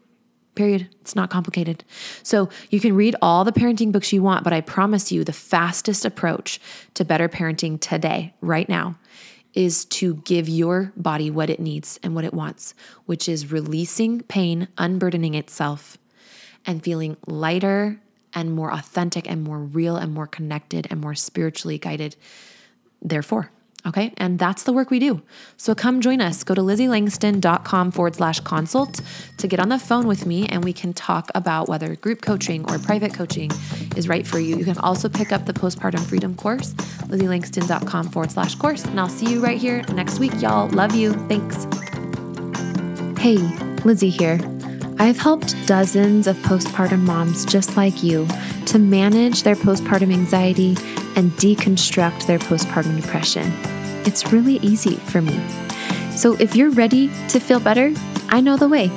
Period. 0.61 0.87
It's 1.01 1.17
not 1.17 1.31
complicated. 1.31 1.85
So 2.23 2.51
you 2.69 2.81
can 2.81 2.95
read 2.95 3.17
all 3.23 3.45
the 3.45 3.53
parenting 3.53 3.93
books 3.93 4.13
you 4.13 4.23
want, 4.23 4.45
but 4.45 4.53
I 4.53 4.61
promise 4.61 5.11
you 5.11 5.25
the 5.25 5.33
fastest 5.33 6.05
approach 6.05 6.61
to 6.93 7.03
better 7.03 7.31
parenting 7.31 7.81
today, 7.81 8.35
right 8.43 8.69
now, 8.69 8.97
is 9.55 9.87
to 9.87 10.17
give 10.17 10.51
your 10.51 10.93
body 10.99 11.31
what 11.31 11.49
it 11.49 11.61
needs 11.61 11.99
and 12.03 12.15
what 12.15 12.27
it 12.27 12.35
wants, 12.35 12.75
which 13.07 13.27
is 13.27 13.51
releasing 13.51 14.21
pain, 14.21 14.69
unburdening 14.77 15.35
itself, 15.35 15.97
and 16.67 16.85
feeling 16.85 17.17
lighter 17.27 17.99
and 18.35 18.53
more 18.53 18.71
authentic 18.71 19.27
and 19.31 19.43
more 19.43 19.61
real 19.61 19.97
and 19.97 20.13
more 20.13 20.27
connected 20.27 20.87
and 20.91 21.01
more 21.01 21.15
spiritually 21.15 21.79
guided. 21.79 22.17
Therefore, 23.01 23.51
Okay. 23.87 24.13
And 24.19 24.39
that's 24.39 24.65
the 24.65 24.73
work 24.73 24.91
we 24.91 24.99
do. 24.99 25.23
So 25.57 25.75
come 25.75 26.01
join 26.01 26.21
us. 26.21 26.45
Go 26.45 26.55
to 26.55 26.61
lizzieLangston.com 26.61 27.91
forward 27.93 28.17
slash 28.17 28.41
consult 28.41 29.01
to 29.39 29.49
get 29.49 29.59
on 29.59 29.71
the 29.71 29.79
phone 29.79 30.07
with 30.07 30.27
me 30.27 30.47
and 30.47 30.63
we 30.63 30.73
can 30.73 30.93
talk 30.93 31.31
about 31.35 31.69
whether 31.69 31.97
group 31.97 32.21
coaching 32.21 32.71
or 32.71 32.79
private 32.79 33.15
coaching 33.15 33.51
is 33.97 34.07
right 34.07 34.27
for 34.27 34.39
you. 34.39 34.57
You 34.57 34.65
can 34.65 34.79
also 34.79 35.09
pick 35.09 35.33
up 35.33 35.47
the 35.47 35.55
postpartum 35.55 36.01
freedom 36.01 36.35
course, 36.35 36.75
lizzieLangston.com 36.75 38.11
forward 38.11 38.31
slash 38.31 38.55
course. 38.57 38.85
And 38.85 39.01
I'll 39.01 39.09
see 39.09 39.31
you 39.31 39.41
right 39.43 39.59
here 39.59 39.83
next 39.95 40.19
week, 40.19 40.33
y'all. 40.41 40.69
Love 40.69 40.95
you. 40.95 41.15
Thanks. 41.29 41.65
Hey, 43.19 43.37
Lizzie 43.85 44.11
here. 44.11 44.39
I've 44.99 45.19
helped 45.19 45.55
dozens 45.67 46.27
of 46.27 46.37
postpartum 46.39 47.01
moms 47.01 47.47
just 47.47 47.79
like 47.79 48.03
you 48.03 48.29
to 48.67 48.79
manage 48.79 49.43
their 49.43 49.57
postpartum 49.57 50.13
anxiety 50.13 50.77
and 51.21 51.31
deconstruct 51.33 52.27
their 52.27 52.39
postpartum 52.39 52.99
depression. 52.99 53.53
It's 54.07 54.33
really 54.33 54.57
easy 54.57 54.97
for 54.97 55.21
me. 55.21 55.39
So 56.17 56.35
if 56.41 56.57
you're 56.57 56.71
ready 56.71 57.09
to 57.29 57.39
feel 57.39 57.61
better, 57.61 57.93
I 58.31 58.41
know 58.41 58.57
the 58.57 58.69
way. 58.69 58.89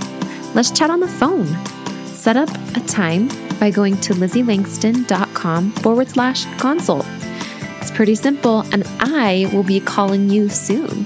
Let's 0.56 0.72
chat 0.72 0.90
on 0.90 1.02
the 1.02 1.08
phone. 1.08 1.48
Set 2.06 2.38
up 2.38 2.48
a 2.78 2.80
time 2.88 3.28
by 3.60 3.72
going 3.72 3.98
to 3.98 4.14
lizzieLangston.com 4.14 5.72
forward 5.74 6.08
slash 6.08 6.46
consult. 6.58 7.06
It's 7.82 7.92
pretty 7.92 8.16
simple, 8.16 8.62
and 8.72 8.88
I 9.02 9.50
will 9.54 9.64
be 9.64 9.82
calling 9.82 10.30
you 10.30 10.48
soon. 10.48 11.06